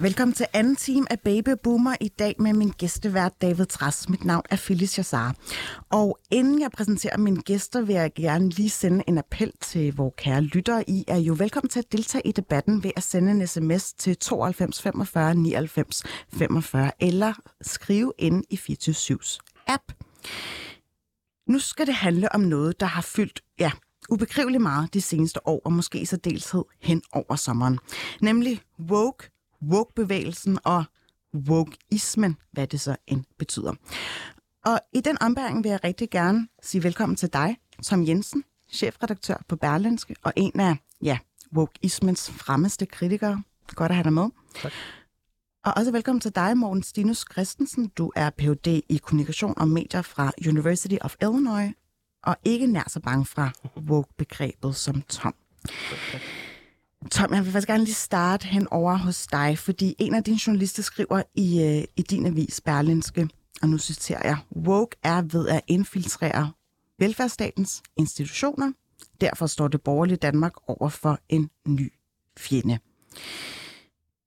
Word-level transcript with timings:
velkommen 0.00 0.34
til 0.34 0.46
anden 0.52 0.76
team 0.76 1.06
af 1.10 1.20
Baby 1.20 1.48
Boomer 1.62 1.96
i 2.00 2.08
dag 2.08 2.34
med 2.38 2.52
min 2.52 2.72
gæstevært 2.78 3.42
David 3.42 3.66
Træs. 3.66 4.08
Mit 4.08 4.24
navn 4.24 4.42
er 4.50 4.56
Phyllis 4.56 4.98
Jassar. 4.98 5.36
Og 5.90 6.18
inden 6.30 6.60
jeg 6.60 6.70
præsenterer 6.70 7.18
mine 7.18 7.42
gæster, 7.42 7.80
vil 7.80 7.94
jeg 7.94 8.12
gerne 8.14 8.48
lige 8.48 8.70
sende 8.70 9.04
en 9.08 9.18
appel 9.18 9.52
til 9.60 9.96
vores 9.96 10.14
kære 10.16 10.40
lyttere. 10.40 10.90
I 10.90 11.04
er 11.08 11.16
jo 11.16 11.34
velkommen 11.38 11.68
til 11.68 11.78
at 11.78 11.92
deltage 11.92 12.26
i 12.26 12.32
debatten 12.32 12.82
ved 12.84 12.90
at 12.96 13.02
sende 13.02 13.30
en 13.30 13.46
sms 13.46 13.92
til 13.92 14.16
92 14.16 14.82
45 14.82 15.34
99 15.34 16.02
45 16.32 16.90
eller 17.00 17.34
skrive 17.60 18.12
ind 18.18 18.44
i 18.50 18.56
24 18.56 19.18
app. 19.66 19.92
Nu 21.46 21.58
skal 21.58 21.86
det 21.86 21.94
handle 21.94 22.32
om 22.34 22.40
noget, 22.40 22.80
der 22.80 22.86
har 22.86 23.02
fyldt, 23.02 23.40
ja, 23.58 23.70
ubegriveligt 24.10 24.62
meget 24.62 24.94
de 24.94 25.00
seneste 25.00 25.46
år, 25.46 25.62
og 25.64 25.72
måske 25.72 26.00
i 26.00 26.04
særdeleshed 26.04 26.64
hen 26.82 27.02
over 27.12 27.36
sommeren. 27.36 27.78
Nemlig 28.20 28.60
woke, 28.90 29.30
woke-bevægelsen 29.62 30.58
og 30.64 30.84
wokeismen, 31.34 32.36
hvad 32.52 32.66
det 32.66 32.80
så 32.80 32.96
end 33.06 33.24
betyder. 33.38 33.74
Og 34.64 34.80
i 34.92 35.00
den 35.00 35.22
ombæring 35.22 35.64
vil 35.64 35.70
jeg 35.70 35.84
rigtig 35.84 36.10
gerne 36.10 36.48
sige 36.62 36.82
velkommen 36.82 37.16
til 37.16 37.32
dig, 37.32 37.56
Tom 37.84 38.06
Jensen, 38.06 38.44
chefredaktør 38.72 39.42
på 39.48 39.56
Berlinske, 39.56 40.14
og 40.22 40.32
en 40.36 40.60
af, 40.60 40.76
ja, 41.02 41.18
wokeismens 41.52 42.30
fremmeste 42.30 42.86
kritikere. 42.86 43.42
Godt 43.74 43.90
at 43.90 43.96
have 43.96 44.04
dig 44.04 44.12
med. 44.12 44.28
Tak. 44.54 44.72
Og 45.64 45.72
også 45.76 45.92
velkommen 45.92 46.20
til 46.20 46.34
dig, 46.34 46.56
Morten 46.56 46.82
Stinus 46.82 47.24
Christensen. 47.32 47.88
Du 47.88 48.12
er 48.16 48.30
Ph.D. 48.30 48.66
i 48.88 48.96
kommunikation 49.02 49.54
og 49.56 49.68
medier 49.68 50.02
fra 50.02 50.32
University 50.48 50.94
of 51.00 51.14
Illinois, 51.22 51.72
og 52.24 52.36
ikke 52.44 52.66
nær 52.66 52.84
så 52.88 53.00
bange 53.00 53.24
fra 53.24 53.50
woke-begrebet 53.90 54.76
som 54.76 55.02
Tom. 55.02 55.34
Tom, 57.10 57.34
jeg 57.34 57.44
vil 57.44 57.52
faktisk 57.52 57.68
gerne 57.68 57.84
lige 57.84 57.94
starte 57.94 58.46
hen 58.46 58.68
over 58.70 58.96
hos 58.96 59.26
dig, 59.26 59.58
fordi 59.58 59.94
en 59.98 60.14
af 60.14 60.24
dine 60.24 60.38
journalister 60.46 60.82
skriver 60.82 61.22
i, 61.34 61.62
øh, 61.62 61.84
i 61.96 62.02
din 62.02 62.26
avis 62.26 62.60
Berlinske, 62.60 63.28
og 63.62 63.68
nu 63.68 63.78
citerer 63.78 64.28
jeg, 64.28 64.38
woke 64.56 64.96
er 65.02 65.22
ved 65.22 65.48
at 65.48 65.60
infiltrere 65.66 66.52
velfærdsstatens 66.98 67.82
institutioner. 67.96 68.72
Derfor 69.20 69.46
står 69.46 69.68
det 69.68 69.82
borgerlige 69.82 70.16
Danmark 70.16 70.52
over 70.68 70.88
for 70.88 71.18
en 71.28 71.50
ny 71.66 71.92
fjende. 72.38 72.78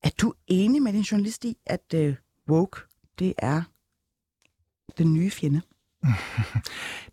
Er 0.03 0.09
du 0.21 0.33
enig 0.47 0.81
med 0.81 0.93
din 0.93 1.01
journalist 1.01 1.45
i, 1.45 1.57
at 1.65 1.93
øh, 1.95 2.15
woke, 2.49 2.81
det 3.19 3.33
er 3.37 3.63
den 4.97 5.13
nye 5.13 5.31
fjende? 5.31 5.61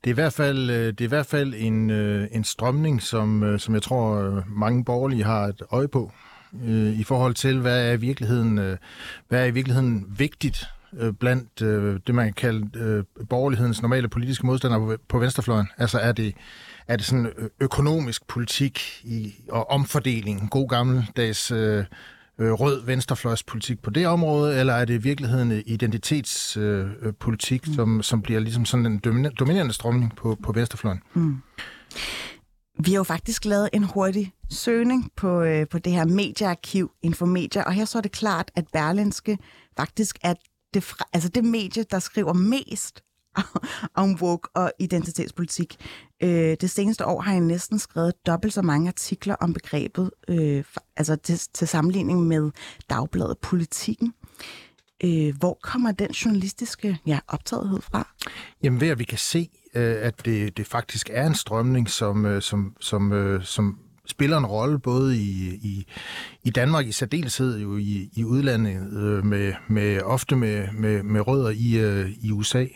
Det 0.05 0.11
er 0.11 0.11
i 0.11 0.13
hvert 0.13 0.33
fald, 0.33 0.71
øh, 0.71 0.87
det 0.87 1.01
er 1.01 1.05
i 1.05 1.09
hvert 1.09 1.27
fald 1.27 1.55
en, 1.57 1.91
øh, 1.91 2.29
en 2.33 2.45
strømning, 2.45 3.03
som, 3.03 3.43
øh, 3.43 3.59
som 3.59 3.75
jeg 3.75 3.83
tror 3.83 4.43
mange 4.47 4.85
borgerlige 4.85 5.25
har 5.25 5.43
et 5.43 5.63
øje 5.71 5.89
på 5.89 6.13
i 6.97 7.05
forhold 7.07 7.35
til, 7.35 7.61
hvad 7.61 7.89
er 7.89 7.93
i 7.93 8.01
virkeligheden, 8.01 8.57
hvad 9.29 9.43
er 9.43 9.45
i 9.45 9.51
virkeligheden 9.51 10.07
vigtigt 10.19 10.65
blandt 11.21 11.61
det, 12.07 12.15
man 12.15 12.25
kan 12.25 12.33
kalde 12.33 13.05
borgerlighedens 13.29 13.83
normale 13.83 14.09
politiske 14.09 14.47
modstandere 14.47 14.99
på, 15.09 15.19
venstrefløjen. 15.19 15.69
Altså 15.79 15.99
er 15.99 16.13
det, 16.13 16.35
er 16.89 16.97
det 16.97 17.07
sådan 17.07 17.33
økonomisk 17.61 18.27
politik 18.27 19.01
i, 19.05 19.35
og 19.49 19.71
omfordeling, 19.71 20.51
god 20.51 20.69
gammeldags 20.69 21.51
øh, 21.51 21.85
øh, 22.39 22.53
rød 22.53 22.85
venstrefløjspolitik 22.85 23.83
på 23.83 23.91
det 23.91 24.07
område, 24.07 24.61
eller 24.61 24.73
er 24.73 24.85
det 24.85 24.95
i 24.95 25.03
virkeligheden 25.03 25.63
identitetspolitik, 25.67 27.07
øh, 27.07 27.15
politik, 27.21 27.69
mm. 27.69 27.75
som, 27.75 28.03
som 28.03 28.23
bliver 28.23 28.41
ligesom 28.41 28.65
sådan 28.65 28.87
en 28.87 29.01
domine- 29.07 29.35
dominerende 29.39 29.73
strømning 29.73 30.17
på, 30.17 30.37
på 30.43 30.53
venstrefløjen? 30.53 31.01
Mm. 31.15 31.37
Vi 32.85 32.91
har 32.91 32.97
jo 32.97 33.05
faktisk 33.05 33.45
lavet 33.45 33.69
en 33.73 33.85
hurtig 33.85 34.33
søgning 34.51 35.11
på, 35.17 35.43
øh, 35.43 35.69
på 35.69 35.79
det 35.79 35.93
her 35.93 36.05
mediearkiv 36.05 36.91
Infomedia, 37.03 37.63
og 37.63 37.73
her 37.73 37.85
så 37.85 37.99
er 37.99 38.03
det 38.03 38.13
klart, 38.13 38.51
at 38.57 38.65
Berlinske 38.73 39.39
faktisk 39.77 40.19
er 40.23 40.35
det, 40.75 40.83
fra, 40.83 41.05
altså 41.13 41.29
det 41.29 41.45
medie, 41.45 41.85
der 41.91 41.99
skriver 41.99 42.33
mest 42.33 43.03
om 43.95 44.15
woke 44.15 44.49
og 44.55 44.73
identitetspolitik. 44.79 45.77
Øh, 46.23 46.57
det 46.61 46.71
seneste 46.71 47.07
år 47.07 47.21
har 47.21 47.33
jeg 47.33 47.41
næsten 47.41 47.79
skrevet 47.79 48.27
dobbelt 48.27 48.55
så 48.55 48.63
mange 48.63 48.89
artikler 48.89 49.35
om 49.35 49.53
begrebet, 49.53 50.11
øh, 50.29 50.65
altså 50.97 51.17
til, 51.17 51.39
til 51.55 51.69
sammenligning 51.69 52.23
med 52.23 52.51
dagbladet 52.91 53.39
Politikken. 53.39 54.15
Øh, 55.05 55.37
hvor 55.39 55.59
kommer 55.63 55.93
den 55.93 56.11
journalistiske 56.11 56.99
ja, 57.07 57.19
optagethed 57.29 57.81
fra? 57.81 58.15
Jamen 58.63 58.81
ved 58.81 58.89
at 58.89 58.99
vi 58.99 59.05
kan 59.05 59.19
se, 59.19 59.49
øh, 59.75 59.97
at 60.01 60.25
det, 60.25 60.57
det 60.57 60.67
faktisk 60.67 61.11
er 61.13 61.27
en 61.27 61.35
strømning, 61.35 61.91
som, 61.91 62.27
øh, 62.27 62.43
som, 62.43 62.77
som, 62.81 63.13
øh, 63.13 63.45
som 63.45 63.79
spiller 64.09 64.39
en 64.39 64.47
rolle 64.47 64.79
både 64.79 65.17
i, 65.17 65.59
i, 65.63 65.87
i 66.45 66.51
Danmark 66.51 66.87
i 66.87 66.93
særdeleshed 66.93 67.59
jo 67.59 67.77
i, 67.77 68.11
i 68.17 68.25
udlandet, 68.25 68.93
øh, 68.93 69.25
med, 69.25 69.53
med, 69.69 70.03
ofte 70.03 70.37
med, 70.37 70.69
med, 70.73 71.03
med 71.03 71.27
rødder 71.27 71.51
i, 71.51 71.79
øh, 71.79 72.11
i 72.23 72.33
USA. 72.33 72.67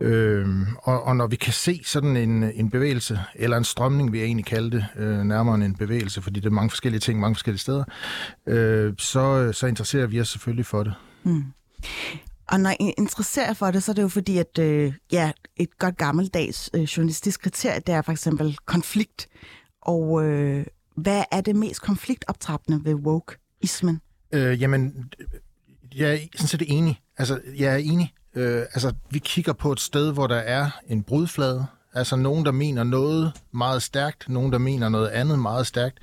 Øh, 0.00 0.46
og, 0.82 1.02
og 1.02 1.16
når 1.16 1.26
vi 1.26 1.36
kan 1.36 1.52
se 1.52 1.80
sådan 1.84 2.16
en, 2.16 2.42
en 2.42 2.70
bevægelse, 2.70 3.20
eller 3.34 3.56
en 3.56 3.64
strømning, 3.64 4.12
vi 4.12 4.22
egentlig 4.22 4.46
kalde 4.46 4.70
det, 4.70 4.86
øh, 4.96 5.18
nærmere 5.18 5.54
end 5.54 5.64
en 5.64 5.74
bevægelse, 5.74 6.22
fordi 6.22 6.40
det 6.40 6.46
er 6.46 6.50
mange 6.50 6.70
forskellige 6.70 7.00
ting, 7.00 7.20
mange 7.20 7.34
forskellige 7.34 7.60
steder, 7.60 7.84
øh, 8.46 8.94
så, 8.98 9.52
så 9.52 9.66
interesserer 9.66 10.06
vi 10.06 10.20
os 10.20 10.28
selvfølgelig 10.28 10.66
for 10.66 10.82
det. 10.82 10.94
Mm. 11.24 11.44
Og 12.48 12.60
når 12.60 12.70
jeg 12.70 12.94
interesserer 12.98 13.52
for 13.52 13.70
det, 13.70 13.82
så 13.82 13.92
er 13.92 13.94
det 13.94 14.02
jo 14.02 14.08
fordi, 14.08 14.38
at 14.38 14.58
øh, 14.58 14.92
ja, 15.12 15.32
et 15.56 15.78
godt 15.78 15.96
gammeldags 15.96 16.70
øh, 16.74 16.82
journalistisk 16.82 17.42
kriterie, 17.42 17.80
det 17.86 17.94
er 17.94 18.02
for 18.02 18.12
eksempel 18.12 18.56
konflikt. 18.66 19.28
Og 19.82 20.24
øh, 20.24 20.66
hvad 20.94 21.24
er 21.30 21.40
det 21.40 21.56
mest 21.56 21.82
konfliktoptrappende 21.82 22.84
ved 22.84 22.94
woke-ismen? 22.94 24.00
Øh, 24.32 24.62
jamen, 24.62 25.12
jeg 25.94 26.14
er 26.14 26.18
sådan 26.34 26.48
set 26.48 26.62
enig. 26.66 27.00
Altså, 27.18 27.40
jeg 27.58 27.72
er 27.72 27.76
enig. 27.76 28.14
Øh, 28.34 28.60
altså, 28.60 28.92
vi 29.10 29.18
kigger 29.18 29.52
på 29.52 29.72
et 29.72 29.80
sted, 29.80 30.12
hvor 30.12 30.26
der 30.26 30.36
er 30.36 30.70
en 30.88 31.02
brudflade. 31.02 31.66
Altså, 31.94 32.16
nogen, 32.16 32.44
der 32.44 32.52
mener 32.52 32.84
noget 32.84 33.32
meget 33.52 33.82
stærkt, 33.82 34.28
nogen, 34.28 34.52
der 34.52 34.58
mener 34.58 34.88
noget 34.88 35.08
andet 35.08 35.38
meget 35.38 35.66
stærkt. 35.66 35.98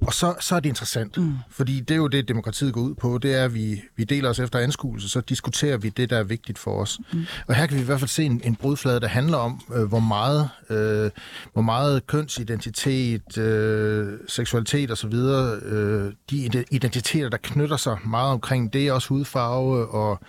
Og 0.00 0.14
så, 0.14 0.34
så 0.40 0.56
er 0.56 0.60
det 0.60 0.68
interessant, 0.68 1.16
mm. 1.16 1.34
fordi 1.50 1.80
det 1.80 1.94
er 1.94 1.98
jo 1.98 2.08
det, 2.08 2.28
demokratiet 2.28 2.72
går 2.72 2.80
ud 2.80 2.94
på, 2.94 3.18
det 3.18 3.34
er, 3.34 3.44
at 3.44 3.54
vi, 3.54 3.82
vi 3.96 4.04
deler 4.04 4.28
os 4.28 4.38
efter 4.38 4.58
anskuelse, 4.58 5.08
så 5.08 5.20
diskuterer 5.20 5.76
vi 5.76 5.88
det, 5.88 6.10
der 6.10 6.18
er 6.18 6.22
vigtigt 6.22 6.58
for 6.58 6.82
os. 6.82 6.98
Mm. 7.12 7.24
Og 7.46 7.54
her 7.54 7.66
kan 7.66 7.76
vi 7.76 7.82
i 7.82 7.84
hvert 7.84 8.00
fald 8.00 8.08
se 8.08 8.24
en, 8.24 8.40
en 8.44 8.56
brudflade, 8.56 9.00
der 9.00 9.08
handler 9.08 9.38
om, 9.38 9.60
øh, 9.74 9.84
hvor 9.84 10.00
meget 10.00 10.50
øh, 10.70 11.10
hvor 11.52 11.62
meget 11.62 12.06
kønsidentitet, 12.06 13.38
øh, 13.38 14.18
seksualitet 14.28 14.90
osv., 14.90 15.14
øh, 15.14 16.12
de 16.30 16.64
identiteter, 16.70 17.28
der 17.28 17.38
knytter 17.42 17.76
sig 17.76 17.98
meget 18.06 18.32
omkring 18.32 18.72
det, 18.72 18.92
også 18.92 19.08
hudfarve 19.08 19.88
og 19.88 20.20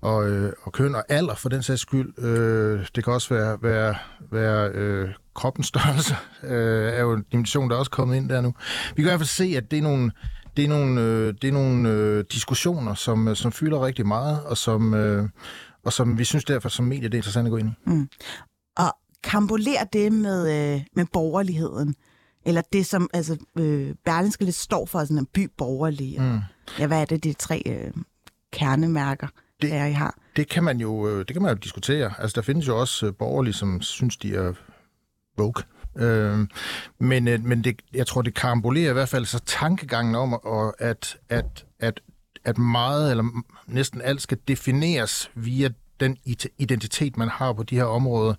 og, 0.00 0.30
øh, 0.30 0.52
og 0.62 0.72
køn 0.72 0.94
og 0.94 1.04
alder 1.08 1.34
for 1.34 1.48
den 1.48 1.62
sags 1.62 1.80
skyld. 1.80 2.24
Øh, 2.24 2.86
det 2.94 3.04
kan 3.04 3.12
også 3.12 3.34
være, 3.34 3.58
være, 3.62 3.94
være 4.30 4.70
øh, 4.70 5.08
kroppens 5.34 5.66
størrelse, 5.66 6.16
øh, 6.42 6.92
er 6.92 7.00
jo 7.00 7.12
en 7.12 7.24
dimension, 7.32 7.70
der 7.70 7.74
er 7.74 7.78
også 7.78 7.90
kommet 7.90 8.16
ind 8.16 8.28
der 8.28 8.40
nu. 8.40 8.54
Vi 8.88 9.02
kan 9.02 9.04
i 9.04 9.10
hvert 9.10 9.20
fald 9.20 9.28
se, 9.28 9.54
at 9.56 9.70
det 9.70 9.78
er 9.78 9.82
nogle, 9.82 10.10
det 10.56 10.64
er 10.64 10.68
nogle, 10.68 11.00
øh, 11.00 11.34
det 11.42 11.48
er 11.48 11.52
nogle 11.52 11.88
øh, 11.88 12.24
diskussioner, 12.32 12.94
som, 12.94 13.28
øh, 13.28 13.36
som 13.36 13.52
fylder 13.52 13.86
rigtig 13.86 14.06
meget, 14.06 14.42
og 14.44 14.56
som, 14.56 14.94
øh, 14.94 15.28
og 15.84 15.92
som 15.92 16.18
vi 16.18 16.24
synes 16.24 16.44
derfor 16.44 16.68
som 16.68 16.84
medie, 16.84 17.02
det 17.02 17.14
er 17.14 17.18
interessant 17.18 17.46
at 17.46 17.50
gå 17.50 17.56
ind 17.56 17.68
i. 17.68 17.90
Mm. 17.90 18.08
Og 18.76 18.96
kambolerer 19.24 19.84
det 19.84 20.12
med, 20.12 20.74
øh, 20.74 20.82
med 20.96 21.06
borgerligheden? 21.12 21.94
Eller 22.46 22.62
det, 22.72 22.86
som 22.86 23.10
altså, 23.14 23.36
øh, 23.58 23.94
Berlinske 24.04 24.44
lidt 24.44 24.56
står 24.56 24.86
for, 24.86 25.00
sådan 25.00 25.18
en 25.18 25.26
by 25.26 25.50
borgerlig. 25.58 26.20
Mm. 26.20 26.38
Ja, 26.78 26.86
hvad 26.86 27.00
er 27.00 27.04
det, 27.04 27.24
de 27.24 27.32
tre 27.32 27.62
øh, 27.66 27.92
kernemærker? 28.52 29.26
Det, 29.62 29.74
er, 29.74 29.84
I 29.84 29.92
har? 29.92 30.18
Det 30.36 30.48
kan 30.48 30.64
man 30.64 30.80
jo 30.80 31.08
øh, 31.08 31.18
det 31.18 31.34
kan 31.34 31.42
man 31.42 31.52
jo 31.52 31.58
diskutere. 31.58 32.12
Altså, 32.18 32.34
der 32.34 32.42
findes 32.42 32.68
jo 32.68 32.80
også 32.80 33.06
øh, 33.06 33.14
borgerlige, 33.14 33.54
som 33.54 33.82
synes, 33.82 34.16
de 34.16 34.34
er 34.34 34.52
woke. 35.38 35.62
Øh, 35.96 36.38
men 36.98 37.28
øh, 37.28 37.44
men 37.44 37.64
det, 37.64 37.80
jeg 37.94 38.06
tror, 38.06 38.22
det 38.22 38.34
karambolerer 38.34 38.90
i 38.90 38.92
hvert 38.92 39.08
fald 39.08 39.24
så 39.24 39.38
tankegangen 39.38 40.14
om, 40.14 40.32
og 40.32 40.74
at, 40.82 41.18
at, 41.28 41.64
at, 41.80 42.00
at 42.44 42.58
meget 42.58 43.10
eller 43.10 43.24
næsten 43.66 44.00
alt 44.00 44.22
skal 44.22 44.38
defineres 44.48 45.30
via 45.34 45.68
den 46.00 46.16
identitet, 46.58 47.16
man 47.16 47.28
har 47.28 47.52
på 47.52 47.62
de 47.62 47.76
her 47.76 47.84
områder, 47.84 48.34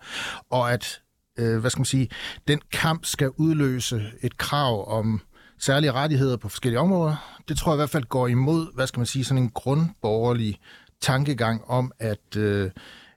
og 0.50 0.74
at, 0.74 1.02
øh, 1.40 1.60
hvad 1.60 1.70
skal 1.70 1.80
man 1.80 1.86
sige, 1.86 2.10
den 2.48 2.62
kamp 2.72 3.06
skal 3.06 3.30
udløse 3.30 4.12
et 4.22 4.38
krav 4.38 4.98
om 4.98 5.22
særlige 5.60 5.92
rettigheder 5.92 6.38
på 6.38 6.50
forskellige 6.50 6.80
områder. 6.80 7.40
Det 7.48 7.58
tror 7.58 7.72
jeg 7.72 7.76
i 7.76 7.80
hvert 7.80 7.90
fald 7.90 8.04
går 8.04 8.28
imod, 8.28 8.76
hvad 8.76 8.88
skal 8.88 9.00
man 9.00 9.06
sige, 9.06 9.26
sådan 9.26 9.44
en 9.44 9.50
grundborgerlig 9.50 10.60
tankegang 11.02 11.64
om, 11.68 11.92
at, 12.00 12.36
øh, 12.38 12.72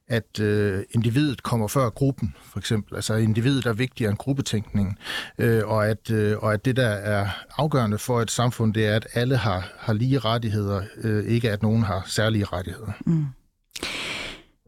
at 0.09 0.41
øh, 0.41 0.85
individet 0.91 1.43
kommer 1.43 1.69
før 1.69 1.91
gruppen, 1.91 2.35
for 2.43 2.59
eksempel. 2.59 2.95
Altså 2.97 3.15
individet 3.15 3.67
er 3.67 3.73
vigtigere 3.73 4.11
end 4.11 4.19
gruppetænkningen, 4.19 4.99
øh, 5.39 5.69
og, 5.69 5.89
at, 5.89 6.11
øh, 6.11 6.39
og 6.39 6.53
at 6.53 6.65
det, 6.65 6.77
der 6.77 6.89
er 6.89 7.29
afgørende 7.57 7.99
for 7.99 8.21
et 8.21 8.31
samfund, 8.31 8.75
det 8.75 8.87
er, 8.87 8.97
at 8.97 9.07
alle 9.15 9.37
har, 9.37 9.73
har 9.79 9.93
lige 9.93 10.19
rettigheder, 10.19 10.83
øh, 10.97 11.25
ikke 11.25 11.51
at 11.51 11.63
nogen 11.63 11.83
har 11.83 12.05
særlige 12.07 12.45
rettigheder. 12.45 12.93
Mm. 13.07 13.27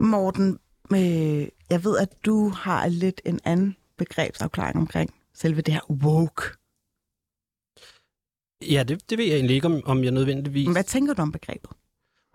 Morten, 0.01 0.59
øh, 0.93 1.49
jeg 1.71 1.85
ved, 1.85 1.99
at 1.99 2.09
du 2.27 2.49
har 2.49 2.89
lidt 2.89 3.21
en 3.25 3.41
anden 3.45 3.77
begrebsafklaring 3.99 4.77
omkring 4.77 5.15
selve 5.35 5.61
det 5.61 5.75
her 5.75 5.91
woke. 5.91 6.43
Ja, 8.71 8.83
det, 8.83 9.11
det 9.11 9.19
ved 9.19 9.25
jeg 9.25 9.35
egentlig 9.35 9.55
ikke, 9.55 9.67
om, 9.67 9.83
om 9.85 10.05
jeg 10.05 10.13
nødvendigvis... 10.13 10.69
Hvad 10.69 10.85
tænker 10.85 11.15
du 11.15 11.23
om 11.23 11.33
begrebet? 11.33 11.71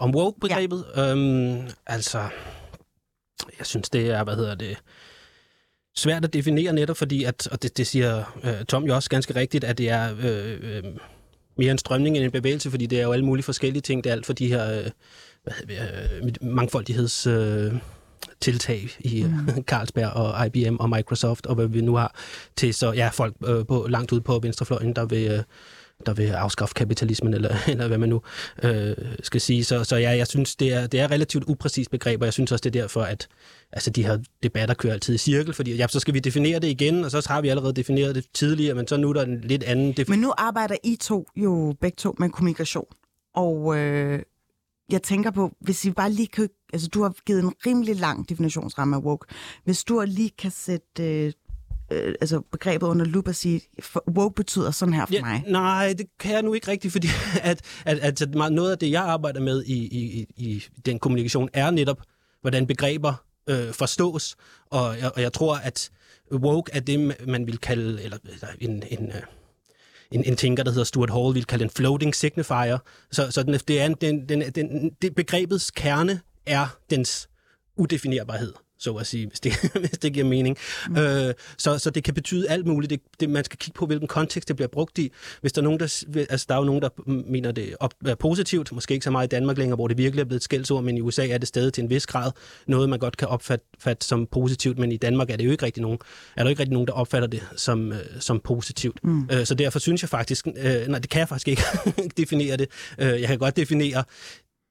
Om 0.01 0.15
woke-begrebet? 0.15 0.85
Ja. 0.95 1.11
Øhm, 1.11 1.69
altså, 1.87 2.19
jeg 3.59 3.65
synes, 3.65 3.89
det 3.89 4.09
er, 4.09 4.23
hvad 4.23 4.35
hedder 4.35 4.55
det, 4.55 4.77
svært 5.95 6.25
at 6.25 6.33
definere 6.33 6.73
netop, 6.73 6.97
fordi, 6.97 7.23
at, 7.23 7.47
og 7.47 7.63
det, 7.63 7.77
det 7.77 7.87
siger 7.87 8.39
øh, 8.43 8.65
Tom 8.65 8.83
jo 8.83 8.95
også 8.95 9.09
ganske 9.09 9.35
rigtigt, 9.35 9.63
at 9.63 9.77
det 9.77 9.89
er 9.89 10.15
øh, 10.23 10.59
øh, 10.61 10.83
mere 11.57 11.71
en 11.71 11.77
strømning 11.77 12.15
end 12.17 12.25
en 12.25 12.31
bevægelse, 12.31 12.71
fordi 12.71 12.85
det 12.85 12.99
er 12.99 13.03
jo 13.03 13.11
alle 13.11 13.25
mulige 13.25 13.43
forskellige 13.43 13.81
ting. 13.81 14.03
Det 14.03 14.09
er 14.09 14.13
alt 14.13 14.25
for 14.25 14.33
de 14.33 14.47
her 14.47 14.79
øh, 14.79 14.89
hvad, 15.43 15.53
øh, 16.23 16.31
mangfoldigheds... 16.41 17.27
Øh, 17.27 17.73
tiltag 18.41 18.89
i 18.99 19.23
mm. 19.23 19.63
Carlsberg 19.63 20.13
og 20.13 20.47
IBM 20.47 20.75
og 20.75 20.89
Microsoft 20.89 21.45
og 21.45 21.55
hvad 21.55 21.67
vi 21.67 21.81
nu 21.81 21.95
har 21.95 22.15
til 22.55 22.73
så 22.73 22.91
ja 22.91 23.09
folk 23.13 23.35
øh, 23.47 23.65
på 23.65 23.85
langt 23.89 24.11
ude 24.11 24.21
på 24.21 24.39
venstrefløjen 24.39 24.93
der 24.95 25.05
vil 25.05 25.31
øh, 25.31 25.43
der 26.05 26.13
vil 26.13 26.27
afskaffe 26.27 26.73
kapitalismen, 26.73 27.33
eller, 27.33 27.55
eller 27.71 27.87
hvad 27.87 27.97
man 27.97 28.09
nu 28.09 28.21
øh, 28.63 28.95
skal 29.23 29.41
sige. 29.41 29.63
Så, 29.63 29.83
så 29.83 29.95
ja, 29.95 30.09
jeg 30.09 30.27
synes, 30.27 30.55
det 30.55 30.73
er, 30.73 30.87
det 30.87 30.99
er 30.99 31.11
relativt 31.11 31.43
upræcist 31.47 31.91
begreb, 31.91 32.21
og 32.21 32.25
jeg 32.25 32.33
synes 32.33 32.51
også, 32.51 32.61
det 32.63 32.75
er 32.75 32.81
derfor, 32.81 33.01
at 33.01 33.27
altså, 33.71 33.89
de 33.89 34.03
her 34.05 34.17
debatter 34.43 34.75
kører 34.75 34.93
altid 34.93 35.15
i 35.15 35.17
cirkel, 35.17 35.53
fordi 35.53 35.75
ja, 35.75 35.87
så 35.87 35.99
skal 35.99 36.13
vi 36.13 36.19
definere 36.19 36.59
det 36.59 36.67
igen, 36.67 37.03
og 37.05 37.11
så 37.11 37.25
har 37.27 37.41
vi 37.41 37.49
allerede 37.49 37.73
defineret 37.73 38.15
det 38.15 38.25
tidligere, 38.33 38.75
men 38.75 38.87
så 38.87 38.97
nu 38.97 39.09
er 39.09 39.13
der 39.13 39.23
en 39.23 39.41
lidt 39.41 39.63
anden... 39.63 39.95
Men 40.07 40.19
nu 40.19 40.33
arbejder 40.37 40.75
I 40.83 40.95
to 40.95 41.27
jo 41.35 41.75
begge 41.81 41.95
to 41.95 42.15
med 42.19 42.29
kommunikation, 42.29 42.85
og 43.35 43.77
øh, 43.77 44.19
jeg 44.91 45.03
tænker 45.03 45.31
på, 45.31 45.51
hvis 45.59 45.85
I 45.85 45.91
bare 45.91 46.11
lige 46.11 46.27
kan... 46.27 46.49
Altså, 46.73 46.87
du 46.87 47.01
har 47.01 47.13
givet 47.25 47.43
en 47.43 47.53
rimelig 47.65 47.95
lang 47.95 48.29
definitionsramme 48.29 48.95
af 48.95 48.99
woke. 48.99 49.35
Hvis 49.63 49.83
du 49.83 50.03
lige 50.07 50.29
kan 50.29 50.51
sætte 50.51 51.25
øh, 51.25 51.33
øh, 51.91 52.15
altså 52.21 52.41
begrebet 52.51 52.87
under 52.87 53.05
lup 53.05 53.27
og 53.27 53.35
sige, 53.35 53.61
woke 54.17 54.35
betyder 54.35 54.71
sådan 54.71 54.93
her 54.93 55.05
for 55.05 55.13
ja, 55.13 55.21
mig? 55.21 55.43
Nej, 55.47 55.93
det 55.97 56.05
kan 56.19 56.33
jeg 56.33 56.41
nu 56.41 56.53
ikke 56.53 56.67
rigtigt, 56.67 56.91
fordi 56.91 57.07
at, 57.43 57.61
at, 57.85 57.99
at, 57.99 58.21
at 58.21 58.35
noget 58.51 58.71
af 58.71 58.77
det, 58.77 58.91
jeg 58.91 59.03
arbejder 59.03 59.39
med 59.39 59.63
i, 59.63 59.73
i, 59.73 60.25
i 60.37 60.63
den 60.85 60.99
kommunikation, 60.99 61.49
er 61.53 61.71
netop, 61.71 62.01
hvordan 62.41 62.67
begreber 62.67 63.13
øh, 63.49 63.73
forstås, 63.73 64.35
og, 64.69 64.95
og 65.15 65.21
jeg 65.21 65.33
tror, 65.33 65.55
at 65.55 65.89
woke 66.33 66.71
er 66.73 66.79
det, 66.79 67.15
man 67.27 67.47
vil 67.47 67.57
kalde, 67.57 68.03
eller, 68.03 68.17
eller 68.33 68.47
en, 68.59 68.83
en, 68.89 69.07
øh, 69.07 69.21
en, 70.11 70.23
en 70.23 70.35
tænker, 70.35 70.63
der 70.63 70.71
hedder 70.71 70.83
Stuart 70.83 71.09
Hall, 71.09 71.35
vil 71.35 71.45
kalde 71.45 71.63
en 71.63 71.69
floating 71.69 72.15
signifier. 72.15 72.77
Så, 73.11 73.31
så 73.31 73.43
den, 73.43 73.53
det 73.53 73.81
er 73.81 73.85
en, 73.85 73.95
den, 74.01 74.29
den, 74.29 74.41
den, 74.41 74.91
det 75.01 75.15
begrebets 75.15 75.71
kerne 75.71 76.21
er 76.45 76.77
dens 76.89 77.29
udefinerbarhed 77.77 78.53
så 78.81 78.93
at 78.93 79.07
sige, 79.07 79.27
hvis 79.27 79.39
det, 79.39 79.53
hvis 79.79 79.89
det 79.89 80.13
giver 80.13 80.25
mening. 80.25 80.57
Mm. 80.89 80.97
Øh, 80.97 81.33
så, 81.57 81.77
så 81.77 81.89
det 81.89 82.03
kan 82.03 82.13
betyde 82.13 82.49
alt 82.49 82.67
muligt. 82.67 82.89
Det, 82.89 83.01
det, 83.19 83.29
man 83.29 83.43
skal 83.43 83.57
kigge 83.57 83.77
på, 83.77 83.85
hvilken 83.85 84.07
kontekst 84.07 84.47
det 84.47 84.55
bliver 84.55 84.69
brugt 84.69 84.97
i. 84.97 85.11
Hvis 85.41 85.53
der 85.53 85.61
er 85.61 85.63
nogen, 85.63 85.79
der, 85.79 86.03
altså, 86.29 86.45
der 86.49 86.55
er 86.55 86.59
jo 86.59 86.65
nogen, 86.65 86.81
der 86.81 86.89
mener 87.31 87.51
det 87.51 87.75
op, 87.79 87.93
er 88.05 88.15
positivt, 88.15 88.71
måske 88.71 88.93
ikke 88.93 89.03
så 89.03 89.11
meget 89.11 89.27
i 89.27 89.29
Danmark 89.29 89.57
længere, 89.57 89.75
hvor 89.75 89.87
det 89.87 89.97
virkelig 89.97 90.21
er 90.21 90.25
blevet 90.25 90.39
et 90.39 90.43
skældsord, 90.43 90.83
men 90.83 90.97
i 90.97 91.01
USA 91.01 91.27
er 91.27 91.37
det 91.37 91.47
stadig 91.47 91.73
til 91.73 91.83
en 91.83 91.89
vis 91.89 92.07
grad 92.07 92.31
noget, 92.67 92.89
man 92.89 92.99
godt 92.99 93.17
kan 93.17 93.27
opfatte 93.27 93.65
som 94.01 94.27
positivt, 94.31 94.79
men 94.79 94.91
i 94.91 94.97
Danmark 94.97 95.29
er 95.29 95.35
det 95.35 95.45
jo 95.45 95.51
ikke 95.51 95.65
rigtig 95.65 95.81
nogen, 95.81 95.99
er 96.37 96.43
der 96.43 96.49
ikke 96.49 96.59
rigtig 96.59 96.73
nogen, 96.73 96.87
der 96.87 96.93
opfatter 96.93 97.27
det 97.27 97.41
som, 97.55 97.91
øh, 97.91 97.99
som 98.19 98.39
positivt. 98.39 99.03
Mm. 99.03 99.29
Øh, 99.31 99.45
så 99.45 99.55
derfor 99.55 99.79
synes 99.79 100.01
jeg 100.01 100.09
faktisk, 100.09 100.47
øh, 100.47 100.87
nej, 100.87 100.99
det 100.99 101.09
kan 101.09 101.19
jeg 101.19 101.29
faktisk 101.29 101.47
ikke 101.47 101.63
definere 102.17 102.57
det. 102.57 102.69
Øh, 102.97 103.21
jeg 103.21 103.27
kan 103.27 103.37
godt 103.37 103.55
definere 103.55 104.03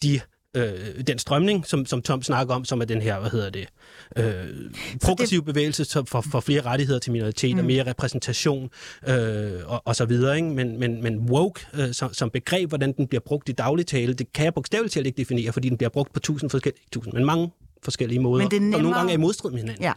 de 0.02 0.20
øh, 0.56 1.04
den 1.06 1.18
strømning, 1.18 1.66
som, 1.66 1.86
som 1.86 2.02
Tom 2.02 2.22
snakker 2.22 2.54
om, 2.54 2.64
som 2.64 2.80
er 2.80 2.84
den 2.84 3.02
her, 3.02 3.20
hvad 3.20 3.30
hedder 3.30 3.50
det, 3.50 3.68
øh, 4.16 4.70
progressiv 5.02 5.38
det... 5.38 5.46
bevægelse 5.46 6.04
for, 6.06 6.20
for 6.20 6.40
flere 6.40 6.60
rettigheder 6.60 7.00
til 7.00 7.12
minoriteter, 7.12 7.62
mm. 7.62 7.66
mere 7.66 7.86
repræsentation 7.86 8.70
øh, 9.08 9.52
og, 9.66 9.82
og 9.84 9.96
så 9.96 10.04
videre. 10.04 10.36
Ikke? 10.36 10.48
Men, 10.48 10.78
men, 10.80 11.02
men 11.02 11.18
woke 11.18 11.66
øh, 11.74 11.92
som, 11.92 12.14
som 12.14 12.30
begreb, 12.30 12.68
hvordan 12.68 12.92
den 12.92 13.06
bliver 13.06 13.20
brugt 13.20 13.48
i 13.48 13.52
dagligtale, 13.52 14.14
det 14.14 14.32
kan 14.32 14.44
jeg 14.44 14.54
bogstaveligt 14.54 14.94
talt 14.94 15.06
ikke 15.06 15.16
definere, 15.16 15.52
fordi 15.52 15.68
den 15.68 15.76
bliver 15.76 15.90
brugt 15.90 16.12
på 16.12 16.20
tusind 16.20 16.50
forskellige, 16.50 16.82
tusind, 16.92 17.14
men 17.14 17.24
mange 17.24 17.50
forskellige 17.82 18.20
måder, 18.20 18.42
men 18.42 18.50
det 18.50 18.62
nemmere... 18.62 18.78
og 18.78 18.82
nogle 18.82 18.96
gange 18.96 19.12
er 19.12 19.14
i 19.14 19.20
modstrid 19.20 19.50
med 19.50 19.60
hinanden. 19.60 19.82
Ja. 19.82 19.92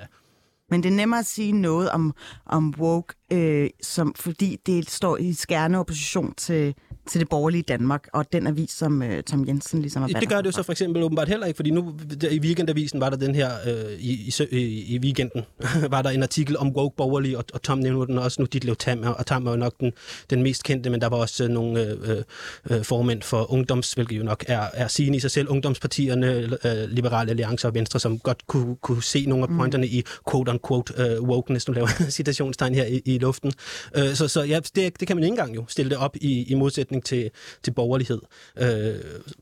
Men 0.70 0.84
det 0.84 0.90
er 0.90 0.94
nemmere 0.94 1.20
at 1.20 1.26
sige 1.26 1.52
noget 1.52 1.90
om, 1.90 2.14
om 2.46 2.74
woke, 2.78 3.14
øh, 3.32 3.70
som, 3.82 4.14
fordi 4.16 4.58
det 4.66 4.90
står 4.90 5.18
i 5.18 5.34
skærende 5.34 5.80
opposition 5.80 6.34
til, 6.36 6.76
til 7.10 7.20
det 7.20 7.30
borgerlige 7.30 7.62
Danmark, 7.62 8.08
og 8.14 8.34
den 8.34 8.48
avis, 8.48 8.72
som 8.72 9.04
øh, 9.04 9.24
Tom 9.24 9.48
Jensen 9.48 9.82
ligesom 9.82 10.02
har 10.02 10.08
Det 10.08 10.30
gør 10.30 10.38
det 10.38 10.46
jo 10.46 10.52
så 10.52 10.64
for 10.64 10.72
eksempel 10.72 11.04
åbenbart 11.04 11.30
heller 11.30 11.48
ikke, 11.48 11.58
fordi 11.58 11.72
nu 11.72 11.96
der, 12.22 12.30
i 12.30 12.40
weekendavisen 12.40 13.02
var 13.02 13.10
der 13.10 13.18
den 13.18 13.36
her, 13.36 13.52
øh, 13.68 14.00
i, 14.00 14.34
i, 14.52 14.96
i 14.96 15.00
weekenden, 15.00 15.42
var 15.94 16.02
der 16.02 16.10
en 16.10 16.24
artikel 16.24 16.58
om 16.58 16.70
woke 16.70 16.96
borgerlige, 16.96 17.38
og, 17.38 17.46
og 17.54 17.62
Tom 17.62 17.78
nævner 17.78 18.06
den 18.06 18.18
også 18.18 18.42
nu, 18.42 18.46
Ditlev 18.46 18.76
Tam, 18.76 19.04
og 19.18 19.26
Tam 19.26 19.48
er 19.48 19.52
jo 19.52 19.58
nok 19.58 19.74
den, 19.80 19.92
den 20.30 20.44
mest 20.44 20.64
kendte, 20.64 20.90
men 20.90 21.02
der 21.02 21.10
var 21.10 21.18
også 21.18 21.44
øh, 21.44 21.50
nogle 21.50 21.82
øh, 21.82 22.24
øh, 22.70 22.84
formænd 22.84 23.22
for 23.22 23.54
ungdoms, 23.54 23.94
hvilket 23.94 24.18
jo 24.18 24.24
nok 24.24 24.44
er, 24.48 24.68
er 24.74 24.88
sigende 24.88 25.18
i 25.18 25.20
sig 25.20 25.32
selv, 25.32 25.50
ungdomspartierne, 25.50 26.28
øh, 26.66 26.90
Liberale 26.90 27.30
Alliance 27.30 27.68
og 27.68 27.74
Venstre, 27.74 28.00
som 28.00 28.20
godt 28.20 28.48
kunne, 28.48 28.76
kunne 28.76 29.04
se 29.04 29.26
nogle 29.26 29.44
af 29.44 29.50
mm. 29.50 29.58
pointerne 29.58 29.86
mm. 29.86 29.94
i 29.94 30.04
quote-unquote 30.30 31.02
øh, 31.02 31.22
wokeness, 31.22 31.68
nu 31.68 31.74
laver 31.74 31.88
citationstegn 32.10 32.76
her 32.76 32.86
i, 32.86 33.02
i 33.06 33.18
luften. 33.18 33.54
Øh, 33.96 34.14
så, 34.14 34.28
så 34.28 34.44
ja, 34.44 34.60
det, 34.76 35.00
det 35.00 35.08
kan 35.08 35.18
man 35.18 35.24
ikke 35.24 35.32
engang 35.32 35.56
jo 35.56 35.66
stille 35.68 35.90
det 35.90 35.98
op 35.98 36.16
i, 36.16 36.44
i 36.44 36.54
modsætning 36.54 36.93
til, 37.02 37.32
til 37.64 37.72
borgerlighed. 37.72 38.22
Øh, 38.58 38.96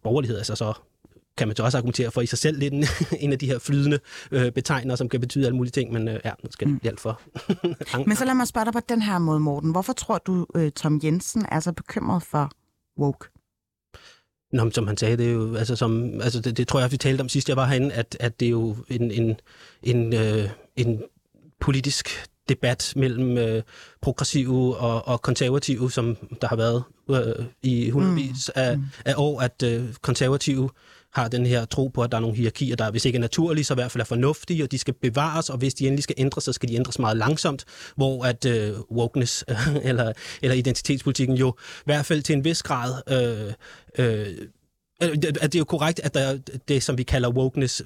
borgerlighed 0.03 0.37
altså 0.37 0.55
så 0.55 0.73
kan 1.37 1.47
man 1.47 1.57
så 1.57 1.63
også 1.63 1.77
argumentere 1.77 2.11
for 2.11 2.21
i 2.21 2.25
sig 2.25 2.37
selv 2.37 2.59
lidt 2.59 2.73
en, 2.73 2.85
en 3.25 3.31
af 3.31 3.39
de 3.39 3.45
her 3.45 3.59
flydende 3.59 3.99
øh, 4.31 4.51
betegner, 4.51 4.95
som 4.95 5.09
kan 5.09 5.19
betyde 5.19 5.45
alle 5.45 5.55
mulige 5.55 5.71
ting, 5.71 5.93
men 5.93 6.07
øh, 6.07 6.19
ja, 6.25 6.31
nu 6.43 6.51
skal 6.51 6.67
det 6.67 6.73
mm. 6.73 6.87
alt 6.87 6.99
for. 6.99 7.21
men 8.07 8.15
så 8.15 8.25
lad 8.25 8.33
mig 8.33 8.47
spørge 8.47 8.65
dig 8.65 8.73
på 8.73 8.79
den 8.89 9.01
her 9.01 9.19
måde, 9.19 9.39
Morten. 9.39 9.71
Hvorfor 9.71 9.93
tror 9.93 10.17
du, 10.17 10.47
øh, 10.55 10.71
Tom 10.71 10.99
Jensen 11.03 11.45
er 11.51 11.59
så 11.59 11.71
bekymret 11.71 12.23
for 12.23 12.51
woke? 12.99 13.27
Nå, 14.53 14.71
som 14.71 14.87
han 14.87 14.97
sagde, 14.97 15.17
det 15.17 15.27
er 15.27 15.31
jo, 15.31 15.55
altså, 15.55 15.75
som, 15.75 16.21
altså 16.21 16.41
det, 16.41 16.57
det 16.57 16.67
tror 16.67 16.79
jeg, 16.79 16.91
vi 16.91 16.97
talte 16.97 17.21
om 17.21 17.29
sidst, 17.29 17.49
jeg 17.49 17.57
var 17.57 17.65
herinde, 17.65 17.93
at, 17.93 18.17
at 18.19 18.39
det 18.39 18.45
er 18.45 18.49
jo 18.49 18.75
en, 18.87 19.11
en, 19.11 19.35
en, 19.83 20.13
øh, 20.13 20.49
en 20.75 21.03
politisk 21.59 22.09
debat 22.51 22.93
mellem 22.95 23.37
øh, 23.37 23.63
progressive 24.01 24.77
og, 24.77 25.07
og 25.07 25.21
konservative, 25.21 25.91
som 25.91 26.17
der 26.41 26.47
har 26.47 26.55
været 26.55 26.83
øh, 27.09 27.45
i 27.63 27.89
hundredvis 27.89 28.51
mm. 28.55 28.61
af, 28.61 28.77
mm. 28.77 28.83
af 29.05 29.13
år, 29.17 29.41
at 29.41 29.63
øh, 29.63 29.83
konservative 30.01 30.69
har 31.13 31.27
den 31.27 31.45
her 31.45 31.65
tro 31.65 31.87
på, 31.87 32.01
at 32.01 32.11
der 32.11 32.17
er 32.17 32.21
nogle 32.21 32.35
hierarkier, 32.37 32.75
der 32.75 32.91
hvis 32.91 33.05
ikke 33.05 33.15
er 33.15 33.21
naturlige, 33.21 33.63
så 33.63 33.73
i 33.73 33.75
hvert 33.75 33.91
fald 33.91 34.01
er 34.01 34.05
fornuftige, 34.05 34.63
og 34.63 34.71
de 34.71 34.77
skal 34.77 34.93
bevares, 34.93 35.49
og 35.49 35.57
hvis 35.57 35.73
de 35.73 35.87
endelig 35.87 36.03
skal 36.03 36.15
ændres, 36.17 36.43
så 36.43 36.53
skal 36.53 36.69
de 36.69 36.75
ændres 36.75 36.99
meget 36.99 37.17
langsomt, 37.17 37.65
hvor 37.95 38.25
at 38.25 38.45
øh, 38.45 38.73
wokeness 38.91 39.45
eller, 39.83 40.13
eller 40.41 40.55
identitetspolitikken 40.55 41.37
jo 41.37 41.53
i 41.59 41.85
hvert 41.85 42.05
fald 42.05 42.21
til 42.21 42.33
en 42.33 42.43
vis 42.43 42.63
grad 42.63 42.93
øh, 43.09 43.53
øh, 44.05 44.27
at 45.01 45.23
det 45.23 45.55
er 45.55 45.59
jo 45.59 45.65
korrekt, 45.65 45.99
at 46.03 46.13
der, 46.13 46.37
det, 46.67 46.83
som 46.83 46.97
vi 46.97 47.03
kalder 47.03 47.29
wokeness, 47.29 47.81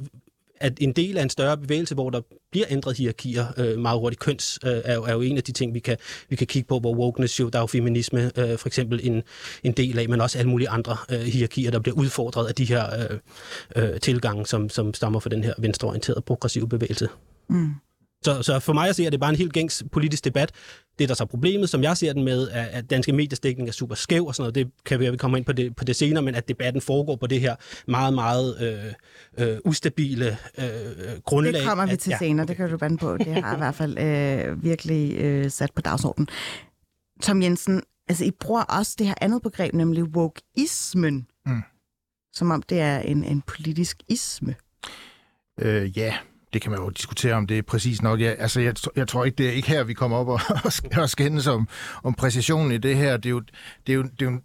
at 0.61 0.73
en 0.81 0.93
del 0.93 1.17
af 1.17 1.23
en 1.23 1.29
større 1.29 1.57
bevægelse, 1.57 1.93
hvor 1.93 2.09
der 2.09 2.21
bliver 2.51 2.65
ændret 2.69 2.97
hierarkier 2.97 3.45
øh, 3.57 3.79
meget 3.79 3.99
hurtigt. 3.99 4.19
Køns 4.19 4.59
øh, 4.65 4.81
er, 4.85 4.95
jo, 4.95 5.03
er 5.03 5.13
jo 5.13 5.21
en 5.21 5.37
af 5.37 5.43
de 5.43 5.51
ting, 5.51 5.73
vi 5.73 5.79
kan, 5.79 5.97
vi 6.29 6.35
kan 6.35 6.47
kigge 6.47 6.67
på, 6.67 6.79
hvor 6.79 6.95
wokeness 6.95 7.39
jo, 7.39 7.49
der 7.49 7.59
er 7.59 7.63
jo 7.63 7.67
feminisme 7.67 8.31
øh, 8.37 8.57
for 8.57 8.67
eksempel 8.67 8.99
en, 9.03 9.23
en 9.63 9.71
del 9.71 9.99
af, 9.99 10.09
men 10.09 10.21
også 10.21 10.39
alle 10.39 10.49
mulige 10.49 10.69
andre 10.69 10.97
øh, 11.11 11.19
hierarkier, 11.19 11.71
der 11.71 11.79
bliver 11.79 11.97
udfordret 11.97 12.47
af 12.47 12.55
de 12.55 12.65
her 12.65 12.85
øh, 13.75 13.93
øh, 13.93 13.99
tilgange, 13.99 14.45
som, 14.45 14.69
som 14.69 14.93
stammer 14.93 15.19
fra 15.19 15.29
den 15.29 15.43
her 15.43 15.53
venstreorienterede 15.57 16.21
progressive 16.21 16.69
bevægelse. 16.69 17.09
Mm. 17.49 17.69
Så, 18.25 18.43
så 18.43 18.59
for 18.59 18.73
mig 18.73 18.89
at 18.89 18.95
se, 18.95 19.05
er 19.05 19.09
det 19.09 19.19
bare 19.19 19.29
en 19.29 19.35
helt 19.35 19.53
gængs 19.53 19.83
politisk 19.91 20.25
debat. 20.25 20.51
Det, 20.99 21.09
der 21.09 21.15
så 21.15 21.25
problemet, 21.25 21.69
som 21.69 21.83
jeg 21.83 21.97
ser 21.97 22.13
den 22.13 22.23
med, 22.23 22.47
er, 22.51 22.65
at 22.65 22.89
danske 22.89 23.13
mediestikning 23.13 23.69
er 23.69 23.73
super 23.73 23.95
skæv 23.95 24.25
og 24.25 24.35
sådan 24.35 24.43
noget. 24.43 24.55
Det 24.55 24.71
kan 24.85 24.99
vi, 24.99 25.09
vi 25.09 25.17
komme 25.17 25.37
ind 25.37 25.45
på 25.45 25.53
det, 25.53 25.75
på 25.75 25.83
det 25.83 25.95
senere, 25.95 26.23
men 26.23 26.35
at 26.35 26.47
debatten 26.47 26.81
foregår 26.81 27.15
på 27.15 27.27
det 27.27 27.41
her 27.41 27.55
meget, 27.87 28.13
meget 28.13 28.61
øh, 29.37 29.47
øh, 29.47 29.57
ustabile 29.65 30.37
øh, 30.57 30.65
grundlag. 31.25 31.53
Det 31.53 31.67
kommer 31.67 31.85
vi 31.85 31.91
at, 31.91 31.99
til 31.99 32.09
ja, 32.09 32.17
senere, 32.17 32.43
okay. 32.43 32.47
det 32.47 32.57
kan 32.57 32.69
du 32.69 32.77
bande 32.77 32.97
på. 32.97 33.17
Det 33.17 33.43
har 33.43 33.55
i 33.55 33.57
hvert 33.57 33.75
fald 33.75 33.97
øh, 33.99 34.63
virkelig 34.63 35.17
øh, 35.17 35.51
sat 35.51 35.71
på 35.75 35.81
dagsordenen. 35.81 36.27
Tom 37.21 37.41
Jensen, 37.41 37.81
altså 38.07 38.25
I 38.25 38.31
bruger 38.31 38.61
også 38.61 38.95
det 38.99 39.07
her 39.07 39.15
andet 39.21 39.41
begreb, 39.41 39.73
nemlig 39.73 40.03
wokeismen, 40.03 41.27
mm. 41.45 41.61
som 42.33 42.51
om 42.51 42.61
det 42.61 42.79
er 42.79 42.99
en, 42.99 43.23
en 43.23 43.41
politisk 43.41 44.03
isme. 44.07 44.55
Øh, 45.59 45.97
ja, 45.97 46.17
det 46.55 46.61
kan 46.61 46.71
man 46.71 46.79
jo 46.79 46.89
diskutere, 46.89 47.33
om 47.33 47.47
det 47.47 47.57
er 47.57 47.61
præcis 47.61 48.01
nok. 48.01 48.21
Jeg, 48.21 48.35
altså, 48.39 48.61
jeg, 48.61 48.75
jeg 48.95 49.07
tror 49.07 49.25
ikke, 49.25 49.35
det 49.35 49.47
er 49.47 49.51
ikke 49.51 49.67
her, 49.67 49.83
vi 49.83 49.93
kommer 49.93 50.17
op 50.17 50.27
og, 50.27 50.39
og 51.03 51.09
skændes 51.09 51.47
om, 51.47 51.67
om 52.03 52.13
præcisionen 52.13 52.71
i 52.71 52.77
det 52.77 52.97
her. 52.97 53.17
Det 53.17 53.25
er 53.25 53.29
jo, 53.29 53.41
det 53.87 53.93
er 53.93 53.97
jo, 53.97 54.03
det 54.03 54.21
er 54.21 54.31
jo 54.31 54.39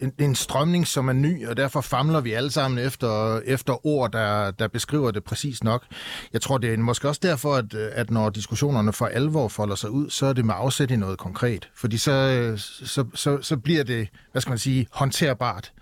en, 0.00 0.12
en 0.18 0.34
strømning, 0.34 0.86
som 0.86 1.08
er 1.08 1.12
ny, 1.12 1.46
og 1.48 1.56
derfor 1.56 1.80
famler 1.80 2.20
vi 2.20 2.32
alle 2.32 2.50
sammen 2.50 2.86
efter, 2.86 3.40
efter 3.44 3.86
ord, 3.86 4.12
der, 4.12 4.50
der 4.50 4.68
beskriver 4.68 5.10
det 5.10 5.24
præcis 5.24 5.64
nok. 5.64 5.84
Jeg 6.32 6.40
tror, 6.40 6.58
det 6.58 6.72
er 6.72 6.76
måske 6.76 7.08
også 7.08 7.20
derfor, 7.22 7.54
at, 7.54 7.74
at 7.74 8.10
når 8.10 8.30
diskussionerne 8.30 8.92
for 8.92 9.06
alvor 9.06 9.48
folder 9.48 9.74
sig 9.74 9.90
ud, 9.90 10.10
så 10.10 10.26
er 10.26 10.32
det 10.32 10.44
med 10.44 10.54
afsæt 10.56 10.90
i 10.90 10.96
noget 10.96 11.18
konkret. 11.18 11.68
Fordi 11.76 11.96
så, 11.96 12.54
så, 12.84 13.04
så, 13.14 13.38
så 13.42 13.56
bliver 13.56 13.84
det, 13.84 14.08
hvad 14.32 14.42
skal 14.42 14.50
man 14.50 14.58
sige, 14.58 14.86
håndterbart. 14.92 15.72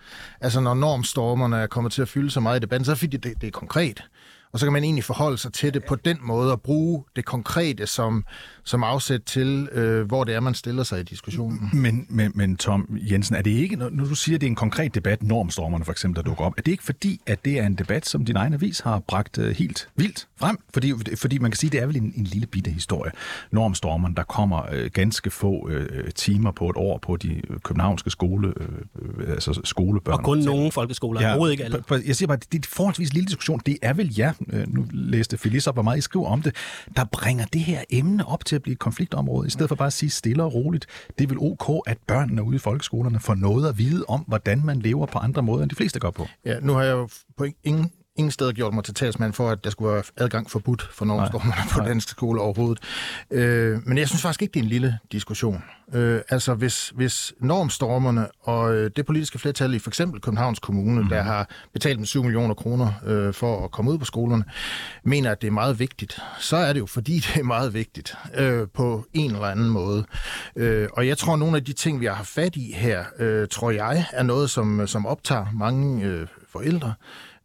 Altså 0.40 0.60
når 0.60 0.74
normstormerne 0.74 1.56
er 1.56 1.66
kommet 1.66 1.92
til 1.92 2.02
at 2.02 2.08
fylde 2.08 2.30
så 2.30 2.40
meget 2.40 2.56
i 2.56 2.60
debatten, 2.60 2.84
så 2.84 2.92
er 2.92 2.96
det, 2.96 3.12
det, 3.12 3.34
det 3.40 3.46
er 3.46 3.50
konkret. 3.50 4.02
Og 4.52 4.58
så 4.58 4.66
kan 4.66 4.72
man 4.72 4.84
egentlig 4.84 5.04
forholde 5.04 5.38
sig 5.38 5.52
til 5.52 5.74
det 5.74 5.84
på 5.84 5.94
den 5.94 6.18
måde 6.22 6.52
og 6.52 6.60
bruge 6.60 7.04
det 7.16 7.24
konkrete 7.24 7.86
som, 7.86 8.24
som 8.64 8.84
afsæt 8.84 9.20
til, 9.26 9.68
øh, 9.72 10.06
hvor 10.06 10.24
det 10.24 10.34
er, 10.34 10.40
man 10.40 10.54
stiller 10.54 10.82
sig 10.82 11.00
i 11.00 11.02
diskussionen. 11.02 11.70
Men, 11.72 12.06
men, 12.08 12.32
men 12.34 12.56
Tom 12.56 12.98
Jensen, 13.10 13.36
er 13.36 13.42
det 13.42 13.50
ikke, 13.50 13.76
når 13.76 14.04
du 14.04 14.14
siger, 14.14 14.36
at 14.36 14.40
det 14.40 14.46
er 14.46 14.50
en 14.50 14.54
konkret 14.54 14.94
debat, 14.94 15.22
normstormerne 15.22 15.84
for 15.84 15.92
eksempel, 15.92 16.16
der 16.16 16.22
dukker 16.22 16.44
op, 16.44 16.54
er 16.56 16.62
det 16.62 16.72
ikke 16.72 16.84
fordi, 16.84 17.20
at 17.26 17.44
det 17.44 17.58
er 17.58 17.66
en 17.66 17.74
debat, 17.74 18.06
som 18.06 18.24
din 18.24 18.36
egen 18.36 18.54
avis 18.54 18.80
har 18.80 18.98
bragt 18.98 19.38
øh, 19.38 19.56
helt 19.56 19.88
vildt 19.96 20.28
frem? 20.40 20.58
Fordi, 20.74 20.92
fordi 21.16 21.38
man 21.38 21.50
kan 21.50 21.58
sige, 21.58 21.68
at 21.68 21.72
det 21.72 21.80
er 21.82 21.86
vel 21.86 21.96
en, 21.96 22.12
en 22.16 22.24
lille 22.24 22.46
bitte 22.46 22.70
historie. 22.70 23.12
Normstormerne, 23.50 24.14
der 24.14 24.22
kommer 24.22 24.62
øh, 24.72 24.90
ganske 24.94 25.30
få 25.30 25.68
øh, 25.68 26.12
timer 26.12 26.50
på 26.52 26.70
et 26.70 26.76
år 26.76 26.98
på 26.98 27.16
de 27.16 27.42
københavnske 27.64 28.10
skole, 28.10 28.52
øh, 28.56 29.30
altså 29.32 29.60
skolebørn. 29.64 30.18
Og 30.18 30.24
kun 30.24 30.38
nogle 30.38 30.72
folkeskoler, 30.72 31.20
ja, 31.20 31.28
overhovedet 31.28 31.52
ikke 31.52 31.64
alle. 31.64 31.84
Jeg 32.06 32.16
siger 32.16 32.26
bare, 32.26 32.36
det 32.36 32.54
er 32.54 32.56
en 32.56 32.62
forholdsvis 32.62 33.12
lille 33.12 33.26
diskussion. 33.26 33.60
Det 33.66 33.78
er 33.82 33.92
vel 33.92 34.14
jer, 34.18 34.32
Øh, 34.52 34.74
nu 34.74 34.86
læste 34.92 35.38
Felice 35.38 35.68
op, 35.70 35.76
hvor 35.76 35.82
meget 35.82 35.98
I 35.98 36.00
skriver 36.00 36.26
om 36.26 36.42
det, 36.42 36.54
der 36.96 37.04
bringer 37.04 37.44
det 37.44 37.60
her 37.60 37.80
emne 37.90 38.28
op 38.28 38.44
til 38.44 38.56
at 38.56 38.62
blive 38.62 38.72
et 38.72 38.78
konfliktområde, 38.78 39.46
i 39.46 39.50
stedet 39.50 39.68
for 39.68 39.76
bare 39.76 39.86
at 39.86 39.92
sige 39.92 40.10
stille 40.10 40.42
og 40.42 40.54
roligt. 40.54 40.86
Det 41.18 41.24
er 41.24 41.28
vel 41.28 41.38
ok, 41.40 41.82
at 41.86 41.98
børnene 42.06 42.42
ude 42.42 42.56
i 42.56 42.58
folkeskolerne 42.58 43.20
får 43.20 43.34
noget 43.34 43.68
at 43.68 43.78
vide 43.78 44.04
om, 44.08 44.20
hvordan 44.26 44.62
man 44.64 44.78
lever 44.78 45.06
på 45.06 45.18
andre 45.18 45.42
måder, 45.42 45.62
end 45.62 45.70
de 45.70 45.76
fleste 45.76 46.00
gør 46.00 46.10
på. 46.10 46.26
Ja, 46.44 46.60
nu 46.60 46.72
har 46.72 46.82
jeg 46.82 46.92
jo 46.92 47.08
på 47.36 47.46
ingen 47.64 47.90
ingen 48.16 48.30
steder 48.30 48.52
gjort 48.52 48.74
mig 48.74 48.84
til 48.84 48.94
talsmand 48.94 49.32
for, 49.32 49.50
at 49.50 49.64
der 49.64 49.70
skulle 49.70 49.92
være 49.92 50.02
adgang 50.16 50.50
forbudt 50.50 50.88
for 50.92 51.04
normstormerne 51.04 51.62
på 51.72 51.80
dansk 51.80 52.08
skole 52.08 52.40
overhovedet. 52.40 52.78
Øh, 53.30 53.78
men 53.86 53.98
jeg 53.98 54.08
synes 54.08 54.22
faktisk 54.22 54.42
ikke, 54.42 54.52
det 54.52 54.60
er 54.60 54.64
en 54.64 54.68
lille 54.68 54.98
diskussion. 55.12 55.62
Øh, 55.94 56.20
altså, 56.28 56.54
hvis, 56.54 56.88
hvis 56.88 57.32
normstormerne 57.40 58.26
og 58.40 58.74
øh, 58.74 58.90
det 58.96 59.06
politiske 59.06 59.38
flertal 59.38 59.74
i 59.74 59.78
for 59.78 59.90
eksempel 59.90 60.20
Københavns 60.20 60.58
Kommune, 60.58 61.02
mm. 61.02 61.08
der 61.08 61.22
har 61.22 61.48
betalt 61.72 61.98
med 61.98 62.06
7 62.06 62.22
millioner 62.22 62.54
kroner 62.54 62.92
øh, 63.06 63.34
for 63.34 63.64
at 63.64 63.70
komme 63.70 63.90
ud 63.90 63.98
på 63.98 64.04
skolerne, 64.04 64.44
mener, 65.04 65.30
at 65.30 65.40
det 65.40 65.46
er 65.46 65.52
meget 65.52 65.78
vigtigt, 65.78 66.18
så 66.38 66.56
er 66.56 66.72
det 66.72 66.80
jo, 66.80 66.86
fordi 66.86 67.14
det 67.18 67.36
er 67.40 67.44
meget 67.44 67.74
vigtigt 67.74 68.14
øh, 68.34 68.68
på 68.74 69.04
en 69.12 69.30
eller 69.30 69.46
anden 69.46 69.68
måde. 69.68 70.04
Øh, 70.56 70.88
og 70.92 71.06
jeg 71.06 71.18
tror, 71.18 71.36
nogle 71.36 71.56
af 71.56 71.64
de 71.64 71.72
ting, 71.72 72.00
vi 72.00 72.06
har 72.06 72.24
fat 72.24 72.56
i 72.56 72.72
her, 72.76 73.04
øh, 73.18 73.48
tror 73.48 73.70
jeg, 73.70 74.06
er 74.12 74.22
noget, 74.22 74.50
som, 74.50 74.86
som 74.86 75.06
optager 75.06 75.46
mange 75.54 76.04
øh, 76.04 76.26
forældre. 76.48 76.94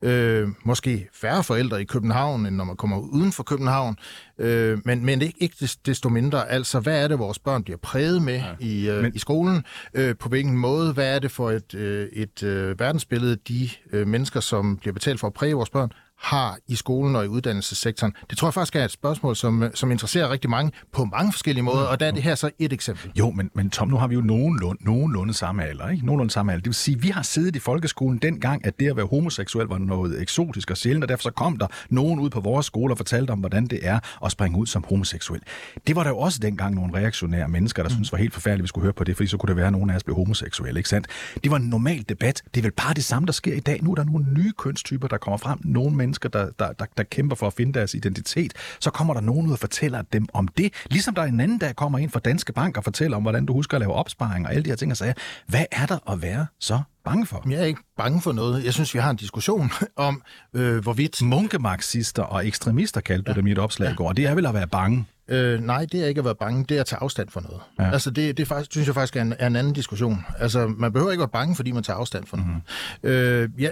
Øh, 0.06 0.48
måske 0.64 1.08
færre 1.14 1.44
forældre 1.44 1.82
i 1.82 1.86
København, 1.86 2.46
end 2.46 2.56
når 2.56 2.64
man 2.64 2.76
kommer 2.76 2.98
uden 2.98 3.32
for 3.32 3.44
København. 3.44 3.96
Øh, 4.38 4.80
men, 4.86 5.06
men 5.06 5.22
ikke, 5.22 5.38
ikke 5.40 5.70
desto 5.86 6.10
mindre, 6.10 6.50
altså 6.50 6.80
hvad 6.80 7.04
er 7.04 7.08
det, 7.08 7.20
vores 7.20 7.40
børn 7.40 7.64
bliver 7.64 7.78
præget 7.78 8.22
med 8.22 8.36
ja. 8.36 8.56
i, 8.60 8.90
øh, 8.90 9.02
men... 9.02 9.16
i 9.16 9.20
skolen? 9.20 9.64
Øh, 9.94 10.16
på 10.18 10.30
hvilken 10.30 10.58
måde? 10.58 10.94
Hvad 10.94 11.16
er 11.16 11.20
det 11.20 11.32
for 11.32 11.52
et, 11.52 11.74
øh, 11.74 12.08
et 12.14 12.44
øh, 12.44 12.80
verdensbillede, 12.80 13.36
de 13.36 13.70
øh, 13.92 14.08
mennesker, 14.08 14.40
som 14.40 14.78
bliver 14.78 14.94
betalt 14.94 15.20
for 15.20 15.28
at 15.28 15.34
præge 15.34 15.54
vores 15.54 15.70
børn, 15.70 15.92
har 16.18 16.58
i 16.68 16.76
skolen 16.76 17.16
og 17.16 17.26
i 17.26 17.28
uddannelsessektoren. 17.28 18.14
Det 18.30 18.38
tror 18.38 18.48
jeg 18.48 18.54
faktisk 18.54 18.76
er 18.76 18.86
et 18.86 18.92
spørgsmål, 18.92 19.36
som, 19.36 19.64
som 19.74 19.92
interesserer 19.92 20.30
rigtig 20.30 20.50
mange 20.50 20.72
på 20.94 21.06
mange 21.06 21.32
forskellige 21.32 21.64
måder, 21.64 21.86
og 21.86 22.00
der 22.00 22.06
er 22.06 22.12
det 22.12 22.24
her 22.24 22.36
så 22.36 22.50
et 22.60 22.74
eksempel. 22.74 23.12
Jo, 23.20 23.32
men, 23.32 23.52
men 23.54 23.70
Tom, 23.70 23.88
nu 23.88 23.98
har 23.98 24.08
vi 24.08 24.16
jo 24.16 24.22
nogenlunde, 24.22 24.86
nogenlunde 24.86 25.34
samme 25.34 25.66
alder, 25.66 25.90
ikke? 25.90 26.06
Nogenlunde 26.06 26.34
samme 26.34 26.52
alder. 26.52 26.62
Det 26.62 26.70
vil 26.70 26.76
sige, 26.76 27.02
vi 27.02 27.08
har 27.08 27.22
siddet 27.22 27.56
i 27.56 27.60
folkeskolen 27.60 28.18
dengang, 28.18 28.66
at 28.66 28.80
det 28.80 28.90
at 28.90 28.96
være 28.96 29.06
homoseksuel 29.06 29.68
var 29.68 29.78
noget 29.78 30.22
eksotisk 30.22 30.72
og 30.72 30.78
sjældent, 30.78 31.04
og 31.04 31.10
derfor 31.10 31.24
så 31.24 31.32
kom 31.32 31.58
der 31.58 31.68
nogen 31.90 32.20
ud 32.20 32.30
på 32.30 32.40
vores 32.40 32.66
skole 32.66 32.94
og 32.94 32.98
fortalte 32.98 33.32
om, 33.32 33.40
hvordan 33.40 33.68
det 33.68 33.80
er 33.82 34.00
at 34.26 34.32
springe 34.32 34.60
ud 34.60 34.68
som 34.68 34.86
homoseksuel. 34.90 35.42
Det 35.88 35.96
var 35.96 36.04
der 36.04 36.10
jo 36.10 36.18
også 36.18 36.40
dengang 36.42 36.76
nogle 36.76 36.94
reaktionære 36.94 37.48
mennesker, 37.48 37.84
der 37.84 37.90
mm. 37.90 37.94
syntes 37.94 38.12
var 38.12 38.18
helt 38.18 38.34
forfærdeligt, 38.34 38.60
at 38.60 38.64
vi 38.64 38.68
skulle 38.68 38.84
høre 38.84 38.94
på 38.94 39.04
det, 39.04 39.16
fordi 39.16 39.28
så 39.28 39.38
kunne 39.38 39.48
det 39.48 39.56
være, 39.56 39.68
at 39.68 39.72
nogen 39.72 39.90
af 39.90 39.96
os 39.96 40.04
blev 40.04 40.16
homoseksuelle, 40.16 40.80
ikke 40.80 40.90
sandt? 40.90 41.08
Det 41.44 41.52
var 41.52 41.58
en 41.58 41.64
normal 41.64 42.06
debat. 42.10 42.44
Det 42.54 42.58
er 42.58 42.62
vel 42.62 42.72
bare 42.72 42.94
det 42.94 43.04
samme, 43.04 43.26
der 43.26 43.34
sker 43.34 43.54
i 43.54 43.60
dag. 43.60 43.84
Nu 43.84 43.92
er 43.92 43.96
der 43.96 44.04
nogle 44.04 44.26
nye 44.38 44.52
kønstyper, 44.58 45.08
der 45.08 45.18
kommer 45.18 45.38
frem. 45.38 45.60
Nogle 45.64 45.96
mennesker, 45.96 46.15
der, 46.24 46.50
der, 46.60 46.74
der, 46.74 46.86
der 46.98 47.04
kæmper 47.04 47.36
for 47.36 47.48
at 47.48 47.54
finde 47.54 47.74
deres 47.74 47.94
identitet, 47.94 48.54
så 48.80 48.90
kommer 48.90 49.14
der 49.14 49.22
nogen 49.22 49.48
ud 49.48 49.52
og 49.52 49.60
fortæller 49.60 50.02
dem 50.02 50.28
om 50.34 50.48
det. 50.48 50.74
Ligesom 50.90 51.16
der 51.16 51.22
er 51.22 51.26
en 51.26 51.40
anden, 51.40 51.60
der 51.60 51.74
kommer 51.74 52.00
ind 52.00 52.12
fra 52.12 52.20
Danske 52.20 52.54
Bank 52.54 52.78
og 52.78 52.84
fortæller 52.84 53.18
om, 53.18 53.24
hvordan 53.24 53.46
du 53.46 53.54
husker 53.54 53.78
at 53.78 53.82
lave 53.82 53.94
opsparing 53.94 54.46
og 54.46 54.52
alle 54.52 54.64
de 54.64 54.70
her 54.70 54.76
ting 54.76 54.92
og 54.92 54.98
sager. 54.98 55.14
Hvad 55.48 55.66
er 55.72 55.86
der 55.86 56.12
at 56.12 56.22
være 56.22 56.46
så 56.60 56.80
bange 57.06 57.26
for? 57.26 57.44
Jeg 57.50 57.60
er 57.60 57.66
ikke 57.66 57.82
bange 57.98 58.22
for 58.22 58.32
noget. 58.32 58.66
Jeg 58.66 58.74
synes, 58.74 58.94
vi 58.94 59.00
har 59.00 59.10
en 59.10 59.18
diskussion 59.18 59.72
om, 59.96 60.22
øh, 60.54 60.78
hvorvidt... 60.84 61.22
Munkemarxister 61.22 62.24
og 62.24 62.48
ekstremister 62.48 63.02
kaldte 63.02 63.30
ja. 63.32 63.34
du 63.34 63.40
dem 63.40 63.48
i 63.48 63.52
et 63.52 63.60
opslag 63.60 63.92
i 63.92 63.96
går. 63.96 64.14
Det 64.14 64.26
er 64.26 64.36
vel 64.36 64.46
at 64.46 64.54
være 64.54 64.68
bange? 64.68 65.06
Øh, 65.28 65.62
nej, 65.62 65.86
det 65.92 66.04
er 66.04 66.08
ikke 66.08 66.20
at 66.20 66.26
være 66.26 66.36
bange, 66.36 66.66
det 66.70 66.78
er 66.78 66.82
at 66.82 66.86
tage 66.86 67.00
afstand 67.02 67.30
for 67.30 67.42
noget. 67.42 67.62
Ja. 67.80 67.92
Altså, 67.92 68.12
det, 68.12 68.38
det 68.38 68.48
faktisk, 68.48 68.72
synes 68.72 68.88
jeg 68.88 68.96
faktisk 68.96 69.16
er 69.16 69.22
en, 69.22 69.34
er 69.40 69.48
en 69.48 69.56
anden 69.56 69.74
diskussion. 69.74 70.26
Altså, 70.40 70.68
man 70.68 70.94
behøver 70.94 71.12
ikke 71.12 71.20
være 71.22 71.30
bange, 71.30 71.56
fordi 71.56 71.72
man 71.72 71.84
tager 71.84 71.98
afstand 71.98 72.26
for 72.26 72.38
noget. 72.38 72.62
Mm. 73.04 73.10
Øh, 73.10 73.50
ja, 73.58 73.70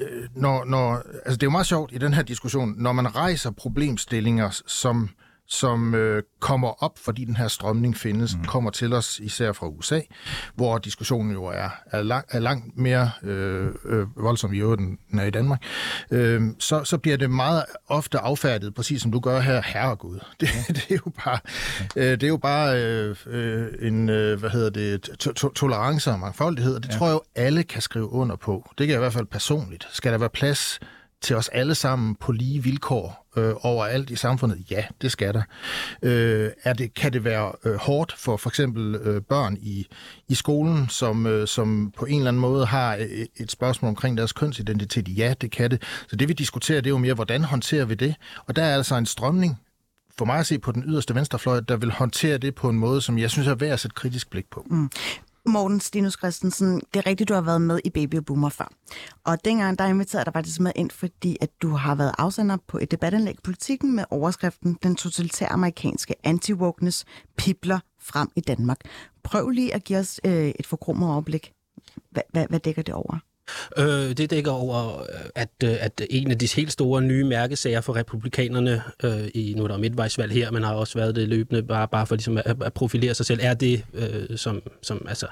øh, 0.00 0.28
når, 0.36 0.64
når, 0.64 0.94
altså, 0.94 1.36
det 1.36 1.42
er 1.42 1.46
jo 1.46 1.50
meget 1.50 1.66
sjovt 1.66 1.92
i 1.92 1.98
den 1.98 2.14
her 2.14 2.22
diskussion, 2.22 2.74
når 2.76 2.92
man 2.92 3.16
rejser 3.16 3.50
problemstillinger, 3.50 4.62
som 4.66 5.08
som 5.52 5.94
øh, 5.94 6.22
kommer 6.40 6.84
op, 6.84 6.98
fordi 7.04 7.24
den 7.24 7.36
her 7.36 7.48
strømning 7.48 7.96
findes, 7.96 8.36
mm. 8.36 8.44
kommer 8.44 8.70
til 8.70 8.92
os 8.92 9.20
især 9.22 9.52
fra 9.52 9.66
USA, 9.68 10.00
hvor 10.54 10.78
diskussionen 10.78 11.32
jo 11.32 11.44
er, 11.44 11.68
er, 11.86 12.02
lang, 12.02 12.24
er 12.30 12.38
langt 12.38 12.78
mere 12.78 13.10
øh, 13.22 13.68
øh, 13.84 14.06
voldsom 14.16 14.52
i 14.52 14.58
øvrigt, 14.58 14.80
end 14.80 15.20
er 15.20 15.24
i 15.24 15.30
Danmark, 15.30 15.62
øh, 16.10 16.42
så, 16.58 16.84
så 16.84 16.98
bliver 16.98 17.16
det 17.16 17.30
meget 17.30 17.64
ofte 17.88 18.18
affærdet, 18.18 18.74
præcis 18.74 19.02
som 19.02 19.12
du 19.12 19.20
gør 19.20 19.40
her, 19.40 19.62
herregud. 19.64 20.18
Det, 20.40 20.48
det 20.68 20.86
er 20.90 20.98
jo 21.06 21.12
bare, 21.24 21.38
øh, 21.96 22.10
det 22.10 22.22
er 22.22 22.28
jo 22.28 22.36
bare 22.36 22.82
øh, 22.82 23.16
øh, 23.26 23.68
en, 23.80 24.08
øh, 24.08 24.40
hvad 24.40 24.50
hedder 24.50 24.70
det, 24.70 25.02
to, 25.02 25.32
to, 25.32 25.48
tolerance 25.48 26.10
og 26.10 26.18
mangfoldighed, 26.18 26.74
og 26.74 26.82
det 26.82 26.88
ja. 26.88 26.98
tror 26.98 27.06
jeg 27.06 27.14
jo 27.14 27.22
alle 27.34 27.62
kan 27.62 27.82
skrive 27.82 28.12
under 28.12 28.36
på. 28.36 28.70
Det 28.78 28.86
kan 28.86 28.88
jeg 28.88 28.98
i 28.98 29.04
hvert 29.04 29.12
fald 29.12 29.26
personligt. 29.26 29.88
Skal 29.92 30.12
der 30.12 30.18
være 30.18 30.30
plads 30.30 30.80
til 31.22 31.36
os 31.36 31.48
alle 31.48 31.74
sammen 31.74 32.14
på 32.14 32.32
lige 32.32 32.62
vilkår 32.62 33.28
øh, 33.36 33.54
overalt 33.62 34.10
i 34.10 34.16
samfundet? 34.16 34.64
Ja, 34.70 34.84
det 35.02 35.12
skal 35.12 35.34
der. 35.34 35.42
Øh, 36.02 36.50
er 36.64 36.72
det, 36.72 36.94
kan 36.94 37.12
det 37.12 37.24
være 37.24 37.52
øh, 37.64 37.74
hårdt 37.74 38.12
for 38.18 38.36
for 38.36 38.50
eksempel 38.50 38.94
øh, 38.94 39.22
børn 39.22 39.56
i, 39.60 39.86
i 40.28 40.34
skolen, 40.34 40.88
som, 40.88 41.26
øh, 41.26 41.48
som 41.48 41.92
på 41.98 42.04
en 42.04 42.16
eller 42.16 42.28
anden 42.28 42.40
måde 42.40 42.66
har 42.66 42.94
et, 42.94 43.28
et 43.36 43.50
spørgsmål 43.50 43.88
omkring 43.88 44.16
deres 44.16 44.32
kønsidentitet? 44.32 45.18
Ja, 45.18 45.34
det 45.40 45.50
kan 45.50 45.70
det. 45.70 45.82
Så 46.08 46.16
det 46.16 46.28
vi 46.28 46.32
diskuterer, 46.32 46.80
det 46.80 46.86
er 46.86 46.94
jo 46.94 46.98
mere, 46.98 47.14
hvordan 47.14 47.44
håndterer 47.44 47.84
vi 47.84 47.94
det? 47.94 48.14
Og 48.46 48.56
der 48.56 48.62
er 48.62 48.74
altså 48.74 48.94
en 48.94 49.06
strømning 49.06 49.58
for 50.18 50.24
mig 50.24 50.38
at 50.38 50.46
se 50.46 50.58
på 50.58 50.72
den 50.72 50.84
yderste 50.86 51.14
venstrefløj, 51.14 51.60
der 51.60 51.76
vil 51.76 51.90
håndtere 51.90 52.38
det 52.38 52.54
på 52.54 52.68
en 52.68 52.78
måde, 52.78 53.00
som 53.00 53.18
jeg 53.18 53.30
synes 53.30 53.48
er 53.48 53.54
værd 53.54 53.72
at 53.72 53.80
sætte 53.80 53.94
kritisk 53.94 54.30
blik 54.30 54.50
på. 54.50 54.66
Mm. 54.70 54.90
Morten 55.46 55.80
Stinus 55.80 56.12
Christensen, 56.18 56.80
det 56.94 57.00
er 57.00 57.06
rigtigt, 57.06 57.28
du 57.28 57.34
har 57.34 57.40
været 57.40 57.60
med 57.62 57.80
i 57.84 57.90
Baby 57.90 58.14
og 58.14 58.24
Boomer 58.24 58.48
før. 58.48 58.72
Og 59.24 59.44
dengang, 59.44 59.78
der 59.78 59.84
inviterede 59.86 60.24
dig 60.24 60.32
faktisk 60.32 60.60
med 60.60 60.72
ind, 60.76 60.90
fordi 60.90 61.36
at 61.40 61.50
du 61.62 61.68
har 61.68 61.94
været 61.94 62.14
afsender 62.18 62.56
på 62.68 62.78
et 62.78 62.90
debatindlæg 62.90 63.34
i 63.34 63.40
politikken 63.44 63.96
med 63.96 64.04
overskriften 64.10 64.78
Den 64.82 64.96
totalitære 64.96 65.48
amerikanske 65.48 66.14
anti-wokeness 66.26 67.04
pipler 67.36 67.78
frem 68.00 68.28
i 68.36 68.40
Danmark. 68.40 68.78
Prøv 69.22 69.48
lige 69.48 69.74
at 69.74 69.84
give 69.84 69.98
os 69.98 70.20
øh, 70.24 70.32
et 70.32 70.66
forkrummet 70.66 71.10
overblik. 71.10 71.52
Hvad, 72.10 72.22
hvad, 72.30 72.46
hvad 72.48 72.60
dækker 72.60 72.82
det 72.82 72.94
over? 72.94 73.18
Øh, 73.78 74.16
det 74.16 74.30
dækker 74.30 74.50
over, 74.50 75.00
øh, 75.00 75.06
at, 75.34 75.48
øh, 75.64 75.76
at 75.80 76.02
en 76.10 76.30
af 76.30 76.38
de 76.38 76.48
helt 76.56 76.72
store 76.72 77.02
nye 77.02 77.24
mærkesager 77.24 77.80
for 77.80 77.96
republikanerne, 77.96 78.82
øh, 79.04 79.28
i 79.34 79.54
nu 79.56 79.64
er 79.64 79.68
der 79.68 79.78
midtvejsvalg 79.78 80.32
her, 80.32 80.50
men 80.50 80.62
har 80.62 80.74
også 80.74 80.98
været 80.98 81.16
det 81.16 81.28
løbende, 81.28 81.62
bare, 81.62 81.88
bare 81.88 82.06
for 82.06 82.14
ligesom 82.14 82.36
at, 82.36 82.56
at 82.62 82.72
profilere 82.72 83.14
sig 83.14 83.26
selv, 83.26 83.40
er 83.42 83.54
det, 83.54 83.84
øh, 83.94 84.38
som, 84.38 84.62
som 84.82 85.06
altså, 85.08 85.26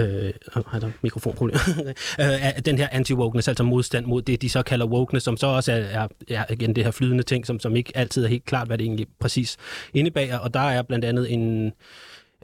øh, 0.00 0.32
har 0.66 0.78
der 0.78 0.90
mikrofonproblemer, 1.02 1.60
øh, 2.20 2.64
den 2.64 2.78
her 2.78 2.88
anti-wokeness, 2.88 3.48
altså 3.48 3.62
modstand 3.62 4.06
mod 4.06 4.22
det, 4.22 4.42
de 4.42 4.48
så 4.48 4.62
kalder 4.62 4.86
wokeness, 4.86 5.24
som 5.24 5.36
så 5.36 5.46
også 5.46 5.72
er, 5.72 5.76
er, 5.76 6.08
er 6.28 6.44
igen 6.50 6.76
det 6.76 6.84
her 6.84 6.90
flydende 6.90 7.22
ting, 7.22 7.46
som, 7.46 7.60
som 7.60 7.76
ikke 7.76 7.92
altid 7.96 8.24
er 8.24 8.28
helt 8.28 8.44
klart, 8.44 8.66
hvad 8.66 8.78
det 8.78 8.84
egentlig 8.84 9.06
præcis 9.20 9.56
indebærer. 9.94 10.38
Og 10.38 10.54
der 10.54 10.60
er 10.60 10.82
blandt 10.82 11.04
andet 11.04 11.32
en 11.32 11.72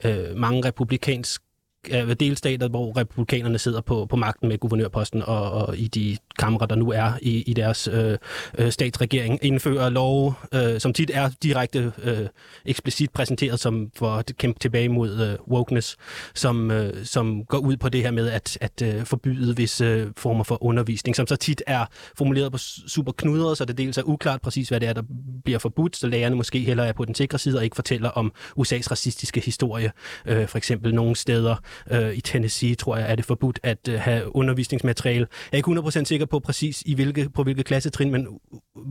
øh, 0.05 0.37
mange 0.37 0.65
republikansk 0.65 1.43
øh, 1.91 2.17
delstater, 2.21 2.69
hvor 2.69 2.97
republikanerne 2.97 3.59
sidder 3.59 3.81
på, 3.81 4.07
på 4.07 4.17
magten 4.17 4.49
med 4.49 4.59
guvernørposten 4.59 5.23
og, 5.23 5.51
og 5.51 5.79
i 5.79 5.89
de 5.89 6.17
kamre, 6.39 6.67
der 6.67 6.75
nu 6.75 6.91
er 6.91 7.13
i, 7.23 7.43
i 7.43 7.53
deres 7.53 7.89
øh, 7.93 8.19
øh, 8.59 8.73
statsregering, 8.73 9.39
indfører 9.43 9.89
lov, 9.89 10.35
øh, 10.55 10.81
som 10.81 10.93
tit 10.93 11.11
er 11.15 11.31
direkte 11.43 11.93
øh, 12.03 12.27
eksplicit 12.65 13.11
præsenteret 13.11 13.61
som 13.61 13.91
for 13.97 14.11
at 14.11 14.33
kæmpe 14.39 14.59
tilbage 14.59 14.89
mod 14.89 15.21
øh, 15.21 15.55
wokeness, 15.55 15.97
som, 16.35 16.71
øh, 16.71 17.05
som 17.05 17.45
går 17.45 17.59
ud 17.59 17.77
på 17.77 17.89
det 17.89 18.03
her 18.03 18.11
med 18.11 18.29
at, 18.31 18.59
at 18.61 18.83
øh, 18.83 19.05
forbyde 19.05 19.57
visse 19.57 19.85
øh, 19.85 20.07
former 20.17 20.45
for 20.45 20.65
undervisning, 20.65 21.17
som 21.17 21.27
så 21.27 21.37
tit 21.37 21.63
er 21.67 21.87
formuleret 22.17 22.53
på 22.53 22.59
super 22.59 23.13
knudret, 23.13 23.59
så 23.59 23.65
det 23.65 23.79
dels 23.79 23.99
er 23.99 24.03
uklart 24.03 24.41
præcis, 24.41 24.69
hvad 24.69 24.81
det 24.81 24.89
er, 24.89 24.93
der 24.93 25.03
bliver 25.45 25.59
forbudt, 25.59 25.97
så 25.97 26.07
lærerne 26.07 26.37
måske 26.37 26.59
heller 26.59 26.85
er 26.85 26.93
på 26.93 27.05
den 27.05 27.15
sikre 27.15 27.39
side 27.39 27.59
og 27.59 27.65
ikke 27.65 27.77
fortæller 27.77 28.09
om 28.09 28.33
USA's 28.59 28.91
racistiske 28.91 29.41
historie. 29.41 29.93
Øh, 30.27 30.49
for 30.49 30.59
eksempel 30.59 30.95
nogle 30.95 31.17
steder 31.17 31.57
øh, 31.91 32.15
i 32.15 32.21
Tennessee, 32.21 32.75
tror 32.75 32.97
jeg, 32.97 33.11
er 33.11 33.15
det 33.15 33.25
forbudt 33.25 33.61
at 33.63 33.89
øh, 33.89 34.01
have 34.01 34.37
undervisningsmateriale. 34.37 35.27
Jeg 35.53 35.59
er 35.59 35.69
ikke 35.69 36.01
100% 36.01 36.05
sikker 36.05 36.27
på 36.27 36.39
præcis 36.39 36.83
i 36.87 36.95
hvilke, 36.95 37.29
på 37.29 37.43
hvilke 37.43 37.63
klassetrin, 37.63 38.11
men 38.11 38.29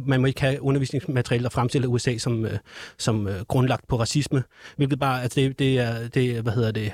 man 0.08 0.22
må 0.22 0.28
ikke 0.28 0.42
have 0.42 0.62
undervisningsmateriale, 0.62 1.44
der 1.44 1.50
fremstiller 1.50 1.88
USA 1.88 2.18
som, 2.18 2.46
øh, 2.46 2.58
som 2.98 3.28
øh, 3.28 3.42
grundlagt 3.48 3.88
på 3.88 4.00
racisme, 4.00 4.44
hvilket 4.78 5.00
bare, 5.00 5.24
altså 5.24 5.40
det, 5.40 5.60
det 5.60 5.80
er, 5.80 6.08
det, 6.08 6.42
hvad 6.42 6.54
hedder 6.54 6.72
det, 6.72 6.94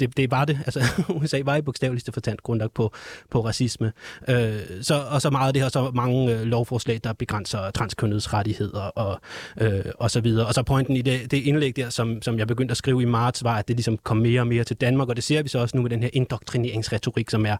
det, 0.00 0.16
det 0.16 0.30
var 0.30 0.44
det. 0.44 0.58
Altså, 0.68 1.02
USA 1.08 1.40
var 1.44 1.56
i 1.56 1.62
bogstaveligste 1.62 2.12
fortalt 2.12 2.42
grundlag 2.42 2.72
på, 2.72 2.92
på 3.30 3.44
racisme. 3.44 3.92
Øh, 4.28 4.60
så, 4.82 5.04
og 5.10 5.22
så 5.22 5.30
meget 5.30 5.46
af 5.46 5.52
det 5.52 5.62
her, 5.62 5.68
så 5.68 5.90
mange 5.94 6.34
øh, 6.34 6.42
lovforslag, 6.42 7.00
der 7.04 7.12
begrænser 7.12 7.70
transkønnets 7.70 8.32
rettigheder 8.32 8.80
og, 8.80 9.20
øh, 9.60 9.84
og 9.98 10.10
så 10.10 10.20
videre. 10.20 10.46
Og 10.46 10.54
så 10.54 10.62
pointen 10.62 10.96
i 10.96 11.02
det, 11.02 11.30
det 11.30 11.36
indlæg 11.36 11.76
der, 11.76 11.90
som, 11.90 12.22
som 12.22 12.38
jeg 12.38 12.46
begyndte 12.46 12.72
at 12.72 12.76
skrive 12.76 13.02
i 13.02 13.04
marts, 13.04 13.44
var, 13.44 13.56
at 13.56 13.68
det 13.68 13.76
ligesom 13.76 13.98
kom 13.98 14.16
mere 14.16 14.40
og 14.40 14.46
mere 14.46 14.64
til 14.64 14.76
Danmark, 14.76 15.08
og 15.08 15.16
det 15.16 15.24
ser 15.24 15.42
vi 15.42 15.48
så 15.48 15.58
også 15.58 15.76
nu 15.76 15.82
med 15.82 15.90
den 15.90 16.02
her 16.02 16.10
indoktrineringsretorik, 16.12 17.30
som 17.30 17.46
er 17.46 17.56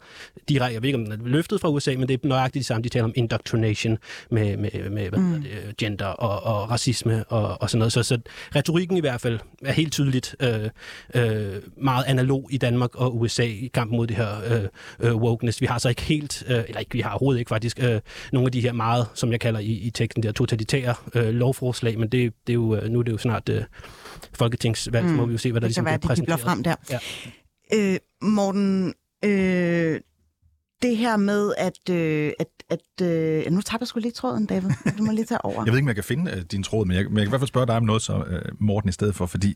direkte, 0.48 0.74
jeg 0.74 0.82
ved 0.82 0.88
ikke, 0.88 0.98
om 0.98 1.04
den 1.04 1.12
er 1.12 1.28
løftet 1.28 1.60
fra 1.60 1.68
USA, 1.68 1.94
men 1.98 2.08
det 2.08 2.24
er 2.24 2.28
nøjagtigt 2.28 2.60
det 2.60 2.66
samme, 2.66 2.82
de 2.82 2.88
taler 2.88 3.04
om 3.04 3.12
indoctrination 3.14 3.98
med, 4.30 4.56
med, 4.56 4.90
med 4.90 5.08
hvad 5.08 5.18
mm. 5.18 5.42
det, 5.42 5.76
gender 5.76 6.06
og, 6.06 6.42
og 6.54 6.70
racisme 6.70 7.24
og, 7.24 7.62
og 7.62 7.70
sådan 7.70 7.78
noget. 7.78 7.92
Så, 7.92 8.02
så 8.02 8.18
retorikken 8.56 8.96
i 8.96 9.00
hvert 9.00 9.20
fald 9.20 9.38
er 9.64 9.72
helt 9.72 9.92
tydeligt 9.92 10.36
øh, 10.40 10.70
øh, 11.14 11.62
meget 11.76 12.04
analog 12.06 12.27
analog 12.28 12.48
i 12.50 12.58
Danmark 12.58 12.94
og 12.94 13.20
USA 13.20 13.42
i 13.42 13.70
kampen 13.74 13.96
mod 13.96 14.06
det 14.06 14.16
her 14.16 14.28
øh, 14.50 14.68
øh, 15.00 15.16
wokeness. 15.16 15.60
Vi 15.60 15.66
har 15.66 15.78
så 15.78 15.88
ikke 15.88 16.02
helt, 16.02 16.44
øh, 16.48 16.64
eller 16.68 16.78
ikke, 16.78 16.92
vi 16.92 17.00
har 17.00 17.10
overhovedet 17.10 17.38
ikke 17.38 17.48
faktisk, 17.48 17.78
øh, 17.82 18.00
nogle 18.32 18.46
af 18.46 18.52
de 18.52 18.60
her 18.60 18.72
meget, 18.72 19.06
som 19.14 19.32
jeg 19.32 19.40
kalder 19.40 19.60
i, 19.60 19.72
i 19.72 19.90
teksten 19.90 20.22
der, 20.22 20.32
totalitære 20.32 20.94
øh, 21.14 21.34
lovforslag, 21.34 21.98
men 21.98 22.08
det, 22.08 22.32
det 22.46 22.52
er 22.52 22.54
jo, 22.54 22.76
øh, 22.76 22.90
nu 22.90 22.98
er 22.98 23.02
det 23.02 23.12
jo 23.12 23.18
snart 23.18 23.48
øh, 23.48 23.62
folketingsvalg, 24.34 25.06
mm. 25.06 25.10
så 25.10 25.16
må 25.16 25.26
vi 25.26 25.32
jo 25.32 25.38
se, 25.38 25.52
hvad 25.52 25.60
der 25.60 25.66
det 25.66 25.70
ligesom 25.70 25.84
være, 25.84 25.98
bliver 25.98 26.08
præsenteret. 26.08 26.40
frem 26.40 26.62
der. 26.62 26.74
Ja. 26.90 26.98
Øh, 27.74 27.98
Morten, 28.22 28.94
øh, 29.24 30.00
det 30.82 30.96
her 30.96 31.16
med, 31.16 31.52
at, 31.58 31.94
øh, 31.94 32.32
at, 32.38 32.46
at 32.70 33.06
øh, 33.06 33.52
nu 33.52 33.60
tager 33.60 33.78
jeg 33.80 33.88
sgu 33.88 34.00
lige 34.00 34.12
tråden, 34.12 34.46
David. 34.46 34.70
Du 34.98 35.02
må 35.02 35.12
lige 35.12 35.24
tage 35.24 35.44
over. 35.44 35.64
Jeg 35.64 35.72
ved 35.72 35.78
ikke, 35.78 35.84
om 35.84 35.88
jeg 35.88 35.94
kan 35.94 36.04
finde 36.04 36.32
uh, 36.32 36.38
din 36.38 36.62
tråd, 36.62 36.86
men 36.86 36.96
jeg, 36.96 37.04
men 37.04 37.16
jeg 37.16 37.24
kan 37.24 37.28
i 37.28 37.30
hvert 37.30 37.40
fald 37.40 37.48
spørge 37.48 37.66
dig 37.66 37.76
om 37.76 37.82
noget, 37.82 38.02
så 38.02 38.14
uh, 38.16 38.60
Morten, 38.60 38.88
i 38.88 38.92
stedet 38.92 39.14
for, 39.14 39.26
fordi 39.26 39.54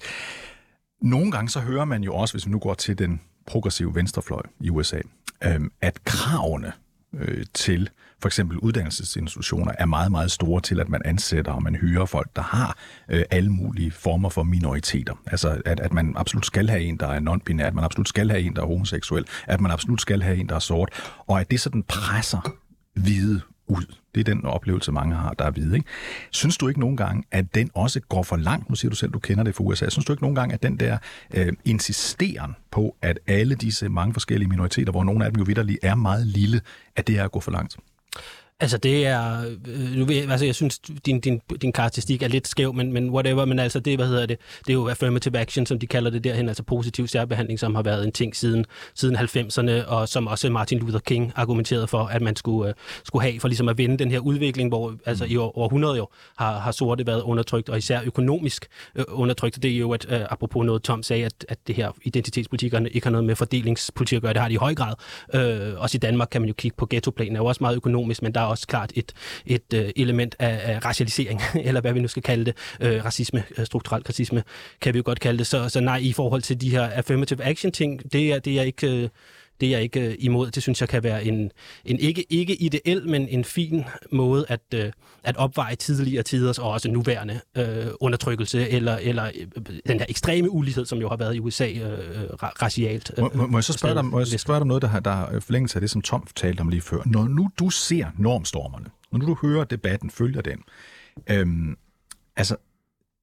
nogle 1.02 1.30
gange 1.30 1.48
så 1.48 1.60
hører 1.60 1.84
man 1.84 2.02
jo 2.02 2.14
også, 2.14 2.34
hvis 2.34 2.46
vi 2.46 2.50
nu 2.50 2.58
går 2.58 2.74
til 2.74 2.98
den 2.98 3.20
progressive 3.46 3.94
venstrefløj 3.94 4.42
i 4.60 4.70
USA, 4.70 5.00
øhm, 5.44 5.72
at 5.80 6.04
kravene 6.04 6.72
øh, 7.14 7.44
til 7.54 7.90
for 8.22 8.28
eksempel 8.28 8.58
uddannelsesinstitutioner 8.58 9.72
er 9.78 9.86
meget, 9.86 10.10
meget 10.10 10.30
store 10.30 10.60
til, 10.60 10.80
at 10.80 10.88
man 10.88 11.00
ansætter 11.04 11.52
og 11.52 11.62
man 11.62 11.74
hyrer 11.74 12.06
folk, 12.06 12.36
der 12.36 12.42
har 12.42 12.76
øh, 13.08 13.22
alle 13.30 13.50
mulige 13.50 13.90
former 13.90 14.28
for 14.28 14.42
minoriteter. 14.42 15.14
Altså, 15.26 15.62
at, 15.64 15.80
at 15.80 15.92
man 15.92 16.12
absolut 16.16 16.46
skal 16.46 16.68
have 16.68 16.82
en, 16.82 16.96
der 16.96 17.06
er 17.06 17.20
non-binær, 17.20 17.66
at 17.66 17.74
man 17.74 17.84
absolut 17.84 18.08
skal 18.08 18.30
have 18.30 18.42
en, 18.42 18.56
der 18.56 18.62
er 18.62 18.66
homoseksuel, 18.66 19.26
at 19.46 19.60
man 19.60 19.70
absolut 19.70 20.00
skal 20.00 20.22
have 20.22 20.36
en, 20.36 20.48
der 20.48 20.54
er 20.54 20.58
sort, 20.58 20.90
og 21.26 21.40
at 21.40 21.50
det 21.50 21.60
sådan 21.60 21.82
presser 21.82 22.52
hvide 22.94 23.40
ud. 23.66 23.94
Det 24.14 24.20
er 24.20 24.34
den 24.34 24.44
oplevelse, 24.44 24.92
mange 24.92 25.14
har, 25.14 25.34
der 25.34 25.44
er 25.44 25.50
hvide. 25.50 25.74
Ikke? 25.74 25.88
Synes 26.30 26.56
du 26.56 26.68
ikke 26.68 26.80
nogen 26.80 26.96
gange, 26.96 27.24
at 27.30 27.54
den 27.54 27.70
også 27.74 28.00
går 28.00 28.22
for 28.22 28.36
langt? 28.36 28.68
Nu 28.68 28.74
siger 28.74 28.90
du 28.90 28.96
selv, 28.96 29.12
du 29.12 29.18
kender 29.18 29.44
det 29.44 29.54
fra 29.54 29.64
USA. 29.64 29.88
Synes 29.88 30.04
du 30.04 30.12
ikke 30.12 30.22
nogen 30.22 30.34
gange, 30.34 30.54
at 30.54 30.62
den 30.62 30.76
der 30.76 30.98
øh, 31.34 31.52
insisteren 31.64 32.56
på, 32.70 32.96
at 33.02 33.18
alle 33.26 33.54
disse 33.54 33.88
mange 33.88 34.12
forskellige 34.12 34.48
minoriteter, 34.48 34.90
hvor 34.90 35.04
nogle 35.04 35.24
af 35.24 35.32
dem 35.32 35.38
jo 35.38 35.44
vidderligt 35.44 35.78
er 35.82 35.94
meget 35.94 36.26
lille, 36.26 36.60
at 36.96 37.06
det 37.06 37.18
er 37.18 37.24
at 37.24 37.32
gå 37.32 37.40
for 37.40 37.50
langt? 37.50 37.76
Altså 38.62 38.78
det 38.78 39.06
er, 39.06 39.44
øh, 39.66 39.96
nu 39.96 40.04
ved, 40.04 40.30
altså 40.30 40.46
jeg 40.46 40.54
synes, 40.54 40.78
din, 40.78 41.20
din, 41.20 41.40
din 41.62 41.72
karakteristik 41.72 42.22
er 42.22 42.28
lidt 42.28 42.48
skæv, 42.48 42.74
men, 42.74 42.92
men 42.92 43.10
whatever, 43.10 43.44
men 43.44 43.58
altså 43.58 43.80
det, 43.80 43.98
hvad 43.98 44.06
hedder 44.06 44.26
det, 44.26 44.38
det 44.58 44.68
er 44.68 44.74
jo 44.74 44.88
affirmative 44.88 45.38
action, 45.38 45.66
som 45.66 45.78
de 45.78 45.86
kalder 45.86 46.10
det 46.10 46.24
derhen, 46.24 46.48
altså 46.48 46.62
positiv 46.62 47.06
særbehandling, 47.06 47.60
som 47.60 47.74
har 47.74 47.82
været 47.82 48.04
en 48.04 48.12
ting 48.12 48.36
siden, 48.36 48.64
siden 48.94 49.16
90'erne, 49.16 49.86
og 49.86 50.08
som 50.08 50.26
også 50.26 50.50
Martin 50.50 50.78
Luther 50.78 50.98
King 50.98 51.32
argumenterede 51.36 51.86
for, 51.86 52.04
at 52.04 52.22
man 52.22 52.36
skulle, 52.36 52.68
øh, 52.68 52.74
skulle 53.04 53.22
have, 53.22 53.40
for 53.40 53.48
ligesom 53.48 53.68
at 53.68 53.78
vende 53.78 53.98
den 53.98 54.10
her 54.10 54.18
udvikling, 54.18 54.68
hvor 54.68 54.94
altså 55.06 55.24
i 55.24 55.36
over 55.36 55.66
100 55.66 56.02
år 56.02 56.14
har, 56.38 56.58
har 56.58 56.72
sorte 56.72 57.06
været 57.06 57.22
undertrykt, 57.22 57.68
og 57.68 57.78
især 57.78 58.00
økonomisk 58.04 58.66
øh, 58.94 59.04
undertrykt. 59.08 59.62
Det 59.62 59.70
er 59.70 59.78
jo, 59.78 59.92
at 59.92 60.06
apropos 60.10 60.66
noget 60.66 60.82
Tom 60.82 61.02
sagde, 61.02 61.24
at, 61.24 61.44
at 61.48 61.58
det 61.66 61.74
her 61.74 61.90
identitetspolitikerne 62.02 62.90
ikke 62.90 63.06
har 63.06 63.12
noget 63.12 63.24
med 63.24 63.36
fordelingspolitik 63.36 64.16
at 64.16 64.22
gøre, 64.22 64.32
det 64.32 64.40
har 64.40 64.48
de 64.48 64.54
i 64.54 64.56
høj 64.56 64.74
grad. 64.74 64.94
Øh, 65.34 65.80
også 65.80 65.96
i 65.96 65.98
Danmark 65.98 66.28
kan 66.30 66.40
man 66.40 66.48
jo 66.48 66.54
kigge 66.54 66.76
på 66.76 66.86
ghettoplanen, 66.90 67.36
er 67.36 67.40
jo 67.40 67.46
også 67.46 67.58
meget 67.60 67.76
økonomisk, 67.76 68.22
men 68.22 68.34
der 68.34 68.40
er 68.40 68.51
også 68.52 68.66
klart 68.66 68.92
et, 68.94 69.12
et 69.46 69.74
øh, 69.74 69.90
element 69.96 70.36
af, 70.38 70.74
af 70.74 70.84
racialisering, 70.84 71.40
eller 71.68 71.80
hvad 71.80 71.92
vi 71.92 72.00
nu 72.00 72.08
skal 72.08 72.22
kalde 72.22 72.44
det, 72.44 72.56
øh, 72.80 73.04
racisme, 73.04 73.44
øh, 73.50 73.58
uh, 73.58 73.64
strukturel 73.64 74.02
racisme, 74.02 74.42
kan 74.80 74.94
vi 74.94 74.98
jo 74.98 75.02
godt 75.06 75.20
kalde 75.20 75.38
det. 75.38 75.46
Så, 75.46 75.68
så 75.68 75.80
nej, 75.80 75.96
i 75.96 76.12
forhold 76.12 76.42
til 76.42 76.60
de 76.60 76.70
her 76.70 76.82
affirmative 76.82 77.44
action 77.44 77.72
ting, 77.72 78.12
det 78.12 78.32
er, 78.32 78.38
det 78.38 78.58
er 78.58 78.62
ikke... 78.62 79.02
Øh, 79.02 79.08
det 79.62 79.68
er 79.68 79.76
jeg 79.76 79.82
ikke 79.82 80.08
uh, 80.08 80.14
imod. 80.24 80.50
Det 80.50 80.62
synes 80.62 80.80
jeg 80.80 80.88
kan 80.88 81.02
være 81.02 81.24
en, 81.24 81.50
en 81.84 81.98
ikke, 81.98 82.26
ikke 82.30 82.62
ideel, 82.62 83.08
men 83.08 83.28
en 83.28 83.44
fin 83.44 83.84
måde 84.12 84.46
at, 84.48 84.60
uh, 84.74 84.80
at 85.24 85.36
opveje 85.36 85.74
tidligere 85.74 86.22
tiders 86.22 86.58
og 86.58 86.70
også 86.70 86.90
nuværende 86.90 87.40
uh, 87.58 87.64
undertrykkelse 88.00 88.68
eller, 88.68 88.96
eller 88.96 89.30
uh, 89.56 89.62
den 89.86 89.98
her 89.98 90.06
ekstreme 90.08 90.50
ulighed, 90.50 90.86
som 90.86 90.98
jo 90.98 91.08
har 91.08 91.16
været 91.16 91.34
i 91.34 91.40
USA 91.40 91.68
uh, 91.68 92.42
racialt. 92.42 93.12
Uh, 93.18 93.36
må, 93.36 93.46
må, 93.46 93.58
jeg 93.58 93.64
så 93.64 93.72
spørge 93.72 93.94
dig, 93.94 94.04
må 94.04 94.18
jeg 94.18 94.26
spørge 94.26 94.56
dig 94.56 94.62
om 94.62 94.68
noget, 94.68 94.82
der 94.82 94.88
har, 94.88 95.00
der 95.00 95.40
forlængelse 95.40 95.76
af 95.76 95.80
det, 95.80 95.90
som 95.90 96.02
Tom 96.02 96.26
talte 96.36 96.60
om 96.60 96.68
lige 96.68 96.80
før. 96.80 97.02
Når 97.06 97.28
nu 97.28 97.50
du 97.58 97.70
ser 97.70 98.06
normstormerne, 98.18 98.86
når 99.12 99.18
nu 99.18 99.26
du 99.26 99.36
hører 99.42 99.64
debatten, 99.64 100.10
følger 100.10 100.40
den, 100.40 100.58
øhm, 101.30 101.76
altså 102.36 102.56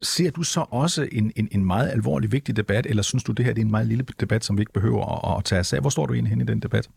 Ser 0.02 0.32
du 0.32 0.44
så 0.44 0.66
også 0.70 1.08
en, 1.12 1.32
en, 1.36 1.48
en 1.52 1.66
meget 1.66 1.90
alvorlig, 1.90 2.32
vigtig 2.32 2.56
debat, 2.56 2.86
eller 2.86 3.04
synes 3.04 3.24
du, 3.24 3.32
det 3.32 3.46
her 3.46 3.54
det 3.54 3.62
er 3.62 3.66
en 3.66 3.72
meget 3.72 3.88
lille 3.88 4.06
debat, 4.20 4.46
som 4.46 4.58
vi 4.58 4.62
ikke 4.62 4.74
behøver 4.74 5.26
at, 5.32 5.38
at 5.38 5.44
tage 5.44 5.60
os 5.60 5.74
af? 5.74 5.82
Hvor 5.82 5.90
står 5.90 6.06
du 6.06 6.14
egentlig 6.14 6.30
hen 6.30 6.42
i 6.42 6.46
den 6.46 6.60
debat? 6.60 6.90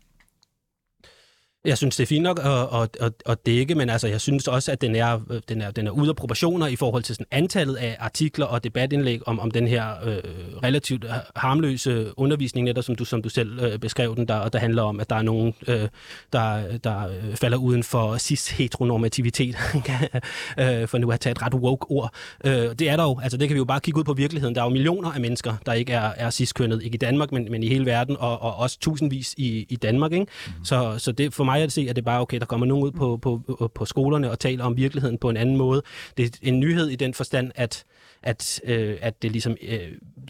Jeg 1.65 1.77
synes, 1.77 1.95
det 1.95 2.03
er 2.03 2.07
fint 2.07 2.23
nok 2.23 2.39
at, 2.39 2.81
at, 2.81 2.97
at, 2.99 3.13
at 3.25 3.45
dække, 3.45 3.75
men 3.75 3.89
altså, 3.89 4.07
jeg 4.07 4.21
synes 4.21 4.47
også, 4.47 4.71
at 4.71 4.81
den 4.81 4.95
er, 4.95 5.19
den, 5.49 5.61
er, 5.61 5.71
den 5.71 5.87
er 5.87 5.91
ude 5.91 6.09
af 6.09 6.15
proportioner 6.15 6.67
i 6.67 6.75
forhold 6.75 7.03
til 7.03 7.15
sådan 7.15 7.27
antallet 7.31 7.75
af 7.75 7.97
artikler 7.99 8.45
og 8.45 8.63
debatindlæg 8.63 9.27
om, 9.27 9.39
om 9.39 9.51
den 9.51 9.67
her 9.67 9.85
øh, 10.05 10.17
relativt 10.63 11.05
harmløse 11.35 12.19
undervisning, 12.19 12.65
netop 12.65 12.83
som 12.83 12.95
du, 12.95 13.05
som 13.05 13.21
du 13.21 13.29
selv 13.29 13.59
øh, 13.59 13.79
beskrev 13.79 14.15
den, 14.15 14.27
der, 14.27 14.49
der 14.49 14.59
handler 14.59 14.83
om, 14.83 14.99
at 14.99 15.09
der 15.09 15.15
er 15.15 15.21
nogen, 15.21 15.53
øh, 15.67 15.87
der, 16.33 16.77
der 16.77 17.09
falder 17.35 17.57
uden 17.57 17.83
for 17.83 18.17
cis-heteronormativitet, 18.17 19.55
øh, 20.59 20.87
for 20.87 20.97
nu 20.97 21.11
at 21.11 21.19
tage 21.19 21.31
et 21.31 21.41
ret 21.41 21.53
woke 21.53 21.85
ord. 21.91 22.13
Øh, 22.45 22.53
det 22.53 22.81
er 22.81 22.95
der 22.95 23.03
jo, 23.03 23.19
altså 23.23 23.37
det 23.37 23.47
kan 23.47 23.55
vi 23.55 23.59
jo 23.59 23.65
bare 23.65 23.79
kigge 23.79 23.99
ud 23.99 24.03
på 24.03 24.13
virkeligheden. 24.13 24.55
Der 24.55 24.61
er 24.61 24.65
jo 24.65 24.71
millioner 24.71 25.11
af 25.11 25.21
mennesker, 25.21 25.53
der 25.65 25.73
ikke 25.73 25.93
er, 25.93 26.11
er 26.17 26.29
cis-kønnet, 26.29 26.83
ikke 26.83 26.95
i 26.95 26.97
Danmark, 26.97 27.31
men, 27.31 27.47
men 27.51 27.63
i 27.63 27.67
hele 27.67 27.85
verden, 27.85 28.17
og, 28.19 28.41
og 28.41 28.55
også 28.55 28.79
tusindvis 28.79 29.33
i, 29.37 29.65
i 29.69 29.75
Danmark. 29.75 30.11
Ikke? 30.11 30.25
Mm. 30.47 30.65
Så, 30.65 30.95
så 30.97 31.11
det 31.11 31.33
for 31.33 31.43
mig 31.43 31.52
mig 31.53 31.63
at 31.63 31.71
se, 31.71 31.87
at 31.89 31.95
det 31.95 32.05
bare 32.05 32.21
okay, 32.21 32.39
der 32.39 32.45
kommer 32.45 32.65
nogen 32.65 32.83
ud 32.83 32.91
på, 32.91 33.17
på, 33.17 33.71
på 33.75 33.85
skolerne 33.85 34.31
og 34.31 34.39
taler 34.39 34.65
om 34.65 34.77
virkeligheden 34.77 35.17
på 35.17 35.29
en 35.29 35.37
anden 35.37 35.57
måde. 35.57 35.81
Det 36.17 36.25
er 36.25 36.29
en 36.41 36.59
nyhed 36.59 36.89
i 36.89 36.95
den 36.95 37.13
forstand, 37.13 37.51
at 37.55 37.85
at, 38.23 38.61
øh, 38.63 38.97
at 39.01 39.21
det 39.21 39.31
ligesom, 39.31 39.55
øh, 39.61 39.79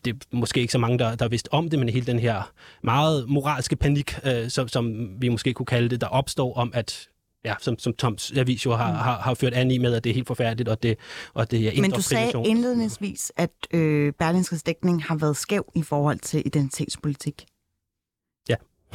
det 0.05 0.13
er 0.13 0.17
måske 0.31 0.61
ikke 0.61 0.71
så 0.71 0.77
mange, 0.77 0.99
der, 0.99 1.15
der 1.15 1.27
vidst 1.27 1.49
om 1.51 1.69
det, 1.69 1.79
men 1.79 1.89
hele 1.89 2.05
den 2.05 2.19
her 2.19 2.51
meget 2.83 3.29
moralske 3.29 3.75
panik, 3.75 4.15
øh, 4.25 4.49
som, 4.49 4.67
som 4.67 5.09
vi 5.21 5.29
måske 5.29 5.53
kunne 5.53 5.65
kalde 5.65 5.89
det, 5.89 6.01
der 6.01 6.07
opstår 6.07 6.53
om, 6.53 6.71
at 6.73 7.07
ja, 7.45 7.53
som, 7.59 7.79
som 7.79 7.93
Toms 7.93 8.31
avis 8.31 8.65
jo 8.65 8.75
har, 8.75 8.91
mm. 8.91 8.97
har, 8.97 9.19
har 9.19 9.33
ført 9.33 9.53
an 9.53 9.71
i 9.71 9.77
med, 9.77 9.93
at 9.93 10.03
det 10.03 10.09
er 10.09 10.13
helt 10.13 10.27
forfærdeligt, 10.27 10.69
og 10.69 10.83
det, 10.83 10.97
og 11.33 11.51
det 11.51 11.77
er 11.77 11.81
Men 11.81 11.91
du 11.91 12.01
sagde 12.01 12.31
indledningsvis, 12.45 13.31
at 13.37 13.51
øh, 13.71 14.13
Berlingskes 14.19 14.63
dækning 14.63 15.03
har 15.03 15.15
været 15.15 15.37
skæv 15.37 15.71
i 15.75 15.81
forhold 15.81 16.19
til 16.19 16.43
identitetspolitik. 16.45 17.45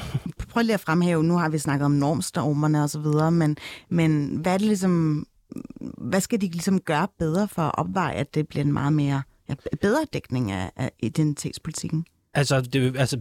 Prøv 0.53 0.63
lige 0.63 0.75
at 0.75 0.81
fremhæve, 0.81 1.25
nu 1.25 1.37
har 1.37 1.49
vi 1.49 1.59
snakket 1.59 1.85
om 1.85 1.93
normstormerne 1.93 2.83
og 2.83 2.91
så 2.91 3.01
videre, 3.01 3.31
men, 3.31 3.57
men 3.89 4.37
hvad 4.37 4.53
er 4.55 4.59
det 4.59 4.67
ligesom, 4.67 5.27
hvad 5.81 6.21
skal 6.21 6.41
de 6.41 6.47
ligesom 6.47 6.81
gøre 6.81 7.09
bedre 7.19 7.49
for 7.49 7.63
at 7.63 7.79
opveje, 7.79 8.15
at 8.15 8.35
det 8.35 8.49
bliver 8.49 8.65
en 8.65 8.73
meget 8.73 8.93
mere 8.93 9.23
ja, 9.49 9.55
bedre 9.81 10.07
dækning 10.13 10.51
af, 10.51 10.73
af 10.77 10.93
identitetspolitikken? 10.99 12.07
Altså, 12.39 12.61
det, 12.61 12.97
altså 12.99 13.19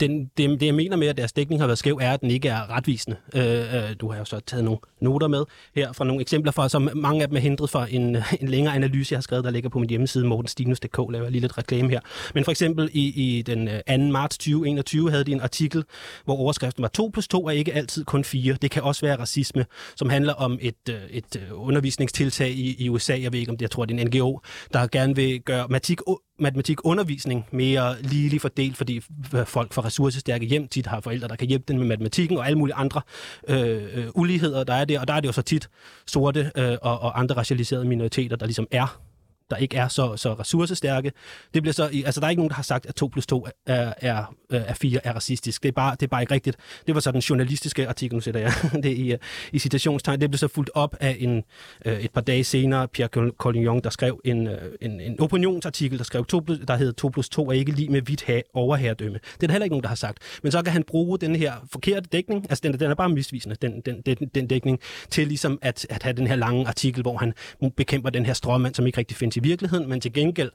den, 0.00 0.30
det, 0.36 0.60
det, 0.60 0.66
jeg 0.66 0.74
mener 0.74 0.96
med, 0.96 1.08
at 1.08 1.16
deres 1.16 1.32
dækning 1.32 1.62
har 1.62 1.66
været 1.66 1.78
skæv, 1.78 1.98
er, 2.02 2.12
at 2.12 2.20
den 2.20 2.30
ikke 2.30 2.48
er 2.48 2.70
retvisende. 2.70 3.16
Øh, 3.34 3.74
øh 3.74 3.96
du 4.00 4.10
har 4.10 4.18
jo 4.18 4.24
så 4.24 4.40
taget 4.40 4.64
nogle 4.64 4.78
noter 5.00 5.28
med 5.28 5.44
her 5.74 5.92
fra 5.92 6.04
nogle 6.04 6.20
eksempler 6.20 6.52
fra, 6.52 6.68
som 6.68 6.88
mange 6.94 7.22
af 7.22 7.28
dem 7.28 7.36
er 7.36 7.40
hindret 7.40 7.70
fra 7.70 7.86
en, 7.90 8.16
en 8.40 8.48
længere 8.48 8.74
analyse, 8.74 9.12
jeg 9.12 9.16
har 9.16 9.22
skrevet, 9.22 9.44
der 9.44 9.50
ligger 9.50 9.68
på 9.70 9.78
min 9.78 9.90
hjemmeside, 9.90 10.26
mortenstinus.dk, 10.26 10.98
laver 11.12 11.28
lige 11.28 11.40
lidt 11.40 11.58
reklame 11.58 11.90
her. 11.90 12.00
Men 12.34 12.44
for 12.44 12.50
eksempel 12.50 12.90
i, 12.92 13.36
i 13.38 13.42
den 13.42 13.68
øh, 13.68 13.80
2. 13.98 14.12
marts 14.12 14.38
2021 14.38 15.10
havde 15.10 15.24
de 15.24 15.32
en 15.32 15.40
artikel, 15.40 15.84
hvor 16.24 16.36
overskriften 16.36 16.82
var 16.82 16.88
2 16.88 17.10
plus 17.12 17.28
2 17.28 17.46
er 17.46 17.50
ikke 17.50 17.72
altid 17.72 18.04
kun 18.04 18.24
4. 18.24 18.56
Det 18.62 18.70
kan 18.70 18.82
også 18.82 19.06
være 19.06 19.18
racisme, 19.18 19.66
som 19.96 20.08
handler 20.08 20.32
om 20.32 20.58
et, 20.60 20.88
øh, 20.90 20.96
et 21.10 21.48
undervisningstiltag 21.52 22.50
i, 22.50 22.76
i 22.78 22.88
USA. 22.88 23.18
Jeg 23.20 23.32
ved 23.32 23.40
ikke, 23.40 23.50
om 23.50 23.56
det, 23.56 23.62
jeg 23.62 23.70
tror, 23.70 23.84
det 23.84 23.96
er 23.96 24.00
en 24.00 24.06
NGO, 24.06 24.40
der 24.72 24.86
gerne 24.86 25.16
vil 25.16 25.40
gøre 25.40 25.66
matik 25.70 26.00
matematikundervisning 26.38 27.46
mere 27.50 28.02
ligeligt 28.02 28.42
fordelt, 28.42 28.76
fordi 28.76 29.00
folk 29.44 29.72
fra 29.72 29.84
ressourcestærke 29.84 30.46
hjem 30.46 30.68
tit 30.68 30.86
har 30.86 31.00
forældre, 31.00 31.28
der 31.28 31.36
kan 31.36 31.48
hjælpe 31.48 31.64
dem 31.68 31.78
med 31.78 31.86
matematikken 31.86 32.38
og 32.38 32.46
alle 32.46 32.58
mulige 32.58 32.74
andre 32.74 33.00
øh, 33.48 33.82
øh, 33.94 34.06
uligheder, 34.14 34.64
der 34.64 34.74
er 34.74 34.84
der. 34.84 35.00
Og 35.00 35.08
der 35.08 35.14
er 35.14 35.20
det 35.20 35.26
jo 35.26 35.32
så 35.32 35.42
tit 35.42 35.68
sorte 36.06 36.50
øh, 36.56 36.76
og, 36.82 37.00
og 37.00 37.18
andre 37.20 37.36
racialiserede 37.36 37.84
minoriteter, 37.84 38.36
der 38.36 38.46
ligesom 38.46 38.66
er 38.70 39.00
der 39.50 39.56
ikke 39.56 39.76
er 39.76 39.88
så, 39.88 40.16
så 40.16 40.34
ressourcestærke. 40.34 41.12
Det 41.54 41.62
bliver 41.62 41.72
så, 41.72 41.90
altså 42.06 42.20
der 42.20 42.26
er 42.26 42.30
ikke 42.30 42.40
nogen, 42.40 42.50
der 42.50 42.54
har 42.54 42.62
sagt, 42.62 42.86
at 42.86 42.94
2 42.94 43.06
plus 43.08 43.26
2 43.26 43.46
er, 43.46 43.50
er, 43.66 43.92
er 44.00 44.34
øh, 44.52 44.74
4 44.74 45.00
er 45.06 45.12
racistisk. 45.12 45.62
Det 45.62 45.68
er, 45.68 45.72
bare, 45.72 45.92
det 46.00 46.02
er 46.02 46.06
bare 46.06 46.22
ikke 46.22 46.34
rigtigt. 46.34 46.56
Det 46.86 46.94
var 46.94 47.00
så 47.00 47.12
den 47.12 47.20
journalistiske 47.20 47.88
artikel, 47.88 48.14
nu 48.14 48.20
sætter 48.20 48.40
jeg 48.40 48.52
det 48.82 48.96
i, 48.98 49.12
øh, 49.12 49.18
i 49.52 49.58
citationstegn. 49.58 50.20
Det 50.20 50.30
blev 50.30 50.38
så 50.38 50.48
fuldt 50.48 50.70
op 50.74 50.96
af 51.00 51.16
en, 51.20 51.42
øh, 51.84 52.00
et 52.00 52.10
par 52.10 52.20
dage 52.20 52.44
senere, 52.44 52.88
Pierre 52.88 53.30
Collignon, 53.38 53.80
der 53.80 53.90
skrev 53.90 54.20
en, 54.24 54.48
en, 54.80 55.00
en 55.00 55.20
opinionsartikel, 55.20 55.98
der 55.98 56.04
skrev, 56.04 56.24
2 56.26 56.40
plus, 56.40 56.58
der 56.68 56.76
hed 56.76 56.92
2 56.92 57.08
plus 57.08 57.28
2 57.28 57.48
er 57.48 57.52
ikke 57.52 57.72
lige 57.72 57.88
med 57.88 58.02
hvidt 58.02 58.24
ha- 58.24 58.40
overherredømme. 58.54 59.18
Det 59.34 59.42
er 59.42 59.46
der 59.46 59.52
heller 59.52 59.64
ikke 59.64 59.72
nogen, 59.72 59.82
der 59.82 59.88
har 59.88 59.96
sagt. 59.96 60.18
Men 60.42 60.52
så 60.52 60.62
kan 60.62 60.72
han 60.72 60.82
bruge 60.82 61.18
den 61.18 61.36
her 61.36 61.52
forkerte 61.72 62.08
dækning, 62.12 62.46
altså 62.50 62.60
den, 62.62 62.80
den 62.80 62.90
er 62.90 62.94
bare 62.94 63.08
misvisende, 63.08 63.56
den, 63.62 63.80
den, 63.80 64.00
den, 64.00 64.16
den 64.34 64.46
dækning, 64.46 64.78
til 65.10 65.28
ligesom 65.28 65.58
at, 65.62 65.86
at 65.90 66.02
have 66.02 66.12
den 66.12 66.26
her 66.26 66.36
lange 66.36 66.66
artikel, 66.66 67.02
hvor 67.02 67.16
han 67.16 67.32
bekæmper 67.76 68.10
den 68.10 68.26
her 68.26 68.32
stråmand, 68.32 68.74
som 68.74 68.86
ikke 68.86 68.98
rigtig 68.98 69.16
findes 69.16 69.33
i 69.36 69.40
virkeligheden, 69.40 69.88
men 69.88 70.00
til 70.00 70.12
gengæld 70.12 70.50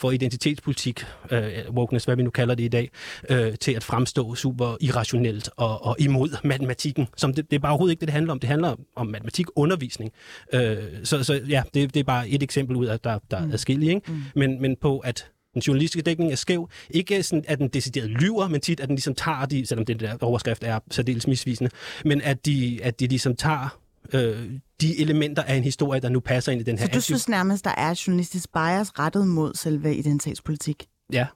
for 0.00 0.10
identitetspolitik, 0.10 1.04
øh, 1.30 1.52
wokeness, 1.70 2.04
hvad 2.04 2.16
vi 2.16 2.22
nu 2.22 2.30
kalder 2.30 2.54
det 2.54 2.64
i 2.64 2.68
dag, 2.68 2.90
øh, 3.30 3.54
til 3.60 3.72
at 3.72 3.84
fremstå 3.84 4.34
super 4.34 4.76
irrationelt 4.80 5.50
og, 5.56 5.84
og 5.86 5.96
imod 5.98 6.36
matematikken. 6.44 7.08
Som 7.16 7.34
det, 7.34 7.50
det 7.50 7.56
er 7.56 7.60
bare 7.60 7.72
overhovedet 7.72 7.92
ikke 7.92 8.00
det, 8.00 8.08
det 8.08 8.12
handler 8.12 8.32
om. 8.32 8.40
Det 8.40 8.48
handler 8.48 8.76
om 8.96 9.06
matematikundervisning. 9.06 10.12
Øh, 10.52 10.76
så, 11.04 11.24
så 11.24 11.40
ja, 11.48 11.62
det, 11.74 11.94
det 11.94 12.00
er 12.00 12.04
bare 12.04 12.28
et 12.28 12.42
eksempel 12.42 12.76
ud 12.76 12.86
af, 12.86 13.00
der, 13.00 13.18
der 13.30 13.36
er 13.36 13.46
mm. 13.46 13.52
adskillige. 13.52 13.94
Ikke? 13.94 14.12
Mm. 14.12 14.22
Men, 14.34 14.62
men 14.62 14.76
på, 14.76 14.98
at 14.98 15.30
den 15.54 15.62
journalistiske 15.62 16.02
dækning 16.02 16.32
er 16.32 16.36
skæv. 16.36 16.70
Ikke 16.90 17.22
sådan, 17.22 17.44
at 17.48 17.58
den 17.58 17.68
decideret 17.68 18.10
lyver, 18.10 18.48
men 18.48 18.60
tit, 18.60 18.80
at 18.80 18.88
den 18.88 18.96
ligesom 18.96 19.14
tager 19.14 19.46
de, 19.46 19.66
selvom 19.66 19.86
det 19.86 20.00
der 20.00 20.16
overskrift 20.20 20.64
er 20.64 20.78
særdeles 20.90 21.26
misvisende, 21.26 21.70
men 22.04 22.20
at 22.20 22.46
de, 22.46 22.78
at 22.82 23.00
de 23.00 23.06
ligesom 23.06 23.36
tager 23.36 23.78
øh, 24.12 24.50
de 24.80 25.00
elementer 25.00 25.42
af 25.42 25.54
en 25.54 25.64
historie, 25.64 26.00
der 26.00 26.08
nu 26.08 26.20
passer 26.20 26.52
ind 26.52 26.60
i 26.60 26.64
den 26.64 26.78
her... 26.78 26.86
Så 26.86 26.92
du 26.94 27.00
synes 27.00 27.28
nærmest, 27.28 27.64
der 27.64 27.74
er 27.76 28.02
journalistisk 28.06 28.52
bias 28.52 28.98
rettet 28.98 29.26
mod 29.26 29.54
selve 29.54 29.96
identitetspolitik? 29.96 30.86
Ja. 31.12 31.26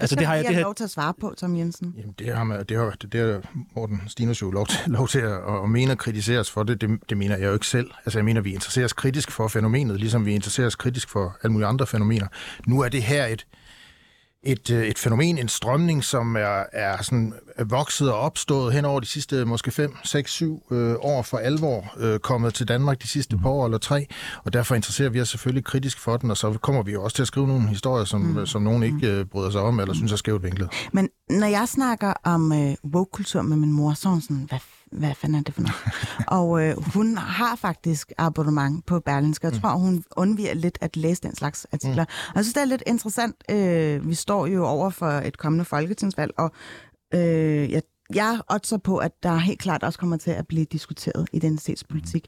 Altså, 0.00 0.16
det 0.16 0.26
har 0.26 0.34
jeg, 0.34 0.44
det 0.44 0.54
har... 0.54 0.62
lov 0.62 0.74
til 0.74 0.84
at 0.84 0.90
svare 0.90 1.14
på, 1.20 1.34
Tom 1.36 1.56
Jensen. 1.56 1.94
Jamen, 1.98 2.14
det 2.18 2.34
har, 2.34 2.44
man, 2.44 2.64
det 2.64 2.76
har, 2.76 2.90
det 2.90 3.20
har 3.20 3.42
Morten 3.76 4.00
Stinus 4.06 4.42
jo 4.42 4.50
lov 4.50 4.66
til, 4.66 4.78
lov 4.98 5.08
til 5.08 5.18
at, 5.18 5.62
at 5.64 5.70
mene 5.70 5.92
og 5.92 5.98
kritiseres 5.98 6.50
for 6.50 6.62
det. 6.62 6.80
det. 6.80 6.90
Det 7.08 7.16
mener 7.16 7.36
jeg 7.36 7.46
jo 7.46 7.52
ikke 7.52 7.66
selv. 7.66 7.90
Altså, 8.04 8.18
jeg 8.18 8.24
mener, 8.24 8.40
vi 8.40 8.54
interesserer 8.54 8.84
os 8.84 8.92
kritisk 8.92 9.30
for 9.30 9.48
fænomenet, 9.48 10.00
ligesom 10.00 10.26
vi 10.26 10.34
interesserer 10.34 10.66
os 10.66 10.76
kritisk 10.76 11.08
for 11.08 11.36
alle 11.42 11.52
mulige 11.52 11.66
andre 11.66 11.86
fænomener. 11.86 12.26
Nu 12.66 12.80
er 12.80 12.88
det 12.88 13.02
her 13.02 13.26
et, 13.26 13.30
et, 13.30 13.40
øh, 13.40 13.46
et 14.46 14.98
fænomen, 14.98 15.38
en 15.38 15.48
strømning, 15.48 16.04
som 16.04 16.36
er, 16.36 16.64
er 16.72 17.02
sådan 17.02 17.32
vokset 17.66 18.12
og 18.12 18.18
opstået 18.18 18.72
hen 18.72 18.84
over 18.84 19.00
de 19.00 19.06
sidste 19.06 19.44
måske 19.44 19.70
5, 19.70 19.96
6, 20.04 20.30
7 20.32 20.62
øh, 20.70 20.94
år 21.00 21.22
for 21.22 21.38
alvor 21.38 21.94
øh, 21.96 22.18
kommet 22.18 22.54
til 22.54 22.68
Danmark 22.68 23.02
de 23.02 23.08
sidste 23.08 23.38
par 23.38 23.48
år 23.48 23.64
eller 23.64 23.78
tre, 23.78 24.06
og 24.44 24.52
derfor 24.52 24.74
interesserer 24.74 25.08
vi 25.08 25.20
os 25.20 25.28
selvfølgelig 25.28 25.64
kritisk 25.64 25.98
for 25.98 26.16
den, 26.16 26.30
og 26.30 26.36
så 26.36 26.52
kommer 26.52 26.82
vi 26.82 26.92
jo 26.92 27.04
også 27.04 27.14
til 27.14 27.22
at 27.22 27.28
skrive 27.28 27.46
nogle 27.46 27.68
historier, 27.68 28.04
som, 28.04 28.20
mm. 28.20 28.46
som 28.46 28.62
nogen 28.62 28.82
ikke 28.82 29.10
øh, 29.10 29.24
bryder 29.24 29.50
sig 29.50 29.60
om, 29.60 29.80
eller 29.80 29.94
synes 29.94 30.12
er 30.12 30.16
skævt 30.16 30.42
vinklet. 30.42 30.68
Men 30.92 31.08
når 31.30 31.46
jeg 31.46 31.68
snakker 31.68 32.12
om 32.24 32.52
øh, 32.52 32.74
woke-kultur 32.94 33.42
med 33.42 33.56
min 33.56 33.72
mor, 33.72 33.94
så 33.94 34.08
er 34.08 34.12
hun 34.12 34.20
sådan, 34.20 34.46
hvad 34.48 34.58
hvad 34.92 35.14
fanden 35.14 35.38
er 35.38 35.42
det 35.42 35.54
for 35.54 35.62
noget? 35.62 35.76
og 36.38 36.62
øh, 36.62 36.94
hun 36.94 37.16
har 37.16 37.56
faktisk 37.56 38.12
abonnement 38.18 38.86
på 38.86 39.00
Berlinske. 39.00 39.46
Jeg 39.46 39.54
mm. 39.54 39.60
tror, 39.60 39.70
hun 39.70 40.04
undviger 40.16 40.54
lidt 40.54 40.78
at 40.80 40.96
læse 40.96 41.22
den 41.22 41.34
slags 41.34 41.66
artikler. 41.72 42.04
Mm. 42.04 42.28
Og 42.28 42.34
jeg 42.34 42.44
synes, 42.44 42.54
det 42.54 42.60
er 42.60 42.64
lidt 42.64 42.82
interessant. 42.86 43.36
Øh, 43.50 44.08
vi 44.08 44.14
står 44.14 44.46
jo 44.46 44.66
over 44.66 44.90
for 44.90 45.06
et 45.06 45.38
kommende 45.38 45.64
folketingsvalg, 45.64 46.32
og 46.38 46.50
øh, 47.14 47.70
jeg, 47.70 47.82
jeg 48.14 48.40
oddser 48.50 48.78
på, 48.78 48.96
at 48.96 49.12
der 49.22 49.36
helt 49.36 49.60
klart 49.60 49.82
også 49.82 49.98
kommer 49.98 50.16
til 50.16 50.30
at 50.30 50.46
blive 50.46 50.64
diskuteret 50.64 51.28
identitetspolitik. 51.32 52.26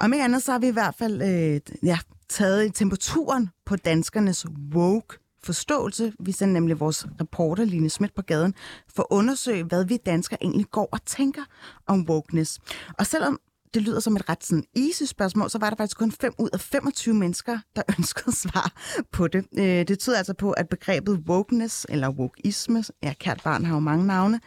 Om 0.00 0.12
ikke 0.12 0.24
andet, 0.24 0.42
så 0.42 0.52
har 0.52 0.58
vi 0.58 0.68
i 0.68 0.72
hvert 0.72 0.94
fald 0.94 1.22
øh, 1.22 1.60
ja, 1.82 1.98
taget 2.28 2.74
temperaturen 2.74 3.50
på 3.66 3.76
danskernes 3.76 4.46
woke 4.74 5.18
forståelse. 5.46 6.12
Vi 6.20 6.32
sendte 6.32 6.52
nemlig 6.52 6.80
vores 6.80 7.06
reporter 7.20 7.64
Line 7.64 7.90
Schmidt 7.90 8.14
på 8.14 8.22
gaden 8.22 8.54
for 8.88 9.02
at 9.02 9.06
undersøge, 9.10 9.64
hvad 9.64 9.84
vi 9.84 9.96
danskere 9.96 10.42
egentlig 10.42 10.66
går 10.70 10.88
og 10.92 11.04
tænker 11.06 11.42
om 11.86 12.06
wokeness. 12.08 12.58
Og 12.98 13.06
selvom 13.06 13.40
det 13.74 13.82
lyder 13.82 14.00
som 14.00 14.16
et 14.16 14.28
ret 14.28 14.44
sådan 14.44 14.64
easy 14.76 15.02
spørgsmål, 15.02 15.50
så 15.50 15.58
var 15.58 15.70
der 15.70 15.76
faktisk 15.76 15.98
kun 15.98 16.12
5 16.12 16.32
ud 16.38 16.48
af 16.52 16.60
25 16.60 17.14
mennesker, 17.14 17.58
der 17.76 17.82
ønskede 17.98 18.36
svar 18.36 18.72
på 19.12 19.28
det. 19.28 19.46
Øh, 19.58 19.88
det 19.88 19.98
tyder 19.98 20.18
altså 20.18 20.34
på, 20.34 20.50
at 20.50 20.68
begrebet 20.68 21.22
wokeness, 21.28 21.86
eller 21.88 22.10
wokeisme, 22.10 22.84
ja, 23.02 23.12
kært 23.20 23.40
barn 23.44 23.64
har 23.64 23.74
jo 23.74 23.80
mange 23.80 24.06
navne, 24.06 24.40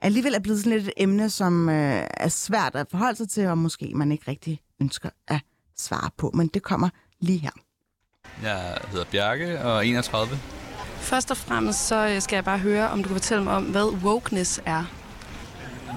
alligevel 0.00 0.34
er 0.34 0.38
blevet 0.38 0.60
sådan 0.60 0.78
lidt 0.78 0.88
et 0.88 0.94
emne, 0.96 1.30
som 1.30 1.68
øh, 1.68 2.06
er 2.10 2.28
svært 2.28 2.74
at 2.74 2.86
forholde 2.90 3.16
sig 3.16 3.28
til, 3.28 3.46
og 3.46 3.58
måske 3.58 3.92
man 3.94 4.12
ikke 4.12 4.30
rigtig 4.30 4.60
ønsker 4.80 5.10
at 5.28 5.40
svare 5.76 6.10
på. 6.16 6.30
Men 6.34 6.46
det 6.46 6.62
kommer 6.62 6.88
lige 7.20 7.38
her. 7.38 7.50
Jeg 8.44 8.76
hedder 8.90 9.04
Bjarke 9.04 9.60
og 9.64 9.76
er 9.76 9.80
31. 9.80 10.38
Først 11.00 11.30
og 11.30 11.36
fremmest 11.36 11.86
så 11.86 12.06
øh, 12.08 12.22
skal 12.22 12.36
jeg 12.36 12.44
bare 12.44 12.58
høre, 12.58 12.90
om 12.90 13.02
du 13.02 13.08
kan 13.08 13.14
fortælle 13.16 13.44
mig 13.44 13.54
om, 13.54 13.64
hvad 13.64 13.84
wokeness 14.02 14.60
er. 14.66 14.84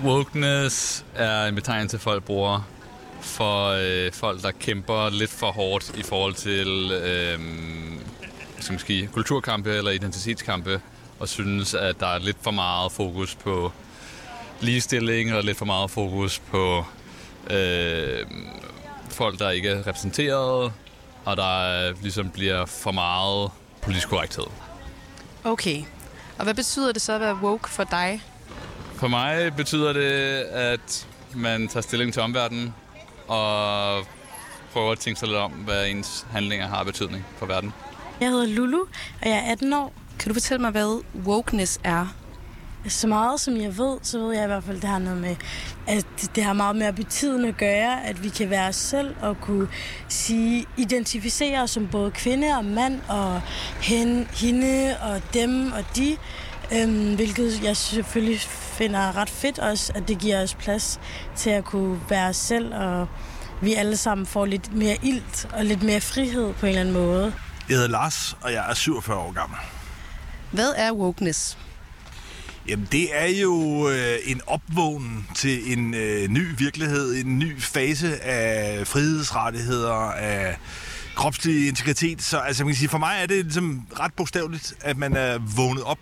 Wokeness 0.03 1.05
er 1.15 1.45
en 1.45 1.55
betegnelse, 1.55 1.99
folk 1.99 2.23
bruger 2.23 2.67
for 3.21 3.67
øh, 3.67 4.11
folk, 4.11 4.41
der 4.41 4.51
kæmper 4.51 5.09
lidt 5.09 5.31
for 5.31 5.51
hårdt 5.51 5.97
i 5.97 6.03
forhold 6.03 6.33
til 6.33 6.91
øh, 6.91 7.39
skal 8.59 8.73
måske, 8.73 9.09
kulturkampe 9.13 9.69
eller 9.69 9.91
identitetskampe, 9.91 10.81
og 11.19 11.27
synes, 11.27 11.73
at 11.73 11.99
der 11.99 12.07
er 12.07 12.19
lidt 12.19 12.37
for 12.41 12.51
meget 12.51 12.91
fokus 12.91 13.35
på 13.35 13.71
ligestilling, 14.61 15.33
og 15.33 15.43
lidt 15.43 15.57
for 15.57 15.65
meget 15.65 15.91
fokus 15.91 16.39
på 16.39 16.85
øh, 17.49 18.25
folk, 19.09 19.39
der 19.39 19.49
ikke 19.49 19.69
er 19.69 19.87
repræsenteret, 19.87 20.71
og 21.27 21.37
der 21.37 21.93
ligesom 22.01 22.29
bliver 22.29 22.65
for 22.65 22.91
meget 22.91 23.51
politisk 23.81 24.09
korrekthed. 24.09 24.43
Okay. 25.43 25.83
Og 26.37 26.43
hvad 26.43 26.53
betyder 26.53 26.91
det 26.91 27.01
så 27.01 27.13
at 27.13 27.21
være 27.21 27.35
woke 27.35 27.69
for 27.69 27.83
dig? 27.83 28.23
For 28.95 29.07
mig 29.07 29.55
betyder 29.55 29.93
det, 29.93 30.11
at 30.41 31.07
man 31.35 31.67
tager 31.67 31.81
stilling 31.81 32.13
til 32.13 32.21
omverdenen 32.21 32.73
og 33.27 34.05
prøver 34.73 34.91
at 34.91 34.99
tænke 34.99 35.19
sig 35.19 35.27
lidt 35.27 35.39
om, 35.39 35.51
hvad 35.51 35.87
ens 35.87 36.25
handlinger 36.31 36.67
har 36.67 36.83
betydning 36.83 37.25
for 37.37 37.45
verden. 37.45 37.73
Jeg 38.19 38.29
hedder 38.29 38.47
Lulu, 38.47 38.79
og 39.21 39.29
jeg 39.29 39.37
er 39.37 39.51
18 39.51 39.73
år. 39.73 39.93
Kan 40.19 40.29
du 40.29 40.33
fortælle 40.33 40.61
mig, 40.61 40.71
hvad 40.71 41.03
wokeness 41.25 41.79
er? 41.83 42.15
Så 42.89 43.07
meget 43.07 43.39
som 43.39 43.57
jeg 43.57 43.77
ved, 43.77 43.97
så 44.03 44.19
ved 44.19 44.33
jeg 44.33 44.43
i 44.43 44.47
hvert 44.47 44.63
fald, 44.63 44.75
at 44.75 44.81
det 44.81 44.89
har 44.89 44.99
noget 44.99 45.21
med, 45.21 45.35
at 45.87 46.05
det 46.35 46.43
har 46.43 46.53
meget 46.53 46.75
mere 46.75 46.93
betydende 46.93 47.47
at 47.47 47.57
gøre, 47.57 48.05
at 48.05 48.23
vi 48.23 48.29
kan 48.29 48.49
være 48.49 48.67
os 48.67 48.75
selv 48.75 49.15
og 49.21 49.37
kunne 49.41 49.67
sige, 50.09 50.65
identificere 50.77 51.61
os 51.61 51.71
som 51.71 51.87
både 51.87 52.11
kvinde 52.11 52.47
og 52.57 52.65
mand 52.65 53.01
og 53.07 53.41
hen, 53.81 54.27
hende 54.33 54.97
og 55.01 55.21
dem 55.33 55.71
og 55.71 55.83
de. 55.95 56.17
Øhm, 56.73 57.15
hvilket 57.15 57.63
jeg 57.63 57.77
selvfølgelig 57.77 58.39
finder 58.77 59.17
ret 59.17 59.29
fedt 59.29 59.59
også, 59.59 59.93
at 59.95 60.07
det 60.07 60.19
giver 60.19 60.43
os 60.43 60.55
plads 60.55 60.99
til 61.35 61.49
at 61.49 61.65
kunne 61.65 61.99
være 62.09 62.29
os 62.29 62.37
selv, 62.37 62.73
og 62.75 63.07
vi 63.61 63.73
alle 63.73 63.97
sammen 63.97 64.25
får 64.25 64.45
lidt 64.45 64.73
mere 64.73 64.97
ilt 65.03 65.47
og 65.53 65.65
lidt 65.65 65.83
mere 65.83 66.01
frihed 66.01 66.53
på 66.53 66.65
en 66.65 66.69
eller 66.69 66.81
anden 66.81 66.93
måde. 66.93 67.33
Jeg 67.69 67.75
hedder 67.75 67.89
Lars, 67.89 68.37
og 68.41 68.53
jeg 68.53 68.65
er 68.69 68.73
47 68.73 69.17
år 69.17 69.31
gammel. 69.31 69.57
Hvad 70.51 70.73
er 70.77 70.91
wokeness? 70.91 71.57
Jamen, 72.67 72.87
det 72.91 73.09
er 73.13 73.41
jo 73.41 73.89
øh, 73.89 74.17
en 74.25 74.41
opvågning 74.47 75.29
til 75.35 75.77
en 75.77 75.93
øh, 75.93 76.27
ny 76.27 76.47
virkelighed, 76.57 77.15
en 77.15 77.39
ny 77.39 77.61
fase 77.61 78.23
af 78.23 78.87
frihedsrettigheder, 78.87 79.93
af 80.11 80.57
kropslig 81.15 81.67
integritet. 81.67 82.21
Så 82.21 82.37
altså, 82.37 82.63
man 82.63 82.73
kan 82.73 82.77
sige, 82.77 82.89
for 82.89 82.97
mig 82.97 83.17
er 83.21 83.25
det 83.25 83.45
ligesom 83.45 83.87
ret 83.99 84.13
bogstaveligt, 84.13 84.73
at 84.81 84.97
man 84.97 85.15
er 85.15 85.39
vågnet 85.55 85.83
op 85.83 85.99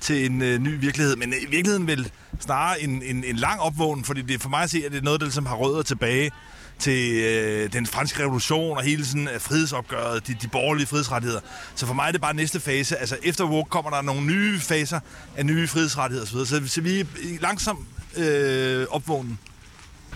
til 0.00 0.26
en 0.26 0.42
øh, 0.42 0.58
ny 0.58 0.80
virkelighed. 0.80 1.16
Men 1.16 1.32
i 1.32 1.46
virkeligheden 1.50 1.86
vil 1.86 2.10
snarere 2.40 2.82
en, 2.82 3.02
en, 3.02 3.24
en 3.24 3.36
lang 3.36 3.60
opvågning, 3.60 4.06
fordi 4.06 4.22
det 4.22 4.42
for 4.42 4.48
mig 4.48 4.62
at 4.62 4.70
se, 4.70 4.82
at 4.86 4.92
det 4.92 4.98
er 4.98 5.02
noget, 5.02 5.20
der 5.20 5.26
ligesom 5.26 5.46
har 5.46 5.56
rødder 5.56 5.82
tilbage 5.82 6.30
til 6.80 7.12
øh, 7.12 7.72
den 7.72 7.86
franske 7.86 8.22
revolution 8.22 8.76
og 8.76 8.82
hele 8.82 9.06
sådan 9.06 9.28
øh, 9.28 9.40
frihedsopgøret, 9.40 10.26
de, 10.26 10.34
de 10.42 10.48
borgerlige 10.48 10.86
frihedsrettigheder. 10.86 11.40
Så 11.74 11.86
for 11.86 11.94
mig 11.94 12.08
er 12.08 12.12
det 12.12 12.20
bare 12.20 12.34
næste 12.34 12.60
fase. 12.60 12.96
Altså 12.96 13.16
efter 13.22 13.44
woke 13.44 13.70
kommer 13.70 13.90
der 13.90 14.02
nogle 14.02 14.26
nye 14.26 14.60
faser 14.60 15.00
af 15.36 15.46
nye 15.46 15.68
frihedsrettigheder 15.68 16.26
osv. 16.26 16.46
Så, 16.46 16.68
så 16.74 16.80
vi 16.80 17.00
er 17.00 17.04
langsomt 17.40 17.88
øh, 18.16 18.86
opvågnen. 18.90 19.38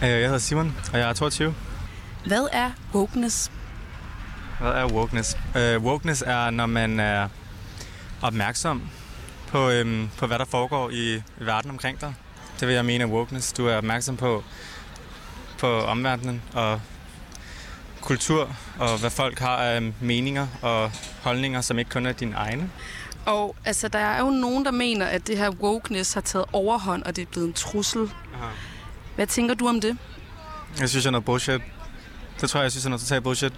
Jeg 0.00 0.11
hedder 0.11 0.38
Simon, 0.38 0.77
og 0.92 0.98
jeg 0.98 1.09
er 1.09 1.12
22. 1.12 1.55
Hvad 2.27 2.48
er 2.53 2.70
wokeness? 2.94 3.50
Hvad 4.61 4.70
er 4.70 4.87
wokeness? 4.87 5.37
Uh, 5.55 5.85
wokeness 5.85 6.22
er, 6.27 6.50
når 6.50 6.66
man 6.66 7.00
er 7.00 7.29
opmærksom 8.22 8.83
på, 9.48 9.70
øhm, 9.70 10.09
på 10.18 10.27
hvad 10.27 10.38
der 10.38 10.44
foregår 10.44 10.90
i, 10.90 11.14
i 11.14 11.22
verden 11.38 11.70
omkring 11.70 12.00
dig. 12.00 12.14
Det 12.61 12.68
vil 12.68 12.74
jeg 12.74 12.85
mene 12.85 13.05
er 13.05 13.09
wokeness. 13.09 13.53
Du 13.53 13.66
er 13.66 13.77
opmærksom 13.77 14.16
på, 14.16 14.44
på 15.64 15.81
omverdenen 15.81 16.42
og 16.53 16.81
kultur, 18.00 18.57
og 18.79 18.98
hvad 19.00 19.11
folk 19.11 19.38
har 19.38 19.57
af 19.57 19.92
meninger 20.00 20.46
og 20.62 20.90
holdninger, 21.22 21.61
som 21.61 21.79
ikke 21.79 21.90
kun 21.90 22.07
er 22.07 22.12
dine 22.12 22.37
egne. 22.37 22.70
Og 23.27 23.57
altså, 23.64 23.88
der 23.88 23.98
er 23.98 24.20
jo 24.20 24.31
nogen, 24.31 24.64
der 24.64 24.70
mener, 24.70 25.07
at 25.07 25.27
det 25.27 25.38
her 25.38 25.50
wokeness 25.50 26.14
har 26.14 26.20
taget 26.20 26.44
overhånd, 26.53 27.03
og 27.03 27.16
det 27.16 27.22
er 27.22 27.27
blevet 27.27 27.46
en 27.46 27.53
trussel. 27.53 28.03
Aha. 28.35 28.46
Hvad 29.14 29.27
tænker 29.27 29.55
du 29.55 29.68
om 29.68 29.81
det? 29.81 29.98
Jeg 30.81 30.88
synes, 30.88 31.05
det 31.05 31.07
er 31.07 31.11
noget 31.11 31.24
bullshit. 31.24 31.61
Det 32.40 32.50
tror 32.50 32.61
jeg, 32.61 32.64
jeg 32.64 32.72
synes, 32.72 32.85
er 32.85 32.88
noget 32.88 33.00
totalt 33.00 33.24
bullshit. 33.24 33.53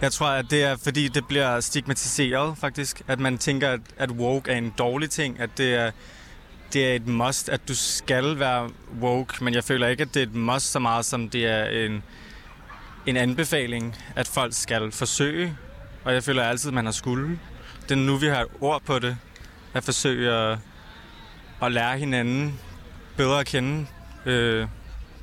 Jeg 0.00 0.12
tror, 0.12 0.26
at 0.26 0.46
det 0.50 0.64
er, 0.64 0.76
fordi 0.82 1.08
det 1.08 1.26
bliver 1.28 1.60
stigmatiseret, 1.60 2.58
faktisk. 2.58 3.02
At 3.08 3.20
man 3.20 3.38
tænker, 3.38 3.70
at, 3.70 3.80
at 3.96 4.10
woke 4.10 4.50
er 4.50 4.56
en 4.56 4.70
dårlig 4.78 5.10
ting. 5.10 5.40
At 5.40 5.50
det 5.58 5.74
er, 5.74 5.90
det 6.72 6.90
er 6.90 6.94
et 6.94 7.06
must, 7.06 7.48
at 7.48 7.68
du 7.68 7.74
skal 7.74 8.38
være 8.38 8.70
woke. 9.00 9.44
Men 9.44 9.54
jeg 9.54 9.64
føler 9.64 9.88
ikke, 9.88 10.02
at 10.02 10.14
det 10.14 10.22
er 10.22 10.26
et 10.26 10.34
must 10.34 10.72
så 10.72 10.78
meget, 10.78 11.04
som 11.04 11.28
det 11.28 11.46
er 11.46 11.64
en, 11.64 12.02
en 13.06 13.16
anbefaling, 13.16 13.96
at 14.16 14.28
folk 14.28 14.54
skal 14.54 14.92
forsøge. 14.92 15.56
Og 16.04 16.14
jeg 16.14 16.22
føler 16.24 16.42
altid, 16.42 16.68
at 16.68 16.74
man 16.74 16.84
har 16.84 16.92
skulle. 16.92 17.38
Det 17.82 17.90
er 17.90 17.96
nu, 17.96 18.16
vi 18.16 18.26
har 18.26 18.40
et 18.40 18.48
ord 18.60 18.82
på 18.82 18.98
det. 18.98 19.16
At 19.74 19.84
forsøge 19.84 20.32
at, 20.32 20.58
at 21.62 21.72
lære 21.72 21.98
hinanden 21.98 22.60
bedre 23.16 23.40
at 23.40 23.46
kende 23.46 23.86
øh, 24.26 24.66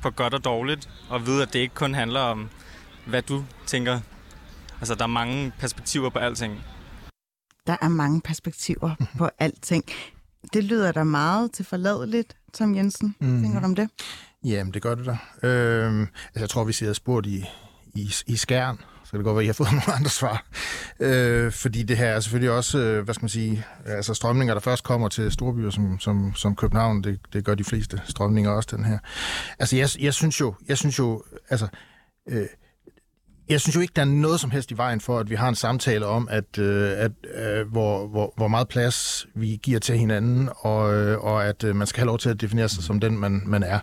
på 0.02 0.10
godt 0.10 0.34
og 0.34 0.44
dårligt. 0.44 0.88
Og 1.08 1.26
vide, 1.26 1.42
at 1.42 1.52
det 1.52 1.58
ikke 1.58 1.74
kun 1.74 1.94
handler 1.94 2.20
om, 2.20 2.48
hvad 3.06 3.22
du 3.22 3.44
tænker. 3.66 4.00
Altså, 4.80 4.94
der 4.94 5.02
er 5.02 5.06
mange 5.06 5.52
perspektiver 5.58 6.10
på 6.10 6.18
alting. 6.18 6.64
Der 7.66 7.76
er 7.82 7.88
mange 7.88 8.20
perspektiver 8.20 8.94
på 9.18 9.28
alting. 9.38 9.84
Det 10.52 10.64
lyder 10.64 10.92
da 10.92 11.04
meget 11.04 11.52
til 11.52 11.64
forladeligt, 11.64 12.36
Tom 12.52 12.74
Jensen. 12.74 13.14
Mm. 13.20 13.42
Tænker 13.42 13.60
du 13.60 13.64
om 13.64 13.74
det? 13.74 13.88
Jamen, 14.44 14.74
det 14.74 14.82
gør 14.82 14.94
det 14.94 15.06
da. 15.06 15.48
Øhm, 15.48 16.00
altså, 16.00 16.40
jeg 16.40 16.48
tror, 16.48 16.64
vi 16.64 16.72
sidder 16.72 16.92
spurgt 16.92 17.26
i, 17.26 17.44
i, 17.94 18.14
i 18.26 18.36
skærn, 18.36 18.78
så 19.04 19.10
kan 19.10 19.18
det 19.18 19.24
godt 19.24 19.34
være, 19.34 19.42
at 19.42 19.44
I 19.44 19.46
har 19.46 19.52
fået 19.52 19.72
nogle 19.86 19.92
andre 19.98 20.10
svar. 20.10 20.46
Øh, 21.00 21.52
fordi 21.52 21.82
det 21.82 21.96
her 21.96 22.06
er 22.06 22.20
selvfølgelig 22.20 22.50
også, 22.50 22.78
øh, 22.78 23.04
hvad 23.04 23.14
skal 23.14 23.22
man 23.24 23.28
sige, 23.28 23.64
altså 23.86 24.14
strømninger, 24.14 24.54
der 24.54 24.60
først 24.60 24.84
kommer 24.84 25.08
til 25.08 25.32
storbyer 25.32 25.70
som, 25.70 26.00
som, 26.00 26.34
som 26.34 26.56
København, 26.56 27.04
det, 27.04 27.20
det 27.32 27.44
gør 27.44 27.54
de 27.54 27.64
fleste 27.64 28.02
strømninger 28.04 28.50
også, 28.50 28.76
den 28.76 28.84
her. 28.84 28.98
Altså, 29.58 29.76
jeg, 29.76 29.88
jeg 30.00 30.14
synes 30.14 30.40
jo, 30.40 30.54
jeg 30.68 30.78
synes 30.78 30.98
jo, 30.98 31.22
altså, 31.50 31.68
øh, 32.28 32.46
jeg 33.48 33.60
synes 33.60 33.76
jo 33.76 33.80
ikke, 33.80 33.92
der 33.96 34.02
er 34.02 34.06
noget 34.06 34.40
som 34.40 34.50
helst 34.50 34.70
i 34.70 34.76
vejen 34.76 35.00
for, 35.00 35.18
at 35.18 35.30
vi 35.30 35.34
har 35.34 35.48
en 35.48 35.54
samtale 35.54 36.06
om, 36.06 36.28
at, 36.30 36.58
øh, 36.58 36.90
at 36.96 37.12
øh, 37.34 37.68
hvor, 37.68 38.06
hvor, 38.06 38.32
hvor 38.36 38.48
meget 38.48 38.68
plads 38.68 39.26
vi 39.34 39.60
giver 39.62 39.80
til 39.80 39.98
hinanden, 39.98 40.48
og, 40.56 40.94
øh, 40.94 41.24
og 41.24 41.44
at 41.44 41.64
øh, 41.64 41.76
man 41.76 41.86
skal 41.86 42.00
have 42.00 42.06
lov 42.06 42.18
til 42.18 42.28
at 42.28 42.40
definere 42.40 42.68
sig 42.68 42.84
som 42.84 43.00
den, 43.00 43.18
man, 43.18 43.42
man 43.46 43.62
er. 43.62 43.80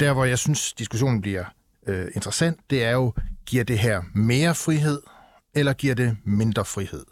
Der, 0.00 0.12
hvor 0.12 0.24
jeg 0.24 0.38
synes, 0.38 0.72
diskussionen 0.72 1.20
bliver 1.20 1.44
øh, 1.86 2.06
interessant, 2.14 2.58
det 2.70 2.84
er 2.84 2.92
jo, 2.92 3.12
giver 3.46 3.64
det 3.64 3.78
her 3.78 4.02
mere 4.14 4.54
frihed, 4.54 5.00
eller 5.54 5.72
giver 5.72 5.94
det 5.94 6.16
mindre 6.24 6.64
frihed? 6.64 7.04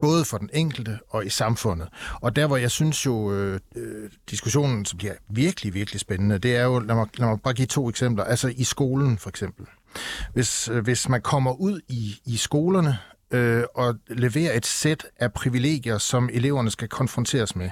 Både 0.00 0.24
for 0.24 0.38
den 0.38 0.50
enkelte 0.52 0.98
og 1.08 1.26
i 1.26 1.28
samfundet. 1.28 1.88
Og 2.20 2.36
der, 2.36 2.46
hvor 2.46 2.56
jeg 2.56 2.70
synes 2.70 3.06
jo, 3.06 3.32
øh, 3.32 3.60
øh, 3.76 4.10
diskussionen 4.30 4.84
som 4.84 4.98
bliver 4.98 5.14
virkelig, 5.28 5.74
virkelig 5.74 6.00
spændende, 6.00 6.38
det 6.38 6.56
er 6.56 6.64
jo, 6.64 6.78
lad 6.78 6.94
mig, 6.94 7.06
lad 7.18 7.28
mig 7.28 7.40
bare 7.40 7.54
give 7.54 7.66
to 7.66 7.88
eksempler. 7.88 8.24
Altså 8.24 8.52
i 8.56 8.64
skolen 8.64 9.18
for 9.18 9.28
eksempel. 9.28 9.66
Hvis, 10.32 10.68
øh, 10.68 10.84
hvis 10.84 11.08
man 11.08 11.22
kommer 11.22 11.52
ud 11.52 11.80
i, 11.88 12.20
i 12.26 12.36
skolerne 12.36 12.98
øh, 13.30 13.64
og 13.74 13.94
leverer 14.08 14.56
et 14.56 14.66
sæt 14.66 15.06
af 15.20 15.32
privilegier, 15.32 15.98
som 15.98 16.30
eleverne 16.32 16.70
skal 16.70 16.88
konfronteres 16.88 17.56
med, 17.56 17.70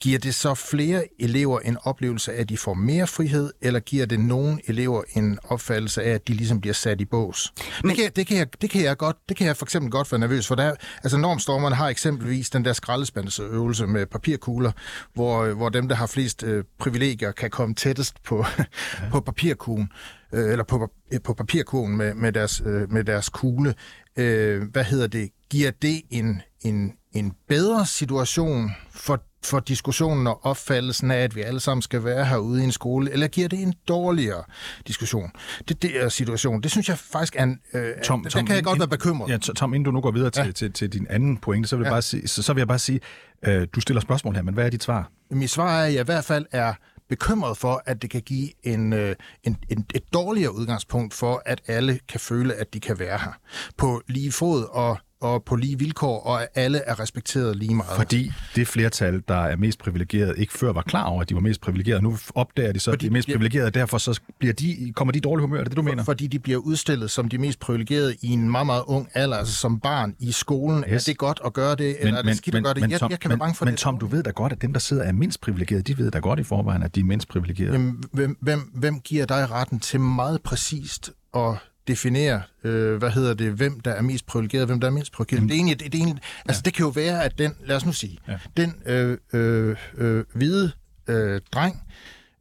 giver 0.00 0.18
det 0.18 0.34
så 0.34 0.54
flere 0.54 1.04
elever 1.18 1.60
en 1.60 1.76
oplevelse 1.82 2.32
af, 2.32 2.40
at 2.40 2.48
de 2.48 2.56
får 2.56 2.74
mere 2.74 3.06
frihed, 3.06 3.52
eller 3.62 3.80
giver 3.80 4.06
det 4.06 4.20
nogle 4.20 4.60
elever 4.68 5.02
en 5.12 5.38
opfattelse 5.44 6.02
af, 6.02 6.10
at 6.10 6.28
de 6.28 6.32
ligesom 6.32 6.60
bliver 6.60 6.74
sat 6.74 7.00
i 7.00 7.04
bås? 7.04 7.52
Men... 7.82 7.88
Det, 7.90 7.96
kan, 7.96 8.04
jeg- 8.04 8.16
det, 8.16 8.26
kan 8.26 8.36
jeg, 8.36 8.46
det, 8.62 8.70
kan 8.70 8.82
jeg 8.84 8.96
godt, 8.96 9.16
det 9.28 9.36
kan 9.36 9.46
jeg 9.46 9.56
for 9.56 9.66
eksempel 9.66 9.90
godt 9.90 10.12
være 10.12 10.18
nervøs 10.18 10.46
for. 10.46 10.54
Der, 10.54 10.62
er- 10.64 10.74
altså 11.02 11.18
normstormerne 11.18 11.74
har 11.74 11.88
eksempelvis 11.88 12.50
den 12.50 12.64
der 12.64 12.72
skraldespandsøvelse 12.72 13.86
med 13.86 14.06
papirkugler, 14.06 14.72
hvor, 15.14 15.46
hvor 15.54 15.68
dem, 15.68 15.88
der 15.88 15.94
har 15.96 16.06
flest 16.06 16.42
øh, 16.42 16.64
privilegier, 16.78 17.32
kan 17.32 17.50
komme 17.50 17.74
tættest 17.74 18.22
på, 18.22 18.44
på 19.12 19.20
papirkuglen 19.20 19.88
øh, 20.32 20.52
eller 20.52 20.64
på, 20.64 20.76
pap- 21.12 21.18
på 21.24 21.34
papirkurven 21.34 21.96
med, 21.96 22.14
med, 22.14 22.32
deres, 22.32 22.62
øh, 22.66 22.92
med 22.92 23.04
deres 23.04 23.28
kugle. 23.28 23.74
Øh, 24.16 24.62
hvad 24.72 24.84
hedder 24.84 25.06
det? 25.06 25.30
Giver 25.50 25.70
det 25.82 26.02
en, 26.10 26.42
en, 26.60 26.92
en 27.12 27.32
bedre 27.48 27.86
situation 27.86 28.70
for, 28.90 29.22
for 29.44 29.60
diskussionen 29.60 30.26
og 30.26 30.40
opfattelsen 30.46 31.10
af, 31.10 31.16
at 31.18 31.36
vi 31.36 31.40
alle 31.42 31.60
sammen 31.60 31.82
skal 31.82 32.04
være 32.04 32.24
herude 32.24 32.60
i 32.60 32.64
en 32.64 32.72
skole, 32.72 33.10
eller 33.12 33.28
giver 33.28 33.48
det 33.48 33.62
en 33.62 33.74
dårligere 33.88 34.44
diskussion? 34.86 35.30
Det, 35.68 35.82
det 35.82 36.02
er 36.04 36.08
situation. 36.08 36.60
Det 36.62 36.70
synes 36.70 36.88
jeg 36.88 36.98
faktisk 36.98 37.36
er 37.38 37.42
en... 37.42 37.60
Øh, 37.74 37.94
Tom, 38.04 38.22
der 38.22 38.30
Tom, 38.30 38.46
kan 38.46 38.56
jeg 38.56 38.64
godt 38.64 38.74
inden- 38.76 38.80
være 38.80 38.98
bekymret. 38.98 39.30
Ja, 39.30 39.36
Tom, 39.38 39.74
inden 39.74 39.84
du 39.84 39.90
nu 39.90 40.00
går 40.00 40.10
videre 40.10 40.30
til, 40.30 40.44
Ja. 40.46 40.50
til, 40.52 40.72
til 40.72 40.92
din 40.92 41.06
anden 41.10 41.36
pointe, 41.36 41.68
så 41.68 41.76
vil, 41.76 41.82
jeg 41.84 41.90
Ja. 41.90 41.94
bare 41.94 42.02
sige, 42.02 42.28
så, 42.28 42.42
så 42.42 42.52
vil 42.52 42.60
jeg 42.60 42.68
bare 42.68 42.78
sige, 42.78 43.00
øh, 43.46 43.66
du 43.72 43.80
stiller 43.80 44.00
spørgsmål 44.00 44.34
her, 44.34 44.42
men 44.42 44.54
hvad 44.54 44.66
er 44.66 44.70
dit 44.70 44.82
svar? 44.82 45.10
Mit 45.30 45.50
svar 45.50 45.80
er, 45.80 45.86
at 45.86 45.92
jeg 45.92 46.00
i 46.00 46.04
hvert 46.04 46.24
fald 46.24 46.46
er 46.52 46.74
bekymret 47.08 47.56
for, 47.58 47.82
at 47.86 48.02
det 48.02 48.10
kan 48.10 48.22
give 48.22 48.48
en, 48.66 48.92
øh, 48.92 49.16
en, 49.44 49.56
en, 49.68 49.86
et 49.94 50.02
dårligere 50.12 50.54
udgangspunkt 50.54 51.14
for, 51.14 51.42
at 51.46 51.60
alle 51.66 51.98
kan 52.08 52.20
føle, 52.20 52.54
at 52.54 52.74
de 52.74 52.80
kan 52.80 52.98
være 52.98 53.18
her 53.18 53.32
på 53.76 54.02
lige 54.08 54.32
fod 54.32 54.64
og, 54.70 54.98
og 55.20 55.44
på 55.44 55.56
lige 55.56 55.78
vilkår, 55.78 56.20
og 56.20 56.42
at 56.42 56.48
alle 56.54 56.78
er 56.78 57.00
respekteret 57.00 57.56
lige 57.56 57.74
meget. 57.74 57.96
Fordi 57.96 58.32
det 58.56 58.68
flertal, 58.68 59.22
der 59.28 59.34
er 59.34 59.56
mest 59.56 59.78
privilegeret, 59.78 60.34
ikke 60.38 60.52
før 60.52 60.72
var 60.72 60.82
klar 60.82 61.04
over, 61.04 61.22
at 61.22 61.28
de 61.28 61.34
var 61.34 61.40
mest 61.40 61.60
privilegerede. 61.60 62.02
Nu 62.02 62.18
opdager 62.34 62.72
de 62.72 62.80
så, 62.80 62.90
at 62.90 63.00
de 63.00 63.06
er 63.06 63.10
mest 63.10 63.28
privilegerede, 63.28 63.66
og 63.66 63.74
derfor 63.74 63.98
så 63.98 64.20
bliver 64.38 64.54
de, 64.54 64.92
kommer 64.96 65.12
de 65.12 65.16
i 65.16 65.20
dårlig 65.20 65.40
humør. 65.40 65.58
Er 65.58 65.62
det 65.62 65.70
det, 65.70 65.76
du 65.76 65.82
mener? 65.82 66.04
Fordi 66.04 66.26
de 66.26 66.38
bliver 66.38 66.58
udstillet 66.58 67.10
som 67.10 67.28
de 67.28 67.38
mest 67.38 67.60
privilegerede 67.60 68.16
i 68.22 68.28
en 68.28 68.50
meget, 68.50 68.66
meget 68.66 68.82
ung 68.86 69.08
alder, 69.14 69.36
altså 69.36 69.54
som 69.54 69.80
barn 69.80 70.14
i 70.18 70.32
skolen. 70.32 70.84
Yes. 70.92 71.08
Er 71.08 71.10
det 71.10 71.18
godt 71.18 71.40
at 71.44 71.52
gøre 71.52 71.74
det, 71.74 71.96
eller 72.00 72.18
er 72.18 72.22
det 72.22 72.36
skidt 72.36 72.54
at 72.54 72.62
gøre 72.62 72.74
det? 72.74 72.80
men, 72.80 72.90
jeg, 72.90 73.00
Tom, 73.00 73.10
jeg 73.10 73.20
kan 73.20 73.28
men, 73.28 73.32
være 73.32 73.38
bange 73.38 73.54
for 73.54 73.64
men 73.64 73.72
det. 73.72 73.80
Tom, 73.80 73.98
du 73.98 74.06
ved 74.06 74.22
da 74.22 74.30
godt, 74.30 74.52
at 74.52 74.62
dem, 74.62 74.72
der 74.72 74.80
sidder 74.80 75.02
er 75.02 75.12
mindst 75.12 75.40
privilegerede, 75.40 75.82
de 75.82 75.98
ved 75.98 76.10
da 76.10 76.18
godt 76.18 76.38
i 76.38 76.42
forvejen, 76.42 76.82
at 76.82 76.94
de 76.94 77.00
er 77.00 77.04
mindst 77.04 77.28
privilegerede. 77.28 77.72
Jamen, 77.72 78.02
hvem, 78.12 78.38
hvem, 78.40 78.60
hvem 78.60 79.00
giver 79.00 79.26
dig 79.26 79.50
retten 79.50 79.80
til 79.80 80.00
meget 80.00 80.42
præcist 80.42 81.12
at 81.34 81.54
definere, 81.88 82.42
øh, 82.64 82.96
hvad 82.96 83.10
hedder 83.10 83.34
det, 83.34 83.52
hvem 83.52 83.80
der 83.80 83.90
er 83.90 84.02
mest 84.02 84.26
privilegeret, 84.26 84.66
hvem 84.66 84.80
der 84.80 84.86
er 84.86 84.92
mindst 84.92 85.12
privilegeret. 85.12 85.42
Det, 85.42 85.50
er 85.50 85.54
egentlig, 85.54 85.80
det, 85.80 85.92
det, 85.92 85.98
er 85.98 86.04
egentlig, 86.04 86.22
altså, 86.48 86.62
det 86.64 86.74
kan 86.74 86.84
jo 86.84 86.90
være, 86.90 87.24
at 87.24 87.38
den, 87.38 87.54
lad 87.66 87.76
os 87.76 87.86
nu 87.86 87.92
sige, 87.92 88.18
ja. 88.28 88.38
den 88.56 88.74
øh, 88.86 89.18
øh, 89.32 89.76
øh, 89.98 90.24
hvide 90.34 90.72
øh, 91.08 91.40
dreng, 91.52 91.82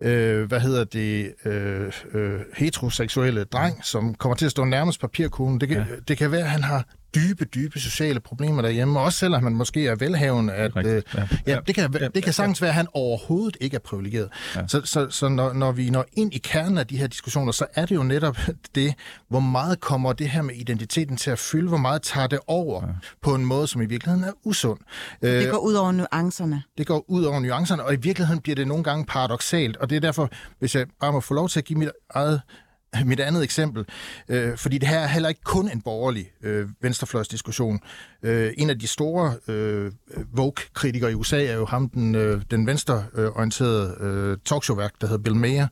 øh, 0.01 0.47
hvad 0.47 0.59
hedder 0.59 0.83
det, 0.83 1.33
øh, 1.45 1.91
øh, 2.13 2.39
heteroseksuelle 2.55 3.43
dreng, 3.43 3.85
som 3.85 4.15
kommer 4.15 4.35
til 4.35 4.45
at 4.45 4.51
stå 4.51 4.65
nærmest 4.65 5.01
papirkuglen, 5.01 5.61
det 5.61 5.69
kan, 5.69 5.77
ja. 5.77 5.95
det 6.07 6.17
kan 6.17 6.31
være, 6.31 6.41
at 6.41 6.49
han 6.49 6.63
har 6.63 6.85
dybe, 7.15 7.45
dybe 7.45 7.79
sociale 7.79 8.19
problemer 8.19 8.61
derhjemme, 8.61 8.99
også 8.99 9.19
selvom 9.19 9.43
man 9.43 9.53
måske 9.53 9.87
er 9.87 9.95
velhavende. 9.95 10.53
At, 10.53 10.85
øh, 10.85 11.01
ja. 11.15 11.27
Ja, 11.47 11.59
det 11.67 11.75
kan, 11.75 11.93
det 11.93 12.23
kan 12.23 12.33
sagtens 12.33 12.61
være, 12.61 12.69
at 12.69 12.75
han 12.75 12.87
overhovedet 12.93 13.57
ikke 13.61 13.75
er 13.75 13.79
privilegeret. 13.79 14.29
Ja. 14.55 14.67
Så, 14.67 14.81
så, 14.85 15.09
så 15.09 15.29
når, 15.29 15.53
når 15.53 15.71
vi 15.71 15.89
når 15.89 16.05
ind 16.13 16.33
i 16.33 16.37
kernen 16.37 16.77
af 16.77 16.87
de 16.87 16.97
her 16.97 17.07
diskussioner, 17.07 17.51
så 17.51 17.65
er 17.75 17.85
det 17.85 17.95
jo 17.95 18.03
netop 18.03 18.37
det, 18.75 18.93
hvor 19.29 19.39
meget 19.39 19.79
kommer 19.79 20.13
det 20.13 20.29
her 20.29 20.41
med 20.41 20.55
identiteten 20.55 21.17
til 21.17 21.31
at 21.31 21.39
fylde, 21.39 21.67
hvor 21.67 21.77
meget 21.77 22.01
tager 22.01 22.27
det 22.27 22.39
over 22.47 22.87
ja. 22.87 22.93
på 23.21 23.35
en 23.35 23.45
måde, 23.45 23.67
som 23.67 23.81
i 23.81 23.85
virkeligheden 23.85 24.23
er 24.23 24.33
usund. 24.43 24.79
Det 25.21 25.51
går 25.51 25.57
ud 25.57 25.73
over 25.73 25.91
nuancerne. 25.91 26.63
Det 26.77 26.87
går 26.87 27.05
ud 27.07 27.23
over 27.23 27.39
nuancerne, 27.39 27.83
og 27.83 27.93
i 27.93 27.97
virkeligheden 27.97 28.41
bliver 28.41 28.55
det 28.55 28.67
nogle 28.67 28.83
gange 28.83 29.05
paradoxalt, 29.05 29.77
og 29.77 29.89
det 29.89 29.95
er 29.95 29.99
derfor, 29.99 30.29
hvis 30.59 30.75
jeg 30.75 30.85
bare 30.99 31.11
må 31.11 31.19
få 31.19 31.33
lov 31.33 31.49
til 31.49 31.59
at 31.59 31.65
give 31.65 31.79
mit 31.79 31.89
eget 32.09 32.41
mit 33.05 33.19
andet 33.19 33.43
eksempel, 33.43 33.85
øh, 34.29 34.57
fordi 34.57 34.77
det 34.77 34.89
her 34.89 34.99
er 34.99 35.07
heller 35.07 35.29
ikke 35.29 35.43
kun 35.43 35.69
en 35.69 35.81
borgerlig 35.81 36.31
øh, 36.43 36.67
venstrefløjsdiskussion. 36.81 37.79
Øh, 38.23 38.53
en 38.57 38.69
af 38.69 38.79
de 38.79 38.87
store 38.87 39.35
øh, 39.47 39.91
Vogue-kritikere 40.33 41.11
i 41.11 41.13
USA 41.13 41.45
er 41.45 41.53
jo 41.53 41.65
ham, 41.65 41.89
den, 41.89 42.15
øh, 42.15 42.41
den 42.51 42.67
venstreorienterede 42.67 43.97
øh, 43.99 44.37
talkshowværk, 44.45 44.91
der 45.01 45.07
hedder 45.07 45.23
Bill 45.23 45.35
Maher, 45.35 45.67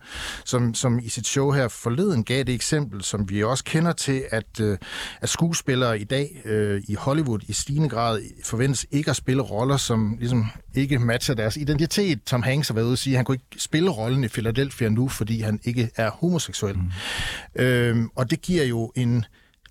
som, 0.45 0.73
som 0.73 0.99
i 0.99 1.10
sit 1.10 1.28
show 1.28 1.51
her 1.51 1.67
forleden 1.67 2.23
gav 2.23 2.43
det 2.43 2.56
eksempel, 2.56 3.04
som 3.04 3.30
vi 3.30 3.43
også 3.43 3.63
kender 3.63 3.91
til, 3.91 4.23
at, 4.32 4.60
øh, 4.62 4.78
at 5.21 5.30
skuespillere 5.30 5.99
i 5.99 6.04
dag 6.04 6.41
øh, 6.45 6.82
i 6.88 6.93
Hollywood 6.95 7.39
i 7.47 7.54
stigende 7.54 7.89
grad 7.89 8.21
forventes 8.43 8.86
ikke 8.91 9.10
at 9.10 9.15
spille 9.15 9.41
roller, 9.41 9.78
som 9.78 10.15
ligesom 10.19 10.45
ikke 10.75 10.99
matcher 10.99 11.35
deres 11.35 11.57
identitet. 11.57 12.23
Tom 12.23 12.43
Hanks 12.43 12.67
har 12.67 12.75
været 12.75 12.85
ude 12.85 12.93
og 12.93 12.97
sige, 12.97 13.13
at 13.13 13.17
han 13.17 13.25
kunne 13.25 13.35
ikke 13.35 13.61
spille 13.63 13.89
rollen 13.89 14.23
i 14.23 14.27
Philadelphia 14.27 14.89
nu, 14.89 15.07
fordi 15.07 15.41
han 15.41 15.59
ikke 15.63 15.89
er 15.95 16.09
homoseksuel. 16.09 16.75
Mm. 16.75 17.61
Øhm, 17.61 18.09
og 18.15 18.31
det 18.31 18.41
giver 18.41 18.63
jo 18.63 18.91
en, 18.95 19.25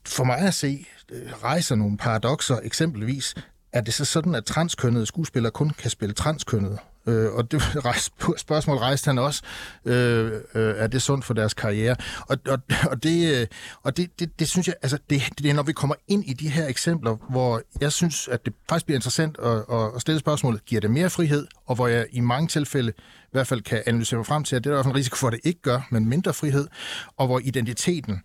for 0.07 0.25
mig 0.25 0.39
at 0.39 0.55
se, 0.55 0.87
øh, 1.13 1.33
rejser 1.43 1.75
nogle 1.75 1.97
paradoxer. 1.97 2.59
Eksempelvis, 2.63 3.35
er 3.73 3.81
det 3.81 3.95
så 3.95 4.05
sådan, 4.05 4.35
at 4.35 4.45
transkønnede 4.45 5.07
skuespillere 5.07 5.53
kun 5.53 5.71
kan 5.71 5.91
spille 5.91 6.15
transkønnede? 6.15 6.79
Øh, 7.07 7.33
og 7.33 7.51
det 7.51 7.63
spørgsmål 8.37 8.77
rejste 8.77 9.09
han 9.09 9.19
også. 9.19 9.43
Øh, 9.85 10.33
øh, 10.55 10.75
er 10.77 10.87
det 10.87 11.03
sundt 11.03 11.25
for 11.25 11.35
deres 11.35 11.55
karriere? 11.55 11.97
Og, 12.21 12.39
og, 12.49 12.59
og, 12.91 13.03
det, 13.03 13.41
øh, 13.41 13.47
og 13.83 13.97
det, 13.97 14.21
det, 14.21 14.39
det 14.39 14.49
synes 14.49 14.67
jeg, 14.67 14.75
altså 14.83 14.99
det, 15.11 15.23
det 15.39 15.51
er 15.51 15.55
når 15.55 15.63
vi 15.63 15.73
kommer 15.73 15.95
ind 16.09 16.25
i 16.25 16.33
de 16.33 16.49
her 16.49 16.67
eksempler, 16.67 17.17
hvor 17.31 17.63
jeg 17.81 17.93
synes, 17.93 18.29
at 18.29 18.45
det 18.45 18.55
faktisk 18.69 18.87
bliver 18.87 18.99
interessant 18.99 19.39
at, 19.39 19.65
at 19.95 20.01
stille 20.01 20.21
spørgsmålet, 20.21 20.65
giver 20.65 20.81
det 20.81 20.91
mere 20.91 21.11
frihed? 21.11 21.47
Og 21.67 21.75
hvor 21.75 21.87
jeg 21.87 22.07
i 22.11 22.21
mange 22.21 22.49
tilfælde 22.49 22.93
i 22.99 23.33
hvert 23.33 23.47
fald 23.47 23.61
kan 23.63 23.83
analysere 23.87 24.19
mig 24.19 24.27
frem 24.27 24.45
til, 24.45 24.57
at 24.57 24.65
det 24.65 24.71
er 24.71 24.75
der 24.75 24.77
i 24.77 24.79
hvert 24.79 24.85
fald 24.85 24.95
en 24.95 24.99
risiko 24.99 25.17
for, 25.17 25.27
at 25.27 25.33
det 25.33 25.41
ikke 25.45 25.63
gør, 25.63 25.89
men 25.91 26.09
mindre 26.09 26.35
frihed. 26.35 26.69
Og 27.17 27.27
hvor 27.27 27.41
identiteten, 27.45 28.25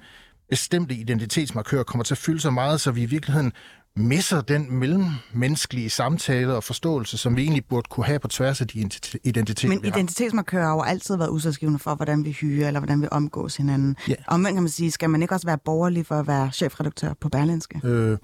bestemte 0.49 0.95
identitetsmarkører 0.95 1.83
kommer 1.83 2.03
til 2.03 2.13
at 2.13 2.17
fylde 2.17 2.39
så 2.39 2.49
meget, 2.49 2.81
så 2.81 2.91
vi 2.91 3.01
i 3.01 3.05
virkeligheden 3.05 3.53
misser 3.95 4.41
den 4.41 4.73
mellemmenneskelige 4.73 5.89
samtale 5.89 6.55
og 6.55 6.63
forståelse, 6.63 7.17
som 7.17 7.35
vi 7.35 7.41
egentlig 7.41 7.65
burde 7.65 7.87
kunne 7.89 8.05
have 8.05 8.19
på 8.19 8.27
tværs 8.27 8.61
af 8.61 8.67
de 8.67 8.79
identiteter, 9.23 9.69
Men 9.69 9.85
identitetsmarkører 9.85 10.65
har 10.65 10.73
jo 10.73 10.81
altid 10.81 11.17
været 11.17 11.29
udsatsgivende 11.29 11.79
for, 11.79 11.95
hvordan 11.95 12.25
vi 12.25 12.31
hyrer 12.31 12.67
eller 12.67 12.79
hvordan 12.79 13.01
vi 13.01 13.07
omgås 13.11 13.55
hinanden. 13.55 13.95
Ja. 14.07 14.13
Omvendt 14.27 14.55
kan 14.55 14.63
man 14.63 14.69
sige, 14.69 14.91
skal 14.91 15.09
man 15.09 15.21
ikke 15.21 15.33
også 15.33 15.47
være 15.47 15.57
borgerlig 15.57 16.05
for 16.05 16.15
at 16.15 16.27
være 16.27 16.51
chefredaktør 16.51 17.13
på 17.21 17.29
Berlinske? 17.29 17.81
Øh, 17.83 18.17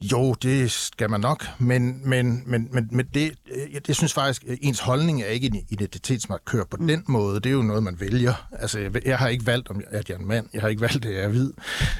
jo, 0.00 0.34
det 0.34 0.70
skal 0.70 1.10
man 1.10 1.20
nok, 1.20 1.44
men, 1.58 2.08
men, 2.08 2.42
men, 2.46 2.68
men, 2.72 2.88
men 2.92 3.06
det, 3.14 3.34
jeg, 3.72 3.88
jeg 3.88 3.96
synes 3.96 4.14
faktisk, 4.14 4.44
at 4.44 4.58
ens 4.62 4.80
holdning 4.80 5.22
er 5.22 5.26
ikke 5.26 5.46
en 5.46 5.66
identitetsmarkør 5.68 6.64
på 6.64 6.76
mm. 6.80 6.86
den 6.86 7.04
måde. 7.08 7.34
Det 7.40 7.46
er 7.46 7.50
jo 7.50 7.62
noget, 7.62 7.82
man 7.82 8.00
vælger. 8.00 8.48
Altså, 8.52 8.78
jeg, 8.78 9.06
jeg 9.06 9.18
har 9.18 9.28
ikke 9.28 9.46
valgt, 9.46 9.68
om 9.68 9.80
at 9.90 10.08
jeg 10.08 10.14
er 10.14 10.18
en 10.18 10.26
mand. 10.28 10.48
Jeg 10.52 10.60
har 10.60 10.68
ikke 10.68 10.80
valgt, 10.80 11.04
at 11.04 11.14
jeg 11.14 11.22
er 11.22 11.28
hvid. 11.28 11.52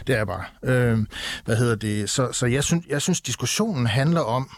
Det 0.06 0.12
er 0.12 0.16
jeg 0.16 0.26
bare. 0.26 0.44
Øh, 0.64 1.06
hvad 1.44 1.56
hedder 1.56 1.74
det? 1.74 2.10
Så, 2.10 2.32
så 2.32 2.46
jeg, 2.46 2.64
synes, 2.64 2.86
jeg 2.88 3.02
synes, 3.02 3.20
diskussionen 3.20 3.86
handler 3.86 4.20
om, 4.20 4.50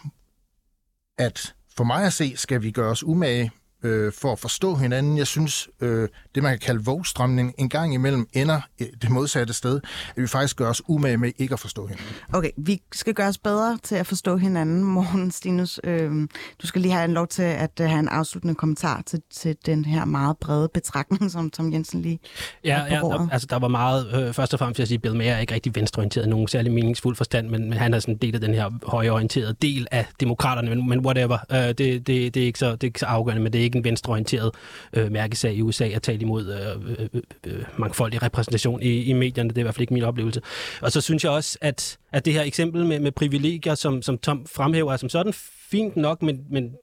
at 1.18 1.54
for 1.76 1.84
mig 1.84 2.04
at 2.04 2.12
se, 2.12 2.36
skal 2.36 2.62
vi 2.62 2.70
gøre 2.70 2.90
os 2.90 3.04
umage 3.04 3.50
øh, 3.82 4.12
for 4.12 4.32
at 4.32 4.38
forstå 4.38 4.74
hinanden. 4.74 5.18
Jeg 5.18 5.26
synes, 5.26 5.68
øh, 5.80 6.08
det 6.34 6.42
man 6.42 6.52
kan 6.52 6.58
kalde 6.58 6.84
vågstrømning 6.84 7.54
en 7.58 7.68
gang 7.68 7.94
imellem 7.94 8.26
ender 8.32 8.60
det 8.78 9.10
modsatte 9.10 9.52
sted, 9.52 9.80
at 10.16 10.22
vi 10.22 10.26
faktisk 10.26 10.56
gør 10.56 10.68
os 10.68 10.82
umage 10.88 11.16
med 11.16 11.32
ikke 11.38 11.52
at 11.52 11.60
forstå 11.60 11.86
hinanden. 11.86 12.14
Okay, 12.32 12.50
vi 12.56 12.82
skal 12.92 13.14
gøre 13.14 13.28
os 13.28 13.38
bedre 13.38 13.78
til 13.82 13.94
at 13.94 14.06
forstå 14.06 14.36
hinanden. 14.36 14.84
Morgen, 14.84 15.30
Stinus, 15.30 15.80
øh, 15.84 16.28
du 16.62 16.66
skal 16.66 16.80
lige 16.82 16.92
have 16.92 17.04
en 17.04 17.12
lov 17.12 17.26
til 17.26 17.42
at 17.42 17.80
uh, 17.80 17.86
have 17.86 18.00
en 18.00 18.08
afsluttende 18.08 18.54
kommentar 18.54 19.02
til, 19.06 19.22
til 19.30 19.56
den 19.66 19.84
her 19.84 20.04
meget 20.04 20.36
brede 20.38 20.68
betragtning, 20.74 21.30
som 21.30 21.50
Tom 21.50 21.72
Jensen 21.72 22.02
lige 22.02 22.20
Ja, 22.64 22.84
ja 22.84 22.94
der, 22.94 23.28
altså 23.32 23.46
der 23.50 23.58
var 23.58 23.68
meget, 23.68 24.06
øh, 24.14 24.32
først 24.32 24.52
og 24.52 24.58
fremmest 24.58 24.78
vil 24.78 24.82
jeg 24.82 24.88
sige, 24.88 24.98
Bill 24.98 25.16
Mayer 25.16 25.34
er 25.34 25.38
ikke 25.38 25.54
rigtig 25.54 25.74
venstreorienteret 25.74 26.26
i 26.26 26.28
nogen 26.28 26.48
særlig 26.48 26.72
meningsfuld 26.72 27.16
forstand, 27.16 27.48
men, 27.48 27.68
men 27.68 27.78
han 27.78 27.94
er 27.94 27.98
sådan 27.98 28.14
en 28.14 28.18
del 28.18 28.34
af 28.34 28.40
den 28.40 28.54
her 28.54 28.70
højorienterede 28.86 29.54
del 29.62 29.86
af 29.90 30.06
demokraterne, 30.20 30.74
men, 30.74 30.88
men 30.88 31.00
whatever, 31.06 31.38
øh, 31.52 31.58
det, 31.58 31.78
det, 31.78 32.06
det, 32.06 32.36
er 32.36 32.46
ikke 32.46 32.58
så, 32.58 32.72
det 32.72 32.82
er 32.82 32.86
ikke 32.86 33.00
så 33.00 33.06
afgørende, 33.06 33.42
men 33.42 33.52
det 33.52 33.58
er 33.58 33.62
ikke 33.70 33.78
en 33.78 33.84
venstreorienteret 33.84 34.54
øh, 34.92 35.12
mærkesag 35.12 35.54
i 35.54 35.62
USA 35.62 35.88
at 35.88 36.02
tale 36.02 36.20
imod 36.20 36.46
øh, 36.46 36.90
øh, 36.90 37.08
øh, 37.14 37.22
øh, 37.46 37.64
mangfoldig 37.78 38.22
repræsentation 38.22 38.82
i, 38.82 39.02
i 39.02 39.12
medierne. 39.12 39.48
Det 39.48 39.58
er 39.58 39.60
i 39.60 39.62
hvert 39.62 39.74
fald 39.74 39.82
ikke 39.82 39.94
min 39.94 40.02
oplevelse. 40.02 40.40
Og 40.82 40.92
så 40.92 41.00
synes 41.00 41.24
jeg 41.24 41.32
også, 41.32 41.58
at, 41.60 41.98
at 42.12 42.24
det 42.24 42.32
her 42.32 42.42
eksempel 42.42 42.86
med, 42.86 43.00
med 43.00 43.12
privilegier, 43.12 43.74
som, 43.74 44.02
som 44.02 44.18
Tom 44.18 44.46
fremhæver, 44.46 44.92
er 44.92 44.96
som 44.96 45.08
sådan 45.08 45.32
fint 45.70 45.96
nok, 45.96 46.22
men, 46.22 46.40
men 46.50 46.74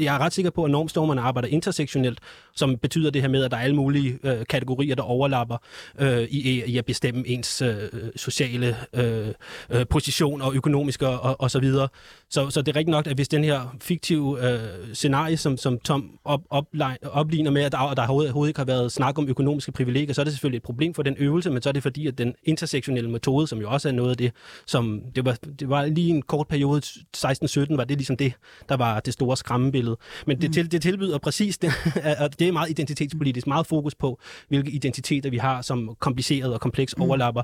jeg 0.00 0.14
er 0.14 0.18
ret 0.18 0.32
sikker 0.32 0.50
på, 0.50 0.64
at 0.64 0.70
normstormerne 0.70 1.20
arbejder 1.20 1.48
intersektionelt, 1.48 2.18
som 2.54 2.78
betyder 2.78 3.10
det 3.10 3.22
her 3.22 3.28
med, 3.28 3.44
at 3.44 3.50
der 3.50 3.56
er 3.56 3.60
alle 3.60 3.76
mulige 3.76 4.18
øh, 4.22 4.46
kategorier, 4.46 4.94
der 4.94 5.02
overlapper 5.02 5.56
øh, 5.98 6.22
i, 6.22 6.64
i 6.64 6.78
at 6.78 6.84
bestemme 6.84 7.28
ens 7.28 7.62
øh, 7.62 7.76
øh 7.92 8.10
sociale 8.16 8.76
øh, 8.94 9.28
øh, 9.70 9.86
position 9.90 10.42
og 10.42 10.54
økonomiske 10.54 11.08
og, 11.08 11.40
og 11.40 11.50
så 11.50 11.60
videre. 11.60 11.88
Så, 12.30 12.50
så 12.50 12.62
det 12.62 12.72
er 12.72 12.76
rigtigt 12.76 12.90
nok, 12.90 13.06
at 13.06 13.14
hvis 13.14 13.28
den 13.28 13.44
her 13.44 13.76
fiktive 13.80 14.52
øh, 14.52 14.94
scenarie, 14.94 15.36
som, 15.36 15.56
som 15.56 15.78
Tom 15.78 16.18
op, 16.24 16.40
op, 16.50 16.66
opligner 17.02 17.50
med, 17.50 17.62
at 17.62 17.72
der, 17.72 17.94
der 17.94 18.06
overhovedet 18.06 18.50
ikke 18.50 18.60
har 18.60 18.64
været 18.64 18.92
snak 18.92 19.18
om 19.18 19.28
økonomiske 19.28 19.72
privilegier, 19.72 20.12
så 20.12 20.20
er 20.20 20.24
det 20.24 20.32
selvfølgelig 20.32 20.56
et 20.56 20.62
problem 20.62 20.94
for 20.94 21.02
den 21.02 21.16
øvelse, 21.18 21.50
men 21.50 21.62
så 21.62 21.68
er 21.68 21.72
det 21.72 21.82
fordi, 21.82 22.06
at 22.06 22.18
den 22.18 22.34
intersektionelle 22.44 23.10
metode, 23.10 23.46
som 23.46 23.58
jo 23.58 23.70
også 23.70 23.88
er 23.88 23.92
noget 23.92 24.10
af 24.10 24.16
det, 24.16 24.32
som 24.66 25.02
det 25.14 25.24
var, 25.24 25.38
det 25.60 25.68
var 25.68 25.86
lige 25.86 26.08
en 26.08 26.22
kort 26.22 26.48
periode, 26.48 26.82
16-17, 27.16 27.76
var 27.76 27.84
det 27.84 27.96
ligesom 27.96 28.16
det, 28.16 28.32
der 28.68 28.76
var 28.76 29.00
det 29.00 29.12
store 29.12 29.36
skræmmebillede. 29.36 29.96
Men 30.26 30.40
det, 30.40 30.48
mm. 30.48 30.52
til, 30.52 30.72
det 30.72 30.82
tilbyder 30.82 31.18
præcis 31.18 31.58
det, 31.58 31.72
at 32.24 32.38
det 32.38 32.48
er 32.48 32.52
meget 32.52 32.70
identitetspolitisk, 32.70 33.46
meget 33.46 33.66
fokus 33.66 33.94
på, 33.94 34.20
hvilke 34.48 34.70
identiteter 34.70 35.30
vi 35.30 35.36
har, 35.36 35.62
som 35.62 35.96
kompliceret 36.00 36.54
og 36.54 36.60
kompleks 36.60 36.96
mm. 36.96 37.02
overlapper 37.02 37.42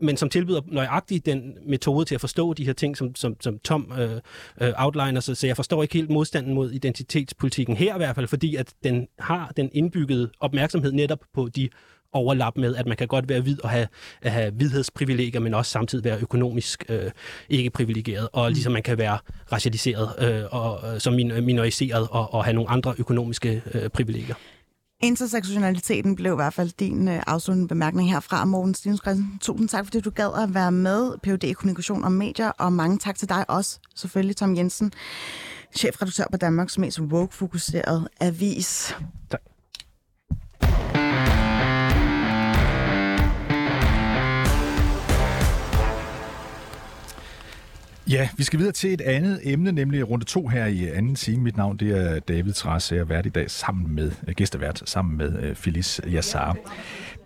men 0.00 0.16
som 0.16 0.28
tilbyder 0.28 0.60
nøjagtigt 0.66 1.26
den 1.26 1.54
metode 1.66 2.04
til 2.04 2.14
at 2.14 2.20
forstå 2.20 2.52
de 2.52 2.64
her 2.64 2.72
ting, 2.72 2.96
som, 2.96 3.14
som, 3.14 3.36
som 3.40 3.58
Tom 3.58 3.92
øh, 3.98 4.10
øh, 4.60 4.72
outliner. 4.76 5.20
Så, 5.20 5.34
så 5.34 5.46
jeg 5.46 5.56
forstår 5.56 5.82
ikke 5.82 5.94
helt 5.94 6.10
modstanden 6.10 6.54
mod 6.54 6.70
identitetspolitikken 6.70 7.76
her 7.76 7.94
i 7.94 7.98
hvert 7.98 8.14
fald, 8.14 8.26
fordi 8.26 8.56
at 8.56 8.74
den 8.84 9.08
har 9.18 9.52
den 9.56 9.70
indbyggede 9.72 10.30
opmærksomhed 10.40 10.92
netop 10.92 11.20
på 11.34 11.48
de 11.56 11.68
overlap 12.12 12.56
med, 12.56 12.76
at 12.76 12.86
man 12.86 12.96
kan 12.96 13.08
godt 13.08 13.28
være 13.28 13.40
hvid 13.40 13.64
og 13.64 13.70
have, 13.70 13.88
have 14.22 14.50
hvidhedsprivilegier, 14.50 15.40
men 15.40 15.54
også 15.54 15.70
samtidig 15.70 16.04
være 16.04 16.18
økonomisk 16.20 16.84
øh, 16.88 17.10
ikke 17.48 17.70
privilegeret, 17.70 18.28
og 18.32 18.48
mm. 18.48 18.52
ligesom 18.52 18.72
man 18.72 18.82
kan 18.82 18.98
være 18.98 19.18
racialiseret 19.52 20.08
øh, 20.18 20.42
og 20.50 20.94
øh, 20.94 21.00
som 21.00 21.14
minoriseret 21.14 22.08
og, 22.10 22.34
og 22.34 22.44
have 22.44 22.54
nogle 22.54 22.70
andre 22.70 22.94
økonomiske 22.98 23.62
øh, 23.74 23.88
privilegier. 23.88 24.34
Intersektionaliteten 25.02 26.16
blev 26.16 26.32
i 26.32 26.34
hvert 26.34 26.54
fald 26.54 26.70
din 26.78 27.08
øh, 27.08 27.22
afsluttende 27.26 27.68
bemærkning 27.68 28.10
herfra, 28.10 28.44
Morten 28.44 28.74
Stevens 28.74 29.02
Tusind 29.40 29.68
tak, 29.68 29.84
fordi 29.84 30.00
du 30.00 30.10
gad 30.10 30.42
at 30.42 30.54
være 30.54 30.72
med, 30.72 31.18
PUD 31.22 31.54
Kommunikation 31.54 32.04
og 32.04 32.12
Medier, 32.12 32.48
og 32.48 32.72
mange 32.72 32.98
tak 32.98 33.18
til 33.18 33.28
dig 33.28 33.50
også, 33.50 33.78
selvfølgelig 33.94 34.36
Tom 34.36 34.56
Jensen, 34.56 34.92
chefredaktør 35.76 36.24
på 36.30 36.36
Danmarks 36.36 36.78
mest 36.78 37.00
woke-fokuseret 37.00 38.08
avis. 38.20 38.96
Tak. 39.30 39.49
Ja, 48.10 48.28
vi 48.36 48.42
skal 48.42 48.58
videre 48.58 48.72
til 48.72 48.92
et 48.92 49.00
andet 49.00 49.40
emne, 49.42 49.72
nemlig 49.72 50.10
runde 50.10 50.24
to 50.24 50.48
her 50.48 50.66
i 50.66 50.88
anden 50.88 51.14
time. 51.14 51.42
Mit 51.42 51.56
navn 51.56 51.76
det 51.76 51.90
er 51.90 52.20
David 52.20 52.52
Træs, 52.52 52.92
jeg 52.92 52.98
er 52.98 53.04
vært 53.04 53.26
i 53.26 53.28
dag 53.28 53.50
sammen 53.50 53.94
med 53.94 54.12
øh, 54.28 54.34
gæstevært, 54.34 54.82
sammen 54.84 55.16
med 55.16 55.42
øh, 55.42 55.54
Phyllis 55.56 56.00
Yassar. 56.06 56.56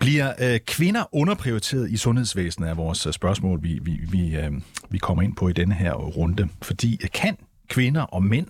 Bliver 0.01 0.33
øh, 0.41 0.61
kvinder 0.67 1.15
underprioriteret 1.15 1.91
i 1.91 1.97
sundhedsvæsenet 1.97 2.71
er 2.71 2.75
vores 2.75 3.07
øh, 3.07 3.13
spørgsmål, 3.13 3.63
vi, 3.63 3.79
vi, 3.83 4.01
vi, 4.11 4.37
øh, 4.37 4.53
vi 4.91 4.99
kommer 4.99 5.23
ind 5.23 5.37
på 5.37 5.49
i 5.49 5.53
denne 5.53 5.75
her 5.75 5.93
runde. 5.93 6.49
Fordi 6.63 7.01
kan 7.15 7.37
kvinder 7.69 8.03
og 8.03 8.23
mænd 8.23 8.47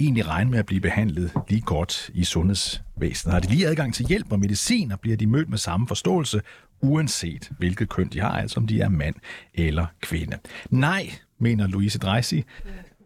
egentlig 0.00 0.28
regne 0.28 0.50
med 0.50 0.58
at 0.58 0.66
blive 0.66 0.80
behandlet 0.80 1.30
lige 1.48 1.60
godt 1.60 2.10
i 2.14 2.24
sundhedsvæsenet? 2.24 3.32
Har 3.32 3.40
de 3.40 3.48
lige 3.48 3.66
adgang 3.66 3.94
til 3.94 4.06
hjælp 4.06 4.32
og 4.32 4.40
medicin, 4.40 4.92
og 4.92 5.00
bliver 5.00 5.16
de 5.16 5.26
mødt 5.26 5.48
med 5.48 5.58
samme 5.58 5.88
forståelse, 5.88 6.40
uanset 6.80 7.50
hvilket 7.58 7.88
køn 7.88 8.08
de 8.08 8.20
har, 8.20 8.32
altså 8.32 8.60
om 8.60 8.66
de 8.66 8.80
er 8.80 8.88
mand 8.88 9.14
eller 9.54 9.86
kvinde? 10.00 10.38
Nej, 10.70 11.10
mener 11.38 11.66
Louise 11.66 11.98
Dreisi, 11.98 12.44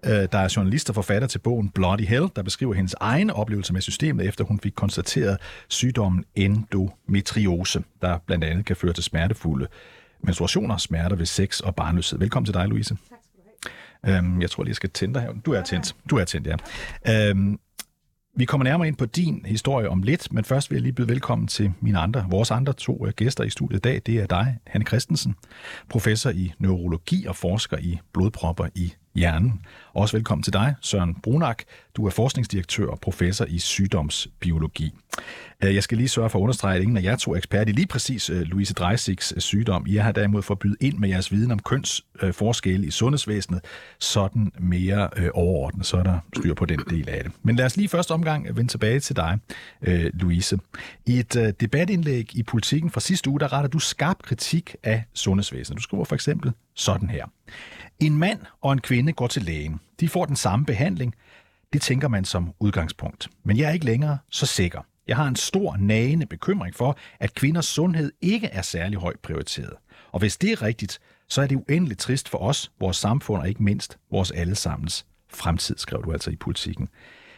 øh, 0.06 0.10
der 0.10 0.38
er 0.38 0.52
journalist 0.56 0.88
og 0.88 0.94
forfatter 0.94 1.28
til 1.28 1.38
bogen 1.38 1.68
Bloody 1.68 2.04
Hell, 2.04 2.28
der 2.36 2.42
beskriver 2.42 2.74
hendes 2.74 2.94
egen 3.00 3.30
oplevelse 3.30 3.72
med 3.72 3.80
systemet, 3.80 4.26
efter 4.26 4.44
hun 4.44 4.60
fik 4.60 4.72
konstateret 4.72 5.38
sygdommen 5.68 6.24
endometriose, 6.34 7.82
der 8.02 8.18
blandt 8.26 8.44
andet 8.44 8.66
kan 8.66 8.76
føre 8.76 8.92
til 8.92 9.04
smertefulde 9.04 9.66
menstruationer, 10.22 10.76
smerter 10.76 11.16
ved 11.16 11.26
sex 11.26 11.60
og 11.60 11.74
barnløshed. 11.74 12.18
Velkommen 12.18 12.44
til 12.44 12.54
dig, 12.54 12.68
Louise. 12.68 12.94
Tak 12.94 13.18
skal 13.22 13.42
du 14.04 14.10
have. 14.10 14.18
Øhm, 14.18 14.42
jeg 14.42 14.50
tror 14.50 14.62
lige, 14.62 14.70
jeg 14.70 14.76
skal 14.76 14.90
tænde 14.90 15.14
dig 15.14 15.22
her. 15.22 15.32
Du 15.46 15.52
er 15.52 15.62
tændt. 15.62 15.94
Du 16.10 16.16
er 16.16 16.24
tændt, 16.24 16.48
ja. 17.06 17.28
Øhm, 17.30 17.58
vi 18.34 18.44
kommer 18.44 18.64
nærmere 18.64 18.88
ind 18.88 18.96
på 18.96 19.06
din 19.06 19.44
historie 19.46 19.88
om 19.88 20.02
lidt, 20.02 20.32
men 20.32 20.44
først 20.44 20.70
vil 20.70 20.76
jeg 20.76 20.82
lige 20.82 20.92
byde 20.92 21.08
velkommen 21.08 21.48
til 21.48 21.72
mine 21.80 21.98
andre, 21.98 22.26
vores 22.30 22.50
andre 22.50 22.72
to 22.72 23.06
øh, 23.06 23.12
gæster 23.16 23.44
i 23.44 23.50
studiet 23.50 23.78
i 23.78 23.80
dag. 23.80 24.02
Det 24.06 24.16
er 24.16 24.26
dig, 24.26 24.58
Hanne 24.66 24.86
Christensen, 24.86 25.34
professor 25.88 26.30
i 26.30 26.52
neurologi 26.58 27.26
og 27.26 27.36
forsker 27.36 27.78
i 27.78 27.98
blodpropper 28.12 28.66
i 28.74 28.92
hjernen. 29.14 29.62
Også 29.94 30.16
velkommen 30.16 30.42
til 30.42 30.52
dig, 30.52 30.74
Søren 30.80 31.14
Brunak. 31.14 31.62
Du 31.96 32.06
er 32.06 32.10
forskningsdirektør 32.10 32.86
og 32.86 33.00
professor 33.00 33.44
i 33.44 33.58
sygdomsbiologi. 33.58 34.92
Øh, 35.64 35.74
jeg 35.74 35.82
skal 35.82 35.98
lige 35.98 36.08
sørge 36.08 36.30
for 36.30 36.38
at 36.38 36.42
understrege, 36.42 36.76
at 36.76 36.82
ingen 36.82 36.96
af 36.96 37.02
jer 37.02 37.16
to 37.16 37.32
er 37.32 37.36
ekspert 37.36 37.68
i 37.68 37.72
lige 37.72 37.86
præcis 37.86 38.30
øh, 38.30 38.40
Louise 38.40 38.74
Dreisigs 38.74 39.32
øh, 39.36 39.40
sygdom. 39.40 39.84
I 39.86 39.96
har 39.96 40.12
derimod 40.12 40.42
fået 40.42 40.58
byde 40.58 40.76
ind 40.80 40.98
med 40.98 41.08
jeres 41.08 41.32
viden 41.32 41.50
om 41.50 41.58
kønsforskelle 41.58 42.86
i 42.86 42.90
sundhedsvæsenet, 42.90 43.60
sådan 43.98 44.52
mere 44.58 45.08
overordnet, 45.34 45.86
så 45.86 45.96
er 45.96 46.02
der 46.02 46.18
styr 46.36 46.54
på 46.54 46.64
den 46.64 46.80
del 46.90 47.08
af 47.08 47.24
det. 47.24 47.32
Men 47.42 47.56
lad 47.56 47.66
os 47.66 47.76
lige 47.76 47.88
første 47.88 48.12
omgang 48.12 48.56
vende 48.56 48.70
tilbage 48.70 49.00
til 49.00 49.16
dig, 49.16 49.38
Louise. 50.14 50.58
I 51.06 51.18
et 51.18 51.54
debatindlæg 51.60 52.36
i 52.36 52.42
Politiken 52.42 52.90
fra 52.90 53.00
sidste 53.00 53.30
uge, 53.30 53.40
der 53.40 53.52
retter 53.52 53.68
du 53.68 53.78
skarp 53.78 54.16
kritik 54.22 54.76
af 54.82 55.04
sundhedsvæsenet. 55.14 55.76
Du 55.78 55.82
skriver 55.82 56.04
for 56.04 56.14
eksempel 56.14 56.52
sådan 56.74 57.10
her. 57.10 57.26
En 58.00 58.18
mand 58.18 58.40
og 58.60 58.72
en 58.72 58.80
kvinde 58.80 59.12
går 59.12 59.26
til 59.26 59.42
lægen. 59.42 59.80
De 60.00 60.08
får 60.08 60.24
den 60.24 60.36
samme 60.36 60.66
behandling. 60.66 61.14
Det 61.72 61.82
tænker 61.82 62.08
man 62.08 62.24
som 62.24 62.52
udgangspunkt. 62.60 63.28
Men 63.44 63.56
jeg 63.56 63.68
er 63.68 63.72
ikke 63.72 63.86
længere 63.86 64.18
så 64.30 64.46
sikker. 64.46 64.80
Jeg 65.10 65.18
har 65.18 65.28
en 65.28 65.36
stor 65.36 65.76
nagende 65.76 66.26
bekymring 66.26 66.74
for, 66.74 66.98
at 67.20 67.34
kvinders 67.34 67.66
sundhed 67.66 68.12
ikke 68.20 68.46
er 68.46 68.62
særlig 68.62 68.98
højt 68.98 69.20
prioriteret. 69.20 69.72
Og 70.12 70.18
hvis 70.18 70.36
det 70.36 70.52
er 70.52 70.62
rigtigt, 70.62 71.00
så 71.28 71.42
er 71.42 71.46
det 71.46 71.56
uendeligt 71.56 72.00
trist 72.00 72.28
for 72.28 72.38
os, 72.38 72.72
vores 72.80 72.96
samfund 72.96 73.42
og 73.42 73.48
ikke 73.48 73.62
mindst 73.62 73.98
vores 74.10 74.30
allesammens 74.30 75.06
fremtid, 75.28 75.78
skrev 75.78 76.04
du 76.04 76.12
altså 76.12 76.30
i 76.30 76.36
politikken. 76.36 76.88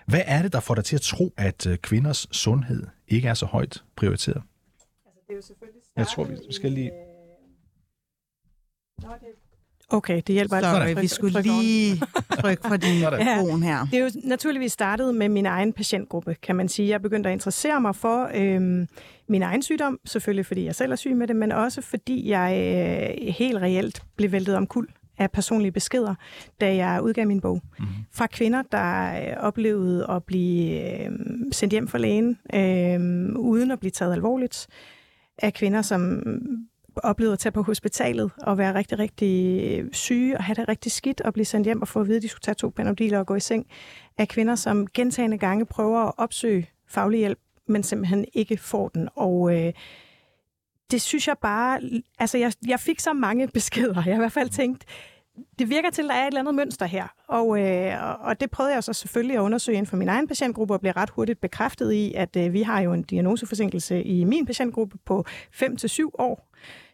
Hvad 0.07 0.23
er 0.27 0.43
det, 0.43 0.53
der 0.53 0.61
får 0.61 0.75
dig 0.75 0.85
til 0.85 0.97
at 0.97 1.03
tro, 1.03 1.35
at 1.37 1.67
øh, 1.67 1.79
kvinders 1.79 2.27
sundhed 2.31 2.87
ikke 3.09 3.29
er 3.29 3.35
så 3.35 3.47
højt 3.47 3.85
prioriteret? 3.97 4.43
Altså, 5.07 5.21
det 5.27 5.33
er 5.33 5.37
jo 5.37 5.43
selvfølgelig 5.43 5.83
Jeg 5.97 6.07
tror, 6.07 6.25
vi 6.25 6.37
skal 6.51 6.73
lige... 6.73 6.91
Okay, 9.93 10.23
det 10.27 10.35
hjælper 10.35 10.61
Sorry, 10.61 11.01
vi 11.01 11.07
skulle 11.07 11.43
lige 11.43 12.03
trykke 12.41 12.63
på 12.63 12.77
din 12.77 13.01
telefon 13.19 13.63
her. 13.63 13.87
Det 13.91 13.99
er 13.99 14.03
jo 14.03 14.11
naturligvis 14.25 14.73
startet 14.73 15.15
med 15.15 15.29
min 15.29 15.47
egen 15.47 15.73
patientgruppe, 15.73 16.37
kan 16.43 16.57
man 16.57 16.69
sige. 16.69 16.89
Jeg 16.89 17.03
begyndte 17.03 17.29
at 17.29 17.33
interessere 17.33 17.81
mig 17.81 17.97
for 17.97 18.31
øhm, 18.35 18.89
min 19.29 19.43
egen 19.43 19.63
sygdom, 19.63 19.99
selvfølgelig 20.05 20.47
fordi 20.47 20.65
jeg 20.65 20.75
selv 20.75 20.93
er 20.93 20.97
syg 20.97 21.17
med 21.17 21.27
det, 21.27 21.37
men 21.37 21.53
også 21.53 21.83
fordi 21.83 22.29
jeg 22.29 22.53
øh, 22.57 23.35
helt 23.35 23.57
reelt 23.57 24.03
blev 24.17 24.33
væltet 24.33 24.57
om 24.57 24.67
kul 24.67 24.89
af 25.19 25.31
personlige 25.31 25.73
beskeder, 25.73 26.15
da 26.61 26.77
jeg 26.77 27.03
udgav 27.03 27.27
min 27.27 27.41
bog. 27.41 27.63
Mm. 27.79 27.87
Fra 28.13 28.27
kvinder, 28.27 28.63
der 28.73 29.21
øh, 29.21 29.37
oplevede 29.37 30.07
at 30.11 30.25
blive 30.25 30.81
øh, 31.05 31.11
sendt 31.53 31.73
hjem 31.73 31.89
fra 31.89 31.99
lægen, 31.99 32.39
øh, 32.55 33.01
uden 33.37 33.71
at 33.71 33.81
blive 33.81 33.91
taget 33.91 34.13
alvorligt. 34.13 34.67
Af 35.39 35.55
kvinder, 35.55 35.83
som 35.83 36.23
oplevede 36.97 37.33
at 37.33 37.39
tage 37.39 37.53
på 37.53 37.63
hospitalet 37.63 38.31
og 38.43 38.59
være 38.59 38.75
rigtig, 38.75 38.99
rigtig 38.99 39.63
øh, 39.63 39.93
syge 39.93 40.37
og 40.37 40.45
have 40.45 40.55
det 40.55 40.69
rigtig 40.69 40.93
skidt 40.93 41.21
og 41.21 41.33
blive 41.33 41.45
sendt 41.45 41.67
hjem 41.67 41.83
og 41.83 41.89
få 41.89 42.01
at 42.01 42.07
vide, 42.07 42.17
at 42.17 42.23
de 42.23 42.29
skulle 42.29 42.43
tage 42.43 42.55
to 42.55 42.69
panodiler 42.69 43.19
og 43.19 43.27
gå 43.27 43.35
i 43.35 43.41
seng. 43.41 43.67
Af 44.19 44.29
kvinder, 44.29 44.55
som 44.55 44.87
gentagende 44.87 45.39
gange 45.39 45.67
prøver 45.67 46.01
at 46.01 46.13
opsøge 46.17 46.71
faglig 46.89 47.19
hjælp, 47.19 47.39
men 47.69 47.83
simpelthen 47.83 48.25
ikke 48.33 48.57
får 48.57 48.89
den. 48.89 49.09
Og 49.17 49.59
øh, 49.59 49.73
det 50.91 51.03
synes 51.03 51.29
jeg 51.29 51.37
bare... 51.43 51.81
Altså, 52.19 52.39
jeg, 52.39 52.53
jeg 52.67 52.81
fik 52.81 53.01
så 53.01 53.13
mange 53.13 53.49
beskeder. 53.55 53.95
Jeg 53.95 54.03
har 54.03 54.15
i 54.15 54.17
hvert 54.17 54.33
fald 54.33 54.49
tænkt, 54.49 54.85
det 55.59 55.71
virker 55.71 55.91
til, 55.91 56.03
at 56.03 56.09
der 56.09 56.15
er 56.15 56.23
et 56.23 56.27
eller 56.27 56.41
andet 56.41 56.55
mønster 56.55 56.87
her. 56.87 57.07
Og, 57.29 57.61
øh, 57.61 58.27
og 58.27 58.41
det 58.41 58.51
prøvede 58.51 58.75
jeg 58.75 58.85
så 58.85 58.93
selvfølgelig 58.93 59.37
at 59.37 59.41
undersøge 59.41 59.77
inden 59.77 59.91
for 59.91 59.97
min 59.97 60.09
egen 60.09 60.29
patientgruppe, 60.29 60.75
og 60.75 60.81
blev 60.81 60.93
ret 60.93 61.11
hurtigt 61.11 61.41
bekræftet 61.41 61.93
i, 61.93 62.13
at 62.15 62.37
øh, 62.37 62.53
vi 62.53 62.63
har 62.63 62.81
jo 62.81 62.93
en 62.93 63.03
diagnoseforsinkelse 63.03 64.03
i 64.03 64.25
min 64.25 64.47
patientgruppe 64.47 64.99
på 65.05 65.25
5-7 65.55 66.11
år. 66.19 66.49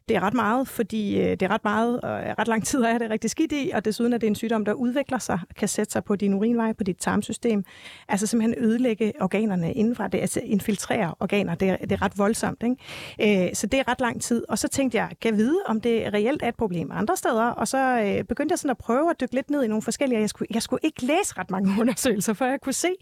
Det 0.09 0.17
er 0.17 0.21
ret 0.21 0.35
meget, 0.35 0.69
fordi 0.69 1.21
øh, 1.21 1.31
det 1.31 1.43
er 1.43 1.49
ret 1.49 1.65
meget, 1.65 2.01
og 2.01 2.39
ret 2.39 2.49
lang 2.49 2.65
tid 2.67 2.83
er 2.83 2.99
det 2.99 3.11
rigtig 3.11 3.31
skidt 3.31 3.53
i, 3.53 3.71
og 3.75 3.85
desuden 3.85 4.13
er 4.13 4.19
det 4.19 4.27
en 4.27 4.35
sygdom, 4.35 4.65
der 4.65 4.73
udvikler 4.73 5.19
sig, 5.19 5.41
kan 5.57 5.69
sætte 5.69 5.93
sig 5.93 6.05
på 6.05 6.17
din 6.17 6.35
urinvej, 6.35 6.73
på 6.73 6.85
dit 6.85 6.97
tarmsystem. 6.97 7.65
Altså 8.09 8.27
simpelthen 8.27 8.65
ødelægge 8.65 9.13
organerne 9.21 9.73
indenfra, 9.73 10.09
det, 10.09 10.19
altså 10.19 10.41
infiltrere 10.45 11.15
organer, 11.21 11.55
det 11.55 11.69
er, 11.69 11.77
det 11.77 11.93
er 11.93 12.03
ret 12.03 12.19
voldsomt. 12.19 12.63
Ikke? 12.63 13.47
Øh, 13.49 13.55
så 13.55 13.67
det 13.67 13.81
er 13.81 13.89
ret 13.89 14.01
lang 14.01 14.23
tid. 14.23 14.45
Og 14.49 14.59
så 14.59 14.69
tænkte 14.69 14.99
jeg, 14.99 15.09
kan 15.21 15.31
jeg 15.31 15.39
vide, 15.39 15.59
om 15.67 15.81
det 15.81 16.13
reelt 16.15 16.43
er 16.43 16.49
et 16.49 16.57
problem 16.57 16.91
andre 16.93 17.17
steder? 17.17 17.45
Og 17.45 17.69
så 17.69 18.01
øh, 18.01 18.25
begyndte 18.25 18.53
jeg 18.53 18.59
sådan 18.59 18.71
at 18.71 18.79
prøve 18.79 19.11
at 19.11 19.21
dykke 19.21 19.35
lidt 19.35 19.51
ned 19.51 19.63
i 19.63 19.69
nogle 19.69 19.83
forskellige, 19.83 20.21
jeg 20.21 20.29
skulle, 20.29 20.49
jeg 20.55 20.63
skulle 20.63 20.81
ikke 20.83 21.03
læse 21.03 21.39
ret 21.39 21.51
mange 21.51 21.75
undersøgelser, 21.81 22.33
for 22.33 22.45
jeg 22.45 22.61
kunne 22.61 22.73
se, 22.73 22.95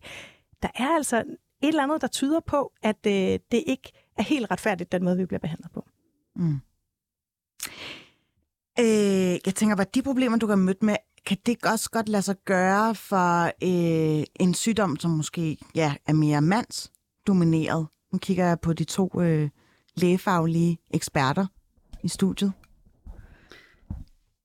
der 0.62 0.68
er 0.74 0.88
altså 0.96 1.16
et 1.62 1.68
eller 1.68 1.82
andet, 1.82 2.00
der 2.02 2.08
tyder 2.08 2.40
på, 2.40 2.72
at 2.82 3.06
øh, 3.06 3.12
det 3.52 3.64
ikke 3.66 3.92
er 4.18 4.22
helt 4.22 4.50
retfærdigt, 4.50 4.92
den 4.92 5.04
måde, 5.04 5.16
vi 5.16 5.26
bliver 5.26 5.40
behandlet 5.40 5.70
på. 5.74 5.84
Mm. 6.36 6.60
Øh, 8.78 9.38
jeg 9.46 9.54
tænker, 9.54 9.74
hvad 9.74 9.86
de 9.94 10.02
problemer, 10.02 10.36
du 10.36 10.46
kan 10.46 10.58
møde 10.58 10.78
med, 10.80 10.96
kan 11.26 11.36
det 11.46 11.64
også 11.64 11.90
godt 11.90 12.08
lade 12.08 12.22
sig 12.22 12.36
gøre 12.44 12.94
for 12.94 13.44
øh, 13.44 14.24
en 14.40 14.54
sygdom, 14.54 14.96
som 14.96 15.10
måske 15.10 15.58
ja, 15.74 15.94
er 16.06 16.12
mere 16.12 16.42
mandsdomineret? 16.42 17.86
Nu 18.12 18.18
kigger 18.18 18.46
jeg 18.46 18.60
på 18.60 18.72
de 18.72 18.84
to 18.84 19.20
øh, 19.20 19.48
lægefaglige 19.96 20.78
eksperter 20.90 21.46
i 22.02 22.08
studiet. 22.08 22.52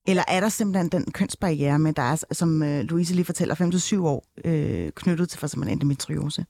Eller 0.07 0.23
er 0.27 0.39
der 0.39 0.49
simpelthen 0.49 0.89
den 0.89 1.11
kønsbarriere 1.11 1.79
med, 1.79 1.93
der 1.93 2.01
er, 2.01 2.23
som 2.31 2.63
øh, 2.63 2.83
Louise 2.83 3.15
lige 3.15 3.25
fortæller, 3.25 3.55
5-7 4.01 4.05
år 4.07 4.25
øh, 4.45 4.91
knyttet 4.91 5.29
til 5.29 5.39
for 5.39 5.47
eksempel 5.47 5.69
endometriose? 5.69 6.45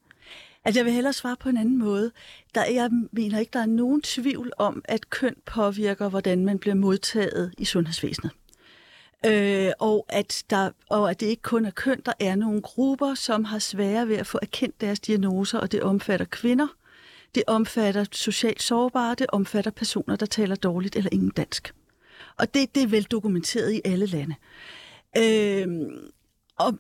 Altså, 0.66 0.80
jeg 0.80 0.86
vil 0.86 0.94
hellere 0.94 1.14
svare 1.14 1.36
på 1.40 1.50
en 1.50 1.58
anden 1.58 1.78
måde. 1.78 2.12
Der, 2.56 2.66
jeg 2.66 2.90
mener 3.12 3.40
ikke, 3.40 3.54
der 3.54 3.60
er 3.60 3.66
nogen 3.66 4.02
tvivl 4.02 4.52
om, 4.58 4.82
at 4.86 5.10
køn 5.10 5.36
påvirker, 5.46 6.10
hvordan 6.10 6.46
man 6.46 6.60
bliver 6.60 6.76
modtaget 6.76 7.54
i 7.58 7.66
sundhedsvæsenet. 7.66 8.32
Øh, 9.26 9.72
og, 9.80 10.06
at 10.10 10.44
der, 10.50 10.72
og 10.90 11.10
at 11.10 11.20
det 11.20 11.26
ikke 11.26 11.42
kun 11.42 11.66
er 11.66 11.72
køn, 11.72 12.02
der 12.06 12.14
er 12.20 12.36
nogle 12.36 12.62
grupper, 12.62 13.16
som 13.16 13.44
har 13.44 13.60
svære 13.60 14.08
ved 14.08 14.18
at 14.18 14.28
få 14.28 14.40
erkendt 14.42 14.82
deres 14.82 15.00
diagnoser, 15.00 15.60
og 15.60 15.72
det 15.72 15.82
omfatter 15.82 16.26
kvinder, 16.26 16.68
det 17.36 17.44
omfatter 17.48 18.06
socialt 18.12 18.62
sårbare, 18.62 19.16
det 19.16 19.28
omfatter 19.30 19.72
personer, 19.72 20.16
der 20.16 20.26
taler 20.26 20.56
dårligt 20.56 20.96
eller 20.96 21.10
ingen 21.12 21.30
dansk. 21.30 21.74
Og 22.38 22.54
det, 22.54 22.76
det 22.76 22.84
er 22.84 22.88
vel 22.88 23.04
dokumenteret 23.04 23.74
i 23.74 23.82
alle 23.86 24.06
lande. 24.06 24.36
Øh, 25.18 25.68
og 26.56 26.80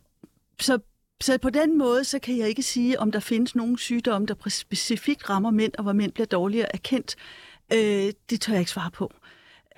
så 0.59 0.79
så 1.21 1.37
på 1.37 1.49
den 1.49 1.77
måde, 1.77 2.03
så 2.03 2.19
kan 2.19 2.37
jeg 2.37 2.49
ikke 2.49 2.63
sige, 2.63 2.99
om 2.99 3.11
der 3.11 3.19
findes 3.19 3.55
nogle 3.55 3.79
sygdomme, 3.79 4.27
der 4.27 4.49
specifikt 4.49 5.29
rammer 5.29 5.51
mænd, 5.51 5.71
og 5.77 5.83
hvor 5.83 5.93
mænd 5.93 6.11
bliver 6.11 6.27
dårligere 6.27 6.75
erkendt. 6.75 7.15
Øh, 7.73 8.13
det 8.29 8.41
tør 8.41 8.53
jeg 8.53 8.59
ikke 8.59 8.71
svare 8.71 8.91
på. 8.91 9.11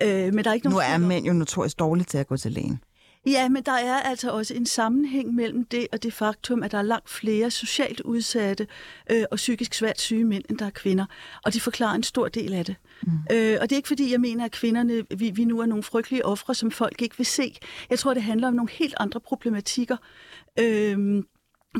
Øh, 0.02 0.34
men 0.34 0.44
der 0.44 0.50
er 0.50 0.54
ikke 0.54 0.68
nu 0.68 0.70
nogen 0.70 1.02
er 1.02 1.08
mænd 1.08 1.26
jo 1.26 1.32
notorisk 1.32 1.78
dårlige 1.78 2.04
til 2.04 2.18
at 2.18 2.26
gå 2.26 2.36
til 2.36 2.52
lægen. 2.52 2.80
Ja, 3.26 3.48
men 3.48 3.62
der 3.62 3.72
er 3.72 4.00
altså 4.00 4.30
også 4.30 4.54
en 4.54 4.66
sammenhæng 4.66 5.34
mellem 5.34 5.64
det 5.64 5.86
og 5.92 6.02
det 6.02 6.12
faktum, 6.12 6.62
at 6.62 6.72
der 6.72 6.78
er 6.78 6.82
langt 6.82 7.10
flere 7.10 7.50
socialt 7.50 8.00
udsatte 8.00 8.66
øh, 9.10 9.24
og 9.30 9.36
psykisk 9.36 9.74
svært 9.74 10.00
syge 10.00 10.24
mænd, 10.24 10.44
end 10.50 10.58
der 10.58 10.66
er 10.66 10.70
kvinder. 10.70 11.06
Og 11.44 11.54
de 11.54 11.60
forklarer 11.60 11.94
en 11.94 12.02
stor 12.02 12.28
del 12.28 12.54
af 12.54 12.64
det. 12.64 12.76
Mm. 13.02 13.12
Øh, 13.32 13.58
og 13.60 13.70
det 13.70 13.72
er 13.72 13.76
ikke 13.76 13.88
fordi, 13.88 14.12
jeg 14.12 14.20
mener, 14.20 14.44
at 14.44 14.50
kvinderne, 14.50 15.02
vi, 15.16 15.30
vi 15.30 15.44
nu 15.44 15.60
er 15.60 15.66
nogle 15.66 15.82
frygtelige 15.82 16.26
ofre, 16.26 16.54
som 16.54 16.70
folk 16.70 17.02
ikke 17.02 17.16
vil 17.16 17.26
se. 17.26 17.56
Jeg 17.90 17.98
tror, 17.98 18.14
det 18.14 18.22
handler 18.22 18.48
om 18.48 18.54
nogle 18.54 18.70
helt 18.70 18.94
andre 19.00 19.20
problematikker. 19.20 19.96
Øh, 20.58 21.22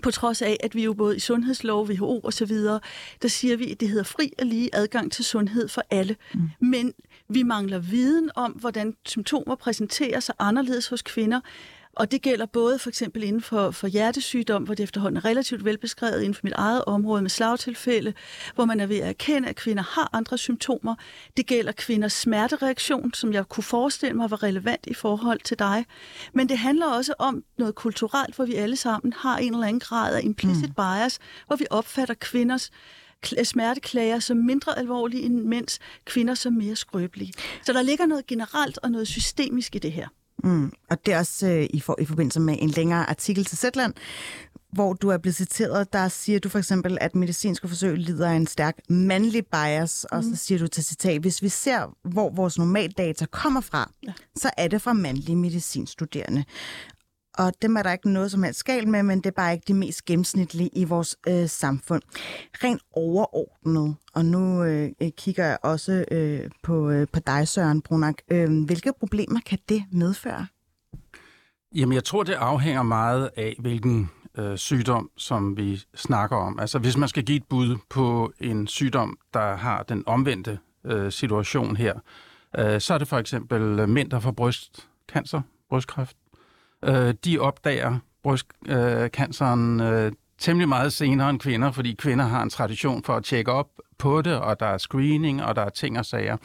på 0.02 0.10
trods 0.10 0.42
af, 0.42 0.56
at 0.60 0.74
vi 0.74 0.84
jo 0.84 0.92
både 0.92 1.16
i 1.16 1.20
sundhedslov, 1.20 1.88
WHO 1.88 2.20
og 2.20 2.32
så 2.32 2.46
videre, 2.46 2.80
der 3.22 3.28
siger 3.28 3.56
vi, 3.56 3.70
at 3.70 3.80
det 3.80 3.88
hedder 3.88 4.04
fri 4.04 4.32
og 4.38 4.46
lige 4.46 4.70
adgang 4.72 5.12
til 5.12 5.24
sundhed 5.24 5.68
for 5.68 5.82
alle. 5.90 6.16
Mm. 6.34 6.50
Men 6.60 6.92
vi 7.28 7.42
mangler 7.42 7.78
viden 7.78 8.30
om, 8.34 8.52
hvordan 8.52 8.96
symptomer 9.06 9.54
præsenterer 9.54 10.20
sig 10.20 10.34
anderledes 10.38 10.88
hos 10.88 11.02
kvinder, 11.02 11.40
og 11.96 12.10
det 12.10 12.22
gælder 12.22 12.46
både 12.46 12.78
for 12.78 12.88
eksempel 12.88 13.22
inden 13.22 13.42
for, 13.42 13.70
for 13.70 13.86
hjertesygdom, 13.86 14.62
hvor 14.62 14.74
det 14.74 14.82
efterhånden 14.82 15.16
er 15.16 15.24
relativt 15.24 15.64
velbeskrevet 15.64 16.20
inden 16.20 16.34
for 16.34 16.40
mit 16.44 16.52
eget 16.52 16.84
område 16.84 17.22
med 17.22 17.30
slagtilfælde, 17.30 18.14
hvor 18.54 18.64
man 18.64 18.80
er 18.80 18.86
ved 18.86 18.96
at 18.96 19.08
erkende, 19.08 19.48
at 19.48 19.56
kvinder 19.56 19.82
har 19.82 20.10
andre 20.12 20.38
symptomer. 20.38 20.94
Det 21.36 21.46
gælder 21.46 21.72
kvinders 21.72 22.12
smertereaktion, 22.12 23.14
som 23.14 23.32
jeg 23.32 23.48
kunne 23.48 23.64
forestille 23.64 24.16
mig 24.16 24.30
var 24.30 24.42
relevant 24.42 24.86
i 24.86 24.94
forhold 24.94 25.40
til 25.40 25.58
dig. 25.58 25.86
Men 26.32 26.48
det 26.48 26.58
handler 26.58 26.86
også 26.86 27.14
om 27.18 27.44
noget 27.58 27.74
kulturelt, 27.74 28.36
hvor 28.36 28.44
vi 28.44 28.54
alle 28.54 28.76
sammen 28.76 29.12
har 29.12 29.38
en 29.38 29.54
eller 29.54 29.66
anden 29.66 29.80
grad 29.80 30.14
af 30.14 30.20
implicit 30.22 30.68
mm. 30.68 30.74
bias, 30.74 31.18
hvor 31.46 31.56
vi 31.56 31.66
opfatter 31.70 32.14
kvinders 32.14 32.70
smerteklager 33.44 34.18
som 34.18 34.36
mindre 34.36 34.78
alvorlige 34.78 35.22
end 35.22 35.44
mænds, 35.44 35.78
kvinder 36.04 36.34
som 36.34 36.52
mere 36.52 36.76
skrøbelige. 36.76 37.32
Så 37.62 37.72
der 37.72 37.82
ligger 37.82 38.06
noget 38.06 38.26
generelt 38.26 38.78
og 38.82 38.90
noget 38.90 39.08
systemisk 39.08 39.76
i 39.76 39.78
det 39.78 39.92
her. 39.92 40.08
Mm. 40.44 40.72
Og 40.90 41.06
det 41.06 41.14
er 41.14 41.18
også 41.18 41.46
øh, 41.46 41.66
i, 41.70 41.80
for, 41.80 41.96
i 42.00 42.04
forbindelse 42.04 42.40
med 42.40 42.56
en 42.60 42.70
længere 42.70 43.10
artikel 43.10 43.44
til 43.44 43.58
Zetland, 43.58 43.94
hvor 44.72 44.92
du 44.92 45.08
er 45.08 45.18
blevet 45.18 45.36
citeret, 45.36 45.92
der 45.92 46.08
siger 46.08 46.38
du 46.38 46.48
for 46.48 46.58
eksempel, 46.58 46.98
at 47.00 47.14
medicinske 47.14 47.68
forsøg 47.68 47.96
lider 47.96 48.30
af 48.30 48.34
en 48.34 48.46
stærk 48.46 48.78
mandlig 48.88 49.46
bias, 49.46 50.04
og 50.04 50.24
mm. 50.24 50.30
så 50.30 50.36
siger 50.36 50.58
du 50.58 50.66
til 50.66 50.84
citat, 50.84 51.20
hvis 51.20 51.42
vi 51.42 51.48
ser, 51.48 51.96
hvor 52.08 52.30
vores 52.30 52.58
normaldata 52.58 53.26
kommer 53.26 53.60
fra, 53.60 53.90
ja. 54.06 54.12
så 54.36 54.50
er 54.56 54.68
det 54.68 54.82
fra 54.82 54.92
mandlige 54.92 55.36
medicinstuderende. 55.36 56.44
Og 57.38 57.52
dem 57.62 57.76
er 57.76 57.82
der 57.82 57.92
ikke 57.92 58.10
noget 58.10 58.30
som 58.30 58.42
helst 58.42 58.58
skal 58.60 58.88
med, 58.88 59.02
men 59.02 59.18
det 59.18 59.26
er 59.26 59.30
bare 59.30 59.52
ikke 59.52 59.64
de 59.68 59.74
mest 59.74 60.04
gennemsnitlige 60.04 60.70
i 60.72 60.84
vores 60.84 61.16
øh, 61.28 61.48
samfund. 61.48 62.02
Rent 62.64 62.82
overordnet, 62.92 63.96
og 64.14 64.24
nu 64.24 64.64
øh, 64.64 64.90
kigger 65.16 65.44
jeg 65.44 65.58
også 65.62 66.04
øh, 66.10 66.50
på, 66.62 66.90
øh, 66.90 67.06
på 67.12 67.20
dig, 67.20 67.48
Søren 67.48 67.82
Brunak. 67.82 68.14
Øh, 68.30 68.64
hvilke 68.64 68.92
problemer 68.98 69.40
kan 69.46 69.58
det 69.68 69.84
medføre? 69.92 70.46
Jamen, 71.74 71.94
jeg 71.94 72.04
tror, 72.04 72.22
det 72.22 72.32
afhænger 72.32 72.82
meget 72.82 73.30
af, 73.36 73.56
hvilken 73.58 74.10
øh, 74.38 74.58
sygdom, 74.58 75.10
som 75.16 75.56
vi 75.56 75.82
snakker 75.94 76.36
om. 76.36 76.58
Altså, 76.58 76.78
hvis 76.78 76.96
man 76.96 77.08
skal 77.08 77.24
give 77.24 77.36
et 77.36 77.44
bud 77.48 77.76
på 77.90 78.32
en 78.40 78.66
sygdom, 78.66 79.18
der 79.34 79.56
har 79.56 79.82
den 79.82 80.02
omvendte 80.06 80.58
øh, 80.84 81.12
situation 81.12 81.76
her, 81.76 81.94
øh, 82.58 82.80
så 82.80 82.94
er 82.94 82.98
det 82.98 83.08
for 83.08 83.18
eksempel 83.18 83.62
øh, 83.62 83.88
mænd, 83.88 84.10
der 84.10 84.20
får 84.20 84.30
brystcancer, 84.30 85.40
brystkræft. 85.68 86.16
Øh, 86.84 87.14
de 87.24 87.38
opdager 87.38 87.98
brystkanceren 88.22 89.80
øh, 89.80 90.06
øh, 90.06 90.12
temmelig 90.38 90.68
meget 90.68 90.92
senere 90.92 91.30
end 91.30 91.40
kvinder, 91.40 91.72
fordi 91.72 91.94
kvinder 91.94 92.24
har 92.24 92.42
en 92.42 92.50
tradition 92.50 93.02
for 93.02 93.16
at 93.16 93.24
tjekke 93.24 93.52
op 93.52 93.68
på 93.98 94.22
det, 94.22 94.40
og 94.40 94.60
der 94.60 94.66
er 94.66 94.78
screening, 94.78 95.44
og 95.44 95.56
der 95.56 95.62
er 95.62 95.68
ting 95.68 95.98
og 95.98 96.06
sager. 96.06 96.36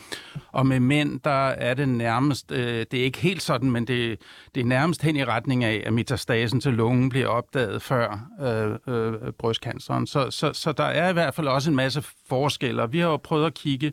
Og 0.52 0.68
med 0.68 0.80
mænd, 0.80 1.20
der 1.20 1.48
er 1.48 1.74
det 1.74 1.90
nærmest, 1.90 2.52
øh, 2.52 2.86
det 2.92 2.94
er 2.94 3.04
ikke 3.04 3.20
helt 3.20 3.42
sådan, 3.42 3.72
men 3.72 3.88
det, 3.88 4.22
det 4.56 4.62
er 4.62 4.66
nærmest 4.66 5.02
hen 5.02 5.16
i 5.16 5.24
retning 5.24 5.64
af, 5.64 5.84
at 5.86 5.94
metastasen 5.94 6.62
til 6.62 6.74
lungen 6.74 7.10
bliver 7.10 7.28
opdaget 7.28 7.82
før 7.82 8.28
øh, 8.42 8.96
øh, 8.96 9.32
brystcanceren. 9.32 10.08
Så, 10.08 10.32
så, 10.32 10.54
så 10.54 10.72
der 10.72 10.84
er 10.84 11.10
i 11.10 11.14
hvert 11.14 11.34
fald 11.34 11.48
også 11.48 11.70
en 11.70 11.76
masse 11.76 12.04
forskelle, 12.28 12.92
vi 12.92 13.00
har 13.00 13.08
jo 13.08 13.18
prøvet 13.18 13.46
at 13.46 13.54
kigge 13.54 13.92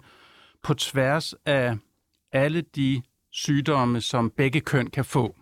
på 0.62 0.74
tværs 0.74 1.34
af 1.46 1.76
alle 2.32 2.60
de 2.60 3.02
sygdomme, 3.32 4.00
som 4.00 4.30
begge 4.30 4.60
køn 4.60 4.86
kan 4.86 5.04
få. 5.04 5.36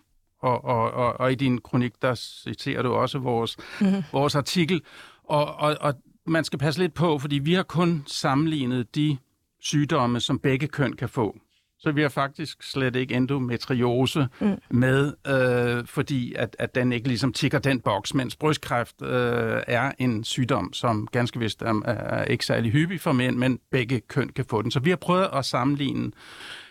Og, 0.45 0.64
og, 0.64 0.90
og, 0.90 1.20
og 1.20 1.32
i 1.32 1.34
din 1.34 1.61
kronik, 1.61 1.92
der 2.03 2.14
citerer 2.14 2.82
du 2.82 2.92
også 2.92 3.18
vores, 3.18 3.57
mm-hmm. 3.80 4.03
vores 4.12 4.34
artikel. 4.34 4.82
Og, 5.24 5.55
og, 5.55 5.76
og 5.80 5.95
man 6.26 6.45
skal 6.45 6.59
passe 6.59 6.80
lidt 6.80 6.95
på, 6.95 7.18
fordi 7.18 7.38
vi 7.38 7.55
har 7.55 7.62
kun 7.62 8.05
sammenlignet 8.07 8.95
de 8.95 9.16
sygdomme, 9.61 10.20
som 10.20 10.38
begge 10.38 10.68
køn 10.68 10.92
kan 10.92 11.09
få. 11.09 11.36
Så 11.78 11.92
vi 11.92 12.03
har 12.03 12.09
faktisk 12.09 12.62
slet 12.62 12.97
ikke 12.97 13.14
endometriose 13.14 14.28
mm. 14.40 14.57
med, 14.70 15.12
øh, 15.26 15.86
fordi 15.86 16.34
at, 16.34 16.57
at 16.59 16.74
den 16.74 16.92
ikke 16.92 17.09
ligesom 17.09 17.32
tigger 17.32 17.59
den 17.59 17.80
boks, 17.80 18.14
mens 18.14 18.36
brystkræft 18.36 19.03
øh, 19.03 19.62
er 19.66 19.92
en 19.99 20.24
sygdom, 20.24 20.72
som 20.72 21.09
ganske 21.12 21.38
vist 21.38 21.62
er, 21.62 21.82
er 21.84 22.24
ikke 22.24 22.47
særlig 22.47 22.72
hyppig 22.72 23.01
for 23.01 23.12
mænd, 23.12 23.36
men 23.36 23.59
begge 23.70 24.01
køn 24.01 24.28
kan 24.28 24.45
få 24.45 24.62
den. 24.62 24.70
Så 24.70 24.80
vi 24.80 24.90
har 24.90 24.97
prøvet 24.97 25.28
at 25.32 25.45
sammenligne 25.45 26.12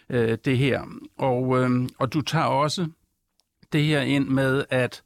øh, 0.09 0.37
det 0.45 0.57
her. 0.57 0.81
Og, 1.17 1.57
øh, 1.59 1.89
og 1.99 2.13
du 2.13 2.21
tager 2.21 2.45
også 2.45 2.87
det 3.73 3.83
her 3.83 4.01
ind 4.01 4.27
med, 4.27 4.65
at 4.69 5.03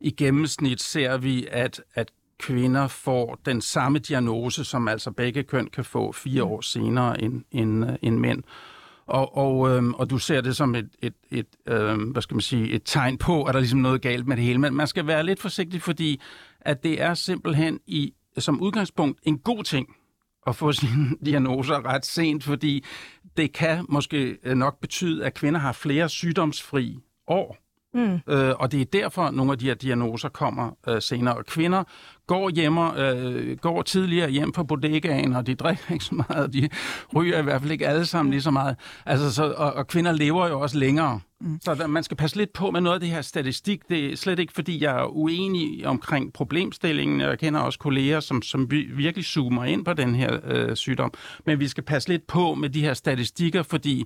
i 0.00 0.10
gennemsnit 0.10 0.82
ser 0.82 1.16
vi, 1.16 1.46
at, 1.50 1.82
at 1.94 2.10
kvinder 2.38 2.88
får 2.88 3.38
den 3.46 3.60
samme 3.60 3.98
diagnose, 3.98 4.64
som 4.64 4.88
altså 4.88 5.10
begge 5.10 5.42
køn 5.42 5.66
kan 5.66 5.84
få 5.84 6.12
fire 6.12 6.44
år 6.44 6.60
senere 6.60 7.22
end, 7.22 7.42
end, 7.50 7.84
øh, 7.84 7.96
end 8.02 8.18
mænd. 8.18 8.42
Og, 9.06 9.36
og, 9.36 9.70
øhm, 9.70 9.94
og 9.94 10.10
du 10.10 10.18
ser 10.18 10.40
det 10.40 10.56
som 10.56 10.74
et, 10.74 10.88
et, 11.02 11.14
et 11.30 11.46
øhm, 11.66 12.02
hvad 12.02 12.22
skal 12.22 12.34
man 12.34 12.40
sige, 12.40 12.70
et 12.70 12.82
tegn 12.84 13.18
på, 13.18 13.42
at 13.44 13.54
der 13.54 13.58
er 13.58 13.60
ligesom 13.60 13.78
noget 13.78 14.02
galt 14.02 14.26
med 14.26 14.36
det 14.36 14.44
hele. 14.44 14.58
Men 14.58 14.74
man 14.74 14.86
skal 14.86 15.06
være 15.06 15.26
lidt 15.26 15.40
forsigtig, 15.40 15.82
fordi 15.82 16.20
at 16.60 16.82
det 16.82 17.02
er 17.02 17.14
simpelthen 17.14 17.80
i, 17.86 18.14
som 18.38 18.60
udgangspunkt 18.60 19.20
en 19.22 19.38
god 19.38 19.64
ting 19.64 19.96
at 20.46 20.56
få 20.56 20.72
sine 20.82 21.10
diagnoser 21.24 21.86
ret 21.86 22.06
sent, 22.06 22.44
fordi 22.44 22.84
det 23.36 23.52
kan 23.52 23.86
måske 23.88 24.38
øh, 24.44 24.56
nok 24.56 24.80
betyde, 24.80 25.24
at 25.24 25.34
kvinder 25.34 25.60
har 25.60 25.72
flere 25.72 26.08
sygdomsfri 26.08 26.98
år. 27.26 27.69
Mm. 27.94 28.20
Øh, 28.28 28.54
og 28.58 28.72
det 28.72 28.80
er 28.80 28.84
derfor, 28.84 29.30
nogle 29.30 29.52
af 29.52 29.58
de 29.58 29.66
her 29.66 29.74
diagnoser 29.74 30.28
kommer 30.28 30.70
øh, 30.88 31.02
senere. 31.02 31.36
Og 31.36 31.46
kvinder 31.46 31.84
går, 32.26 32.50
hjemme, 32.50 33.00
øh, 33.00 33.56
går 33.56 33.82
tidligere 33.82 34.30
hjem 34.30 34.54
fra 34.54 34.62
bodegaen, 34.62 35.36
og 35.36 35.46
de 35.46 35.54
drikker 35.54 35.92
ikke 35.92 36.04
så 36.04 36.14
meget, 36.14 36.52
de 36.52 36.68
ryger 37.16 37.38
i 37.38 37.42
hvert 37.42 37.60
fald 37.60 37.72
ikke 37.72 37.88
alle 37.88 38.06
sammen 38.06 38.30
lige 38.30 38.42
så 38.42 38.50
meget. 38.50 38.76
Altså, 39.06 39.34
så, 39.34 39.52
og, 39.56 39.72
og 39.72 39.86
kvinder 39.86 40.12
lever 40.12 40.48
jo 40.48 40.60
også 40.60 40.78
længere. 40.78 41.20
Mm. 41.40 41.58
Så 41.60 41.74
der, 41.74 41.86
man 41.86 42.02
skal 42.02 42.16
passe 42.16 42.36
lidt 42.36 42.52
på 42.52 42.70
med 42.70 42.80
noget 42.80 42.94
af 42.94 43.00
det 43.00 43.08
her 43.08 43.22
statistik. 43.22 43.88
Det 43.88 44.12
er 44.12 44.16
slet 44.16 44.38
ikke, 44.38 44.52
fordi 44.52 44.82
jeg 44.84 44.96
er 44.96 45.16
uenig 45.16 45.86
omkring 45.86 46.32
problemstillingen. 46.32 47.20
Jeg 47.20 47.38
kender 47.38 47.60
også 47.60 47.78
kolleger, 47.78 48.20
som, 48.20 48.42
som 48.42 48.70
virkelig 48.70 49.24
zoomer 49.24 49.64
ind 49.64 49.84
på 49.84 49.92
den 49.92 50.14
her 50.14 50.38
øh, 50.44 50.76
sygdom. 50.76 51.12
Men 51.46 51.60
vi 51.60 51.68
skal 51.68 51.84
passe 51.84 52.08
lidt 52.08 52.26
på 52.26 52.54
med 52.54 52.70
de 52.70 52.80
her 52.80 52.94
statistikker, 52.94 53.62
fordi 53.62 54.04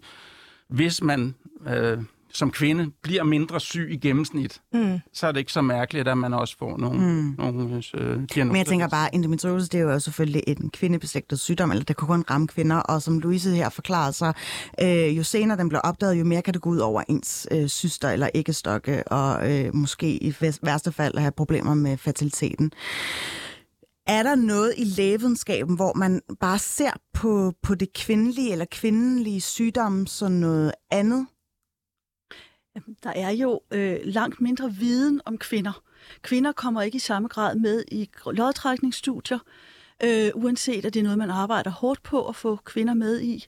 hvis 0.68 1.02
man... 1.02 1.34
Øh, 1.68 1.98
som 2.34 2.50
kvinde 2.50 2.90
bliver 3.02 3.24
mindre 3.24 3.60
syg 3.60 3.88
i 3.90 3.96
gennemsnit, 3.96 4.60
mm. 4.72 4.98
så 5.12 5.26
er 5.26 5.32
det 5.32 5.40
ikke 5.40 5.52
så 5.52 5.62
mærkeligt, 5.62 6.08
at 6.08 6.18
man 6.18 6.34
også 6.34 6.56
får 6.58 6.76
nogle, 6.76 7.00
mm. 7.00 7.34
nogle 7.38 7.62
øh, 7.64 7.82
diagnoser. 7.94 8.44
Men 8.44 8.56
jeg 8.56 8.66
tænker 8.66 8.88
bare, 8.88 9.14
endometriose, 9.14 9.68
det 9.68 9.80
er 9.80 9.84
jo 9.84 9.98
selvfølgelig 9.98 10.42
en 10.46 10.70
kvindebeslægtet 10.70 11.40
sygdom, 11.40 11.70
eller 11.70 11.84
det 11.84 11.96
kan 11.96 12.08
kun 12.08 12.24
ramme 12.30 12.46
kvinder, 12.46 12.76
og 12.76 13.02
som 13.02 13.18
Louise 13.18 13.50
her 13.50 13.68
forklarede 13.68 14.12
sig, 14.12 14.34
øh, 14.82 15.16
jo 15.16 15.22
senere 15.22 15.58
den 15.58 15.68
bliver 15.68 15.80
opdaget, 15.80 16.14
jo 16.14 16.24
mere 16.24 16.42
kan 16.42 16.54
det 16.54 16.62
gå 16.62 16.70
ud 16.70 16.78
over 16.78 17.02
ens 17.08 17.48
øh, 17.50 17.68
syster 17.68 18.10
eller 18.10 18.28
æggestokke, 18.34 19.08
og 19.08 19.52
øh, 19.52 19.74
måske 19.74 20.24
i 20.24 20.34
værste 20.62 20.92
fald 20.92 21.18
have 21.18 21.32
problemer 21.32 21.74
med 21.74 21.96
fertiliteten. 21.96 22.72
Er 24.06 24.22
der 24.22 24.34
noget 24.34 24.74
i 24.76 24.84
lægevidenskaben, 24.84 25.76
hvor 25.76 25.92
man 25.94 26.20
bare 26.40 26.58
ser 26.58 26.90
på, 27.14 27.52
på 27.62 27.74
det 27.74 27.92
kvindelige 27.92 28.52
eller 28.52 28.64
kvindelige 28.70 29.40
sygdomme 29.40 30.06
som 30.06 30.32
noget 30.32 30.72
andet? 30.90 31.26
Der 33.02 33.10
er 33.10 33.30
jo 33.30 33.60
øh, 33.70 33.96
langt 34.04 34.40
mindre 34.40 34.72
viden 34.72 35.20
om 35.24 35.38
kvinder. 35.38 35.82
Kvinder 36.22 36.52
kommer 36.52 36.82
ikke 36.82 36.96
i 36.96 36.98
samme 36.98 37.28
grad 37.28 37.56
med 37.56 37.84
i 37.92 38.10
lodtrækningsstudier, 38.32 39.38
øh, 40.04 40.30
uanset 40.34 40.84
at 40.84 40.94
det 40.94 41.00
er 41.00 41.04
noget, 41.04 41.18
man 41.18 41.30
arbejder 41.30 41.70
hårdt 41.70 42.02
på 42.02 42.28
at 42.28 42.36
få 42.36 42.56
kvinder 42.56 42.94
med 42.94 43.20
i. 43.20 43.46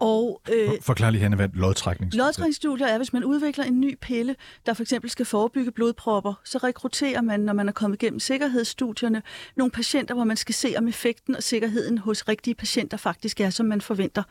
Og, 0.00 0.42
øh, 0.52 0.68
Forklar 0.80 1.10
lige, 1.10 1.22
Hanne, 1.22 1.36
hvad 1.36 1.48
lodtrækningsstudier 1.54 2.24
Lodtrækningsstudier 2.24 2.86
er, 2.86 2.96
hvis 2.96 3.12
man 3.12 3.24
udvikler 3.24 3.64
en 3.64 3.80
ny 3.80 3.98
pille, 4.00 4.36
der 4.66 4.74
for 4.74 4.82
eksempel 4.82 5.10
skal 5.10 5.26
forebygge 5.26 5.72
blodpropper, 5.72 6.34
så 6.44 6.58
rekrutterer 6.58 7.20
man, 7.20 7.40
når 7.40 7.52
man 7.52 7.68
er 7.68 7.72
kommet 7.72 8.02
igennem 8.02 8.20
sikkerhedsstudierne, 8.20 9.22
nogle 9.56 9.70
patienter, 9.70 10.14
hvor 10.14 10.24
man 10.24 10.36
skal 10.36 10.54
se, 10.54 10.74
om 10.78 10.88
effekten 10.88 11.36
og 11.36 11.42
sikkerheden 11.42 11.98
hos 11.98 12.28
rigtige 12.28 12.54
patienter 12.54 12.96
faktisk 12.96 13.40
er, 13.40 13.50
som 13.50 13.66
man 13.66 13.80
forventer. 13.80 14.22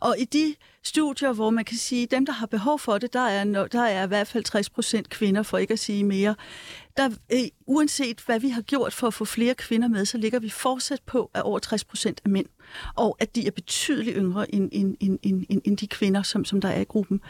Og 0.00 0.16
i 0.18 0.24
de 0.24 0.54
studier, 0.84 1.32
hvor 1.32 1.50
man 1.50 1.64
kan 1.64 1.76
sige, 1.76 2.02
at 2.02 2.10
dem, 2.10 2.26
der 2.26 2.32
har 2.32 2.46
behov 2.46 2.78
for 2.78 2.98
det, 2.98 3.12
der 3.12 3.20
er, 3.20 3.44
der 3.66 3.82
er 3.82 4.04
i 4.04 4.08
hvert 4.08 4.26
fald 4.26 4.44
60 4.44 4.70
procent 4.70 5.08
kvinder, 5.08 5.42
for 5.42 5.58
ikke 5.58 5.72
at 5.72 5.78
sige 5.78 6.04
mere. 6.04 6.34
Der, 6.96 7.10
øh, 7.32 7.38
uanset 7.66 8.20
hvad 8.26 8.40
vi 8.40 8.48
har 8.48 8.62
gjort 8.62 8.92
for 8.92 9.06
at 9.06 9.14
få 9.14 9.24
flere 9.24 9.54
kvinder 9.54 9.88
med, 9.88 10.04
så 10.04 10.18
ligger 10.18 10.38
vi 10.38 10.48
fortsat 10.48 11.00
på, 11.06 11.30
at 11.34 11.42
over 11.42 11.58
60 11.58 11.84
procent 11.84 12.20
er 12.24 12.28
mænd, 12.28 12.46
og 12.96 13.16
at 13.20 13.34
de 13.34 13.46
er 13.46 13.50
betydeligt 13.50 14.16
yngre 14.16 14.54
end, 14.54 14.68
end, 14.72 14.96
end, 15.00 15.18
end, 15.22 15.62
end 15.64 15.76
de 15.76 15.86
kvinder, 15.86 16.22
som, 16.22 16.44
som 16.44 16.60
der 16.60 16.68
er 16.68 16.80
i 16.80 16.84
gruppen. 16.84 17.20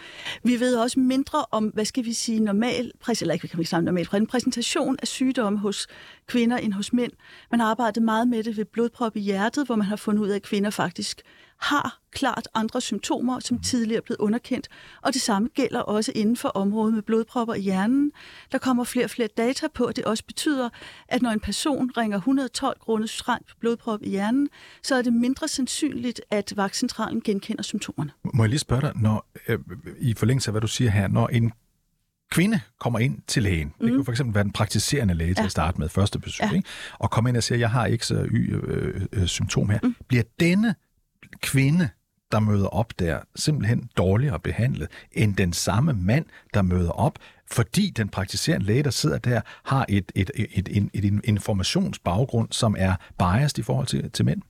Vi 0.42 0.60
ved 0.60 0.76
også 0.76 1.00
mindre 1.00 1.44
om, 1.50 1.64
hvad 1.64 1.84
skal 1.84 2.04
vi 2.04 2.12
sige, 2.12 2.40
normal, 2.40 2.92
eller 3.20 3.34
ikke, 3.34 3.48
kan 3.48 3.58
vi 3.58 3.64
sammen 3.64 3.84
normal, 3.84 4.08
en 4.14 4.26
præsentation 4.26 4.96
af 5.02 5.08
sygdomme 5.08 5.58
hos 5.58 5.86
kvinder 6.26 6.56
end 6.56 6.72
hos 6.72 6.92
mænd. 6.92 7.12
Man 7.50 7.60
har 7.60 7.66
arbejdet 7.66 8.02
meget 8.02 8.28
med 8.28 8.44
det 8.44 8.56
ved 8.56 8.64
blodprop 8.64 9.16
i 9.16 9.20
hjertet, 9.20 9.66
hvor 9.66 9.76
man 9.76 9.86
har 9.86 9.96
fundet 9.96 10.22
ud 10.22 10.28
af, 10.28 10.36
at 10.36 10.42
kvinder 10.42 10.70
faktisk 10.70 11.22
har 11.62 11.98
klart 12.12 12.48
andre 12.54 12.80
symptomer, 12.80 13.40
som 13.40 13.58
tidligere 13.58 13.96
er 13.96 14.04
blevet 14.04 14.18
underkendt. 14.18 14.68
Og 15.02 15.14
det 15.14 15.22
samme 15.22 15.48
gælder 15.54 15.80
også 15.80 16.12
inden 16.14 16.36
for 16.36 16.48
området 16.48 16.94
med 16.94 17.02
blodpropper 17.02 17.54
i 17.54 17.60
hjernen. 17.60 18.12
Der 18.52 18.58
kommer 18.58 18.84
flere 18.84 19.06
og 19.06 19.10
flere 19.10 19.28
data 19.36 19.66
på, 19.74 19.84
at 19.84 19.96
det 19.96 20.04
også 20.04 20.24
betyder, 20.24 20.68
at 21.08 21.22
når 21.22 21.30
en 21.30 21.40
person 21.40 21.90
ringer 21.96 22.16
112 22.18 22.78
grundet 22.80 23.10
streng 23.10 23.44
blodprop 23.60 24.02
i 24.02 24.10
hjernen, 24.10 24.48
så 24.82 24.94
er 24.94 25.02
det 25.02 25.12
mindre 25.12 25.48
sandsynligt, 25.48 26.20
at 26.30 26.52
vagtcentralen 26.56 27.20
genkender 27.20 27.62
symptomerne. 27.62 28.10
Må 28.34 28.42
jeg 28.42 28.48
lige 28.50 28.58
spørge 28.58 28.82
dig, 28.82 28.92
når, 28.96 29.26
øh, 29.48 29.58
i 29.98 30.14
forlængelse 30.14 30.48
af 30.48 30.52
hvad 30.52 30.60
du 30.60 30.66
siger 30.66 30.90
her, 30.90 31.08
når 31.08 31.28
en 31.28 31.52
kvinde 32.30 32.60
kommer 32.80 32.98
ind 32.98 33.18
til 33.26 33.42
lægen, 33.42 33.74
mm. 33.80 33.86
det 33.86 33.94
kunne 33.94 34.04
for 34.04 34.12
eksempel 34.12 34.34
være 34.34 34.44
den 34.44 34.52
praktiserende 34.52 35.14
læge 35.14 35.28
ja. 35.28 35.34
til 35.34 35.44
at 35.44 35.50
starte 35.50 35.80
med 35.80 35.88
første 35.88 36.18
besøg, 36.18 36.46
ja. 36.50 36.56
ikke? 36.56 36.68
og 36.98 37.10
kommer 37.10 37.28
ind 37.28 37.36
og 37.36 37.42
siger, 37.42 37.58
jeg 37.58 37.70
har 37.70 37.86
ikke 37.86 38.06
så 38.06 38.26
y 38.30 38.54
øh, 38.54 39.06
øh, 39.12 39.26
symptom 39.26 39.70
her. 39.70 39.78
Mm. 39.82 39.96
Bliver 40.08 40.22
denne 40.40 40.74
kvinde, 41.40 41.88
der 42.32 42.40
møder 42.40 42.66
op 42.66 42.92
der, 42.98 43.20
simpelthen 43.36 43.88
dårligere 43.96 44.40
behandlet 44.40 44.88
end 45.12 45.36
den 45.36 45.52
samme 45.52 45.92
mand, 45.92 46.26
der 46.54 46.62
møder 46.62 46.90
op, 46.90 47.18
fordi 47.50 47.90
den 47.96 48.08
praktiserende 48.08 48.66
læge, 48.66 48.82
der 48.82 48.90
sidder 48.90 49.18
der, 49.18 49.40
har 49.64 49.86
et, 49.88 50.12
et, 50.14 50.30
et, 50.34 50.46
et, 50.54 50.68
et, 50.94 51.04
et 51.04 51.20
informationsbaggrund, 51.24 52.48
som 52.50 52.76
er 52.78 52.94
biased 53.18 53.58
i 53.58 53.62
forhold 53.62 53.86
til, 53.86 54.10
til 54.10 54.24
mænd? 54.24 54.42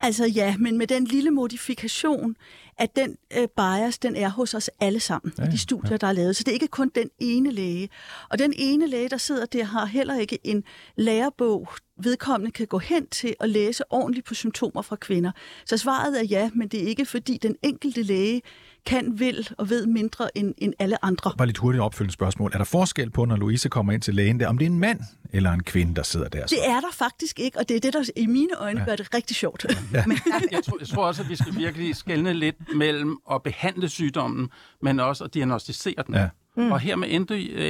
Altså 0.00 0.26
ja, 0.26 0.56
men 0.58 0.78
med 0.78 0.86
den 0.86 1.04
lille 1.04 1.30
modifikation, 1.30 2.36
at 2.78 2.96
den 2.96 3.16
øh, 3.38 3.48
bias, 3.56 3.98
den 3.98 4.16
er 4.16 4.28
hos 4.28 4.54
os 4.54 4.70
alle 4.80 5.00
sammen 5.00 5.32
ja, 5.38 5.44
i 5.44 5.50
de 5.50 5.58
studier, 5.58 5.90
ja. 5.90 5.96
der 5.96 6.06
er 6.06 6.12
lavet. 6.12 6.36
Så 6.36 6.42
det 6.42 6.48
er 6.48 6.54
ikke 6.54 6.68
kun 6.68 6.90
den 6.94 7.10
ene 7.18 7.50
læge. 7.50 7.88
Og 8.30 8.38
den 8.38 8.54
ene 8.56 8.86
læge, 8.86 9.08
der 9.08 9.16
sidder 9.16 9.46
der, 9.46 9.64
har 9.64 9.84
heller 9.84 10.18
ikke 10.18 10.38
en 10.44 10.64
lærebog, 10.96 11.68
vedkommende 11.96 12.52
kan 12.52 12.66
gå 12.66 12.78
hen 12.78 13.06
til 13.06 13.34
at 13.40 13.50
læse 13.50 13.84
ordentligt 13.90 14.26
på 14.26 14.34
symptomer 14.34 14.82
fra 14.82 14.96
kvinder. 14.96 15.30
Så 15.64 15.76
svaret 15.76 16.20
er 16.20 16.24
ja, 16.24 16.50
men 16.54 16.68
det 16.68 16.82
er 16.82 16.86
ikke 16.86 17.06
fordi 17.06 17.38
den 17.42 17.56
enkelte 17.62 18.02
læge 18.02 18.42
kan, 18.88 19.18
vil 19.20 19.48
og 19.58 19.70
ved 19.70 19.86
mindre 19.86 20.38
end, 20.38 20.54
end 20.58 20.74
alle 20.78 21.04
andre. 21.04 21.32
Bare 21.38 21.46
lidt 21.46 21.58
hurtigt 21.58 21.82
opfølgende 21.82 22.12
spørgsmål. 22.12 22.50
Er 22.54 22.58
der 22.58 22.64
forskel 22.64 23.10
på, 23.10 23.24
når 23.24 23.36
Louise 23.36 23.68
kommer 23.68 23.92
ind 23.92 24.02
til 24.02 24.14
lægen, 24.14 24.40
der, 24.40 24.48
om 24.48 24.58
det 24.58 24.66
er 24.66 24.70
en 24.70 24.78
mand 24.78 25.00
eller 25.32 25.52
en 25.52 25.62
kvinde, 25.62 25.94
der 25.94 26.02
sidder 26.02 26.28
der? 26.28 26.46
Så? 26.46 26.54
Det 26.54 26.70
er 26.70 26.80
der 26.80 26.92
faktisk 26.92 27.40
ikke, 27.40 27.58
og 27.58 27.68
det 27.68 27.76
er 27.76 27.80
det, 27.80 27.92
der 27.92 28.10
i 28.16 28.26
mine 28.26 28.56
øjne 28.58 28.80
ja. 28.80 28.86
gør 28.86 28.96
det 28.96 29.14
rigtig 29.14 29.36
sjovt. 29.36 29.66
Ja. 29.92 30.04
men, 30.08 30.18
jeg, 30.52 30.64
tror, 30.64 30.76
jeg 30.80 30.88
tror 30.88 31.06
også, 31.06 31.22
at 31.22 31.28
vi 31.28 31.36
skal 31.36 31.56
virkelig 31.56 31.96
skælne 31.96 32.32
lidt 32.32 32.56
mellem 32.76 33.18
at 33.30 33.42
behandle 33.42 33.88
sygdommen, 33.88 34.48
men 34.82 35.00
også 35.00 35.24
at 35.24 35.34
diagnostisere 35.34 36.02
den. 36.06 36.14
Ja. 36.14 36.28
Mm. 36.56 36.72
Og 36.72 36.80
her 36.80 36.96
med 36.96 37.08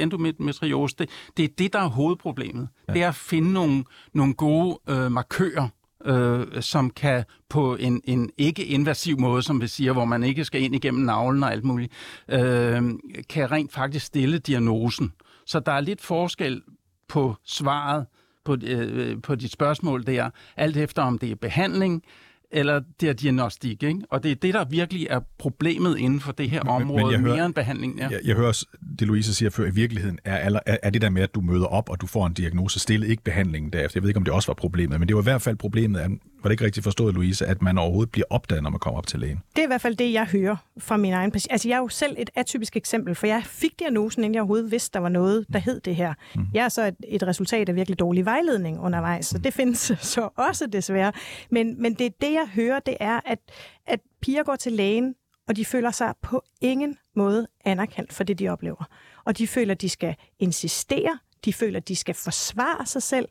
endometriose, 0.01 0.95
det, 0.99 1.09
det 1.37 1.45
er 1.45 1.49
det, 1.57 1.73
der 1.73 1.79
er 1.79 1.87
hovedproblemet. 1.87 2.67
Ja. 2.87 2.93
Det 2.93 3.03
er 3.03 3.07
at 3.07 3.15
finde 3.15 3.53
nogle, 3.53 3.83
nogle 4.13 4.33
gode 4.33 4.79
øh, 4.89 5.11
markører, 5.11 5.67
øh, 6.05 6.61
som 6.61 6.89
kan 6.89 7.23
på 7.49 7.75
en, 7.75 8.01
en 8.03 8.31
ikke-invasiv 8.37 9.19
måde, 9.19 9.43
som 9.43 9.61
vi 9.61 9.67
siger, 9.67 9.93
hvor 9.93 10.05
man 10.05 10.23
ikke 10.23 10.45
skal 10.45 10.61
ind 10.61 10.75
igennem 10.75 11.05
navlen 11.05 11.43
og 11.43 11.51
alt 11.51 11.63
muligt, 11.63 11.93
øh, 12.29 12.83
kan 13.29 13.51
rent 13.51 13.73
faktisk 13.73 14.05
stille 14.05 14.39
diagnosen. 14.39 15.13
Så 15.45 15.59
der 15.59 15.71
er 15.71 15.81
lidt 15.81 16.01
forskel 16.01 16.61
på 17.07 17.35
svaret 17.45 18.05
på, 18.45 18.57
øh, 18.63 19.21
på 19.21 19.35
dit 19.35 19.51
spørgsmål 19.51 20.05
der, 20.05 20.29
alt 20.57 20.77
efter 20.77 21.01
om 21.01 21.17
det 21.17 21.31
er 21.31 21.35
behandling, 21.35 22.03
eller 22.51 22.81
det 23.01 23.09
er 23.09 23.13
diagnostik. 23.13 23.83
Ikke? 23.83 23.99
Og 24.11 24.23
det 24.23 24.31
er 24.31 24.35
det, 24.35 24.53
der 24.53 24.65
virkelig 24.65 25.07
er 25.09 25.19
problemet 25.39 25.97
inden 25.97 26.19
for 26.19 26.31
det 26.31 26.49
her 26.49 26.63
Men- 26.63 26.73
men 26.73 26.81
område, 26.81 27.11
jeg 27.13 27.19
hører- 27.21 27.35
mere 27.35 27.45
end 27.45 27.53
behandling. 27.53 27.97
Ja. 27.99 28.07
Jeg, 28.07 28.19
jeg 28.25 28.35
hører 28.35 28.47
også 28.47 28.65
det, 28.99 29.07
Louise 29.07 29.33
siger 29.33 29.49
før, 29.49 29.65
i 29.65 29.71
virkeligheden 29.71 30.19
er, 30.25 30.35
aller- 30.37 30.59
er, 30.65 30.77
er 30.83 30.89
det 30.89 31.01
der 31.01 31.09
med, 31.09 31.21
at 31.21 31.35
du 31.35 31.41
møder 31.41 31.65
op, 31.65 31.89
og 31.89 32.01
du 32.01 32.07
får 32.07 32.27
en 32.27 32.33
diagnose 32.33 32.79
stillet, 32.79 33.07
ikke 33.07 33.23
behandlingen 33.23 33.73
derefter. 33.73 33.97
Jeg 33.99 34.03
ved 34.03 34.09
ikke, 34.09 34.17
om 34.17 34.23
det 34.23 34.33
også 34.33 34.47
var 34.47 34.53
problemet, 34.53 34.99
men 34.99 35.07
det 35.07 35.15
var 35.15 35.21
i 35.21 35.23
hvert 35.23 35.41
fald 35.41 35.55
problemet, 35.55 35.99
at, 35.99 36.11
var 36.43 36.49
det 36.49 36.51
ikke 36.51 36.65
rigtigt 36.65 36.83
forstået, 36.83 37.13
Louise, 37.13 37.45
at 37.45 37.61
man 37.61 37.77
overhovedet 37.77 38.11
bliver 38.11 38.25
opdaget, 38.29 38.63
når 38.63 38.69
man 38.69 38.79
kommer 38.79 38.97
op 38.97 39.07
til 39.07 39.19
lægen? 39.19 39.39
Det 39.55 39.61
er 39.61 39.63
i 39.63 39.67
hvert 39.67 39.81
fald 39.81 39.95
det, 39.95 40.13
jeg 40.13 40.25
hører 40.25 40.55
fra 40.77 40.97
min 40.97 41.13
egen 41.13 41.31
patient. 41.31 41.51
Altså, 41.51 41.67
jeg 41.67 41.75
er 41.75 41.79
jo 41.79 41.87
selv 41.87 42.15
et 42.19 42.29
atypisk 42.35 42.75
eksempel, 42.75 43.15
for 43.15 43.27
jeg 43.27 43.43
fik 43.45 43.79
diagnosen, 43.79 44.23
inden 44.23 44.35
jeg 44.35 44.41
overhovedet 44.41 44.71
vidste, 44.71 44.93
der 44.93 44.99
var 44.99 45.09
noget, 45.09 45.45
der 45.53 45.59
hed 45.59 45.79
det 45.79 45.95
her. 45.95 46.13
Mm. 46.35 46.45
Jeg 46.53 46.65
er 46.65 46.69
så 46.69 46.85
et, 46.85 46.95
et 47.07 47.27
resultat 47.27 47.69
af 47.69 47.75
virkelig 47.75 47.99
dårlig 47.99 48.25
vejledning 48.25 48.79
undervejs, 48.79 49.25
så 49.25 49.37
det 49.37 49.53
findes 49.53 49.79
så 50.15 50.29
også 50.35 50.67
desværre. 50.67 51.11
Men, 51.51 51.81
men 51.81 51.93
det, 51.93 52.21
det, 52.21 52.33
jeg 52.33 52.47
hører, 52.53 52.79
det 52.79 52.97
er, 52.99 53.19
at, 53.25 53.39
at 53.87 53.99
piger 54.21 54.43
går 54.43 54.55
til 54.55 54.71
lægen, 54.71 55.15
og 55.47 55.55
de 55.55 55.65
føler 55.65 55.91
sig 55.91 56.13
på 56.21 56.43
ingen 56.61 56.97
måde 57.15 57.47
anerkendt 57.65 58.13
for 58.13 58.23
det, 58.23 58.39
de 58.39 58.49
oplever. 58.49 58.83
Og 59.25 59.37
de 59.37 59.47
føler, 59.47 59.73
de 59.73 59.89
skal 59.89 60.15
insistere, 60.39 61.19
de 61.45 61.53
føler, 61.53 61.79
de 61.79 61.95
skal 61.95 62.15
forsvare 62.15 62.85
sig 62.85 63.03
selv, 63.03 63.27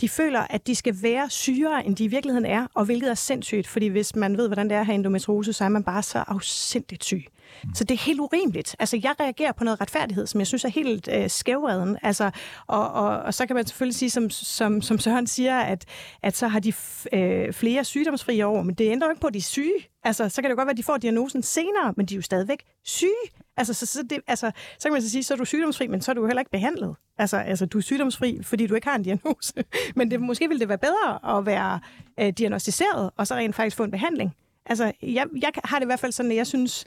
de 0.00 0.08
føler, 0.08 0.40
at 0.40 0.66
de 0.66 0.74
skal 0.74 0.96
være 1.02 1.30
sygere, 1.30 1.86
end 1.86 1.96
de 1.96 2.04
i 2.04 2.08
virkeligheden 2.08 2.46
er, 2.46 2.66
og 2.74 2.84
hvilket 2.84 3.10
er 3.10 3.14
sindssygt, 3.14 3.66
fordi 3.66 3.86
hvis 3.86 4.16
man 4.16 4.36
ved, 4.36 4.48
hvordan 4.48 4.68
det 4.68 4.74
er 4.74 4.80
at 4.80 4.86
have 4.86 4.94
endometriose, 4.94 5.52
så 5.52 5.64
er 5.64 5.68
man 5.68 5.84
bare 5.84 6.02
så 6.02 6.18
afsindigt 6.18 7.04
syg. 7.04 7.24
Så 7.74 7.84
det 7.84 7.94
er 7.94 7.98
helt 7.98 8.20
urimeligt. 8.20 8.76
Altså, 8.78 9.00
jeg 9.02 9.14
reagerer 9.20 9.52
på 9.52 9.64
noget 9.64 9.80
retfærdighed, 9.80 10.26
som 10.26 10.40
jeg 10.40 10.46
synes 10.46 10.64
er 10.64 10.68
helt 10.68 11.08
øh, 11.12 11.30
skævreden. 11.30 11.98
Altså, 12.02 12.30
og, 12.66 12.92
og, 12.92 13.18
og 13.18 13.34
så 13.34 13.46
kan 13.46 13.56
man 13.56 13.66
selvfølgelig 13.66 13.96
sige, 13.96 14.10
som, 14.10 14.30
som, 14.30 14.82
som 14.82 14.98
Søren 14.98 15.26
siger, 15.26 15.58
at, 15.58 15.84
at 16.22 16.36
så 16.36 16.48
har 16.48 16.60
de 16.60 16.72
f- 16.72 17.16
øh, 17.16 17.52
flere 17.52 17.84
sygdomsfrie 17.84 18.46
år, 18.46 18.62
men 18.62 18.74
det 18.74 18.90
ændrer 18.90 19.08
jo 19.08 19.10
ikke 19.10 19.20
på, 19.20 19.26
at 19.26 19.34
de 19.34 19.38
er 19.38 19.42
syge. 19.42 19.72
Altså, 20.04 20.28
så 20.28 20.42
kan 20.42 20.50
det 20.50 20.56
godt 20.56 20.66
være, 20.66 20.72
at 20.72 20.76
de 20.76 20.82
får 20.82 20.96
diagnosen 20.96 21.42
senere, 21.42 21.94
men 21.96 22.06
de 22.06 22.14
er 22.14 22.16
jo 22.16 22.22
stadigvæk 22.22 22.62
syge. 22.84 23.10
Altså, 23.56 23.74
så, 23.74 23.86
så, 23.86 24.02
det, 24.10 24.18
altså, 24.26 24.50
så 24.78 24.88
kan 24.88 24.92
man 24.92 25.02
så 25.02 25.10
sige, 25.10 25.22
så 25.24 25.34
er 25.34 25.38
du 25.38 25.44
sygdomsfri, 25.44 25.86
men 25.86 26.00
så 26.02 26.10
er 26.10 26.14
du 26.14 26.20
jo 26.20 26.26
heller 26.26 26.40
ikke 26.40 26.50
behandlet. 26.50 26.96
Altså, 27.18 27.36
altså 27.36 27.66
du 27.66 27.78
er 27.78 27.82
sygdomsfri, 27.82 28.38
fordi 28.42 28.66
du 28.66 28.74
ikke 28.74 28.88
har 28.88 28.96
en 28.96 29.02
diagnose. 29.02 29.52
Men 29.96 30.10
det, 30.10 30.20
måske 30.20 30.48
ville 30.48 30.60
det 30.60 30.68
være 30.68 30.78
bedre 30.78 31.38
at 31.38 31.46
være 31.46 31.80
øh, 32.20 32.28
diagnostiseret, 32.28 33.10
og 33.16 33.26
så 33.26 33.34
rent 33.34 33.54
faktisk 33.56 33.76
få 33.76 33.84
en 33.84 33.90
behandling. 33.90 34.34
Altså, 34.66 34.92
jeg, 35.02 35.26
jeg 35.40 35.50
har 35.64 35.78
det 35.78 35.84
i 35.84 35.86
hvert 35.86 36.00
fald 36.00 36.12
sådan, 36.12 36.30
at 36.30 36.36
jeg 36.36 36.46
synes, 36.46 36.84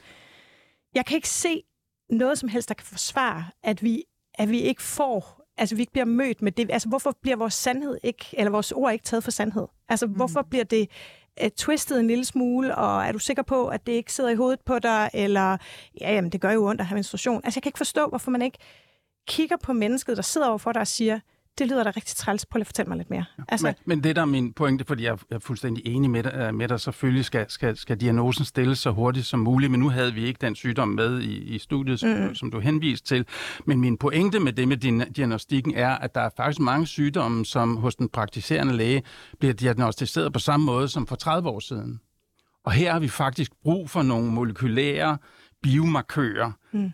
jeg 0.94 1.06
kan 1.06 1.16
ikke 1.16 1.28
se 1.28 1.62
noget 2.10 2.38
som 2.38 2.48
helst, 2.48 2.68
der 2.68 2.74
kan 2.74 2.86
forsvare, 2.86 3.44
at 3.62 3.82
vi, 3.82 4.04
at 4.34 4.50
vi 4.50 4.60
ikke 4.60 4.82
får, 4.82 5.44
altså 5.56 5.74
vi 5.74 5.82
ikke 5.82 5.92
bliver 5.92 6.04
mødt 6.04 6.42
med 6.42 6.52
det. 6.52 6.70
Altså, 6.70 6.88
hvorfor 6.88 7.16
bliver 7.22 7.36
vores 7.36 7.54
sandhed 7.54 7.98
ikke, 8.02 8.24
eller 8.32 8.50
vores 8.50 8.72
ord 8.72 8.92
ikke 8.92 9.04
taget 9.04 9.24
for 9.24 9.30
sandhed? 9.30 9.66
Altså, 9.88 10.06
mm. 10.06 10.12
hvorfor 10.12 10.42
bliver 10.42 10.64
det 10.64 10.90
uh, 11.42 11.48
twistet 11.56 12.00
en 12.00 12.06
lille 12.06 12.24
smule, 12.24 12.74
og 12.74 13.04
er 13.04 13.12
du 13.12 13.18
sikker 13.18 13.42
på, 13.42 13.68
at 13.68 13.86
det 13.86 13.92
ikke 13.92 14.12
sidder 14.12 14.30
i 14.30 14.34
hovedet 14.34 14.60
på 14.60 14.78
dig, 14.78 15.10
eller, 15.14 15.56
ja, 16.00 16.14
jamen, 16.14 16.32
det 16.32 16.40
gør 16.40 16.50
jo 16.50 16.66
ondt 16.68 16.80
at 16.80 16.86
have 16.86 16.96
menstruation. 16.96 17.40
Altså, 17.44 17.58
jeg 17.58 17.62
kan 17.62 17.70
ikke 17.70 17.78
forstå, 17.78 18.06
hvorfor 18.06 18.30
man 18.30 18.42
ikke 18.42 18.58
kigger 19.28 19.56
på 19.56 19.72
mennesket, 19.72 20.16
der 20.16 20.22
sidder 20.22 20.48
overfor 20.48 20.72
dig 20.72 20.80
og 20.80 20.86
siger, 20.86 21.20
det 21.58 21.68
lyder 21.68 21.84
da 21.84 21.90
rigtig 21.96 22.16
træls, 22.16 22.46
prøv 22.46 22.58
lige 22.58 22.62
at 22.62 22.66
fortælle 22.66 22.88
mig 22.88 22.96
lidt 22.98 23.10
mere. 23.10 23.24
Altså, 23.48 23.66
men, 23.66 23.74
men 23.84 24.04
det 24.04 24.16
der 24.16 24.22
er 24.22 24.26
min 24.26 24.52
pointe, 24.52 24.84
fordi 24.84 25.04
jeg, 25.04 25.18
jeg 25.30 25.36
er 25.36 25.40
fuldstændig 25.40 25.86
enig 25.86 26.10
med 26.10 26.22
dig, 26.22 26.34
øh, 26.34 26.54
med 26.54 26.68
dig 26.68 26.80
selvfølgelig 26.80 27.24
skal, 27.24 27.46
skal, 27.48 27.76
skal 27.76 28.00
diagnosen 28.00 28.44
stilles 28.44 28.78
så 28.78 28.90
hurtigt 28.90 29.26
som 29.26 29.40
muligt, 29.40 29.70
men 29.70 29.80
nu 29.80 29.88
havde 29.88 30.14
vi 30.14 30.24
ikke 30.24 30.38
den 30.40 30.54
sygdom 30.54 30.88
med 30.88 31.20
i, 31.20 31.36
i 31.36 31.58
studiet, 31.58 32.00
som, 32.00 32.10
mm. 32.10 32.34
som 32.34 32.50
du 32.50 32.60
henviste 32.60 33.06
til. 33.06 33.26
Men 33.66 33.80
min 33.80 33.98
pointe 33.98 34.40
med 34.40 34.52
det 34.52 34.68
med 34.68 34.76
din, 34.76 34.98
diagnostikken 34.98 35.74
er, 35.74 35.90
at 35.90 36.14
der 36.14 36.20
er 36.20 36.30
faktisk 36.36 36.60
mange 36.60 36.86
sygdomme, 36.86 37.46
som 37.46 37.76
hos 37.76 37.96
den 37.96 38.08
praktiserende 38.08 38.76
læge 38.76 39.02
bliver 39.38 39.54
diagnostiseret 39.54 40.32
på 40.32 40.38
samme 40.38 40.66
måde 40.66 40.88
som 40.88 41.06
for 41.06 41.16
30 41.16 41.48
år 41.48 41.60
siden. 41.60 42.00
Og 42.64 42.72
her 42.72 42.92
har 42.92 43.00
vi 43.00 43.08
faktisk 43.08 43.52
brug 43.62 43.90
for 43.90 44.02
nogle 44.02 44.32
molekylære 44.32 45.18
biomarkører, 45.62 46.52
mm 46.72 46.92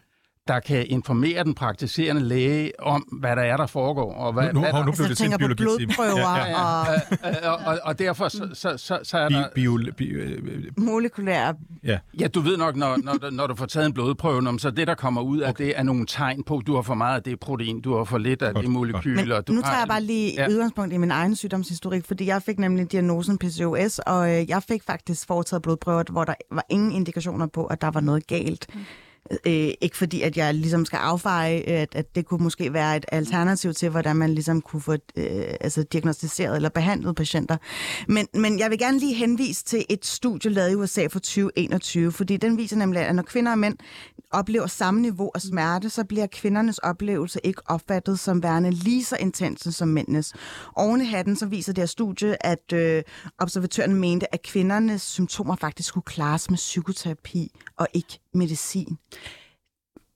der 0.49 0.61
kan 0.61 0.87
informere 0.87 1.45
den 1.45 1.55
praktiserende 1.55 2.23
læge 2.23 2.73
om, 2.81 3.03
hvad 3.21 3.37
der 3.37 3.43
er, 3.43 3.57
der 3.57 3.67
foregår. 3.67 4.15
Og 4.15 4.33
hvad, 4.33 4.45
Nu- 4.47 4.53
nu- 4.53 4.61
hvad 4.61 4.73
der... 4.73 4.85
nu 4.85 4.93
blev 4.93 5.09
det 5.09 5.17
til 5.17 5.25
en 5.27 5.31
tænker 5.33 5.49
på 5.49 5.55
biologitime. 5.55 5.93
blodprøver 5.95 6.37
Ja, 6.37 6.47
ja. 6.47 6.63
og 6.63 6.87
og, 7.23 7.57
og, 7.57 7.59
og, 7.67 7.79
og 7.85 7.99
derfor 7.99 8.29
så, 8.29 8.49
så, 8.55 8.77
så, 8.77 8.99
så 9.03 9.19
er 9.19 9.29
Bi, 9.29 9.35
der... 9.35 9.49
bio, 9.55 9.79
bi, 9.97 10.05
øh, 10.05 10.63
molekylære... 10.77 11.55
ja. 11.85 11.99
Ja, 12.21 12.29
du 12.29 12.41
ved 12.41 12.57
nok, 12.57 12.77
når, 12.77 12.97
når, 13.03 13.13
du- 13.13 13.31
når 13.31 13.47
du 13.47 13.55
får 13.55 13.67
taget 13.67 13.87
en 13.87 13.93
blodprøve, 13.93 14.59
så 14.59 14.71
det, 14.71 14.87
der 14.87 14.95
kommer 14.95 15.21
ud 15.23 15.39
af 15.39 15.51
okay. 15.51 15.65
det, 15.65 15.73
er 15.79 15.83
nogle 15.83 16.07
tegn 16.07 16.43
på, 16.43 16.57
at 16.59 16.67
du 16.67 16.75
har 16.75 16.83
for 16.83 16.95
meget 16.95 17.17
af 17.17 17.23
det 17.23 17.41
protein, 17.41 17.81
du 17.81 17.97
har 17.97 18.05
for 18.05 18.19
lidt 18.19 18.43
af 18.43 18.55
Godt, 18.55 18.63
det 18.65 18.73
molekyl. 18.73 19.17
Men 19.17 19.33
og 19.33 19.49
du 19.49 19.53
nu 19.53 19.61
har- 19.63 19.71
tager 19.71 19.79
jeg 19.79 19.89
bare 19.89 20.03
lige 20.03 20.33
Ja. 20.33 20.49
udgangspunkt 20.49 20.93
i 20.95 20.97
min 20.97 21.11
egen 21.11 21.37
sygdomshistorik, 21.37 22.05
fordi 22.07 22.27
jeg 22.27 22.43
fik 22.43 22.59
nemlig 22.59 22.93
diagnosen 22.93 23.39
PCOS, 23.39 23.99
og 23.99 24.31
øh, 24.41 24.51
jeg 24.51 24.63
fik 24.69 24.83
faktisk 24.83 25.27
foretaget 25.27 25.63
blodprøver, 25.63 26.03
hvor 26.11 26.25
der 26.25 26.35
var 26.53 26.65
ingen 26.71 26.93
indikationer 26.93 27.47
på, 27.47 27.65
at 27.67 27.81
der 27.81 27.91
var 27.91 28.01
noget 28.01 28.27
galt. 28.27 28.67
Øh, 29.31 29.71
ikke 29.81 29.97
fordi, 29.97 30.23
at 30.23 30.37
jeg 30.37 30.55
ligesom 30.55 30.85
skal 30.85 30.97
affeje, 30.97 31.57
at, 31.57 31.95
at 31.95 32.15
det 32.15 32.27
kunne 32.27 32.43
måske 32.45 32.73
være 32.73 32.97
et 32.97 33.05
alternativ 33.13 33.75
til, 33.75 33.89
hvordan 33.89 34.17
man 34.17 34.35
ligesom 34.35 34.61
kunne 34.61 34.83
få 34.83 34.93
øh, 34.93 35.45
altså 35.61 35.83
diagnostiseret 35.83 36.57
eller 36.57 36.69
behandlet 36.69 37.17
patienter. 37.17 37.57
Men, 38.09 38.29
men 38.35 38.59
jeg 38.59 38.71
vil 38.71 38.79
gerne 38.79 38.99
lige 38.99 39.15
henvise 39.15 39.65
til 39.65 39.85
et 39.91 40.07
studie 40.07 40.51
lavet 40.51 40.71
i 40.71 40.75
USA 40.75 41.07
for 41.07 41.19
2021, 41.19 42.13
fordi 42.13 42.37
den 42.37 42.59
viser 42.59 42.77
nemlig, 42.77 43.03
at 43.03 43.15
når 43.15 43.23
kvinder 43.23 43.53
og 43.53 43.59
mænd 43.59 43.77
oplever 44.31 44.67
samme 44.67 45.01
niveau 45.01 45.31
af 45.35 45.41
smerte, 45.41 45.91
så 45.91 46.05
bliver 46.05 46.27
kvindernes 46.27 46.79
oplevelse 46.79 47.41
ikke 47.45 47.63
opfattet 47.67 48.19
som 48.19 48.43
værende 48.43 48.71
lige 48.71 49.05
så 49.05 49.17
intense 49.21 49.73
som 49.73 49.89
mændenes. 49.89 50.35
Oven 50.77 51.01
i 51.01 51.05
hatten 51.05 51.37
så 51.37 51.47
viser 51.47 51.73
det 51.73 51.83
her 51.83 51.87
studie, 51.87 52.47
at 52.47 52.73
øh, 52.73 53.03
observatøren 53.39 53.95
mente, 53.95 54.35
at 54.35 54.43
kvindernes 54.43 55.03
symptomer 55.03 55.57
faktisk 55.57 55.89
skulle 55.89 56.05
klares 56.05 56.51
med 56.51 56.57
psykoterapi 56.57 57.51
og 57.77 57.87
ikke 57.95 58.21
medicin. 58.35 58.99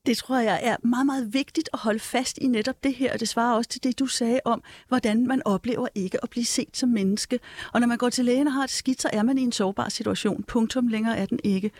Det 0.06 0.18
tror 0.18 0.38
jeg 0.38 0.60
er 0.62 0.76
meget, 0.82 1.06
meget 1.06 1.34
vigtigt 1.34 1.68
at 1.72 1.78
holde 1.78 1.98
fast 1.98 2.38
i 2.38 2.46
netop 2.46 2.84
det 2.84 2.94
her, 2.94 3.12
og 3.12 3.20
det 3.20 3.28
svarer 3.28 3.56
også 3.56 3.70
til 3.70 3.84
det, 3.84 3.98
du 3.98 4.06
sagde 4.06 4.40
om, 4.44 4.62
hvordan 4.88 5.26
man 5.26 5.42
oplever 5.44 5.88
ikke 5.94 6.22
at 6.22 6.30
blive 6.30 6.44
set 6.44 6.76
som 6.76 6.88
menneske. 6.88 7.40
Og 7.72 7.80
når 7.80 7.86
man 7.86 7.98
går 7.98 8.08
til 8.08 8.24
lægen 8.24 8.46
og 8.46 8.52
har 8.52 8.64
et 8.64 8.70
skidt, 8.70 9.02
så 9.02 9.10
er 9.12 9.22
man 9.22 9.38
i 9.38 9.42
en 9.42 9.52
sårbar 9.52 9.88
situation. 9.88 10.42
Punktum 10.42 10.88
længere 10.88 11.16
er 11.16 11.26
den 11.26 11.40
ikke. 11.44 11.70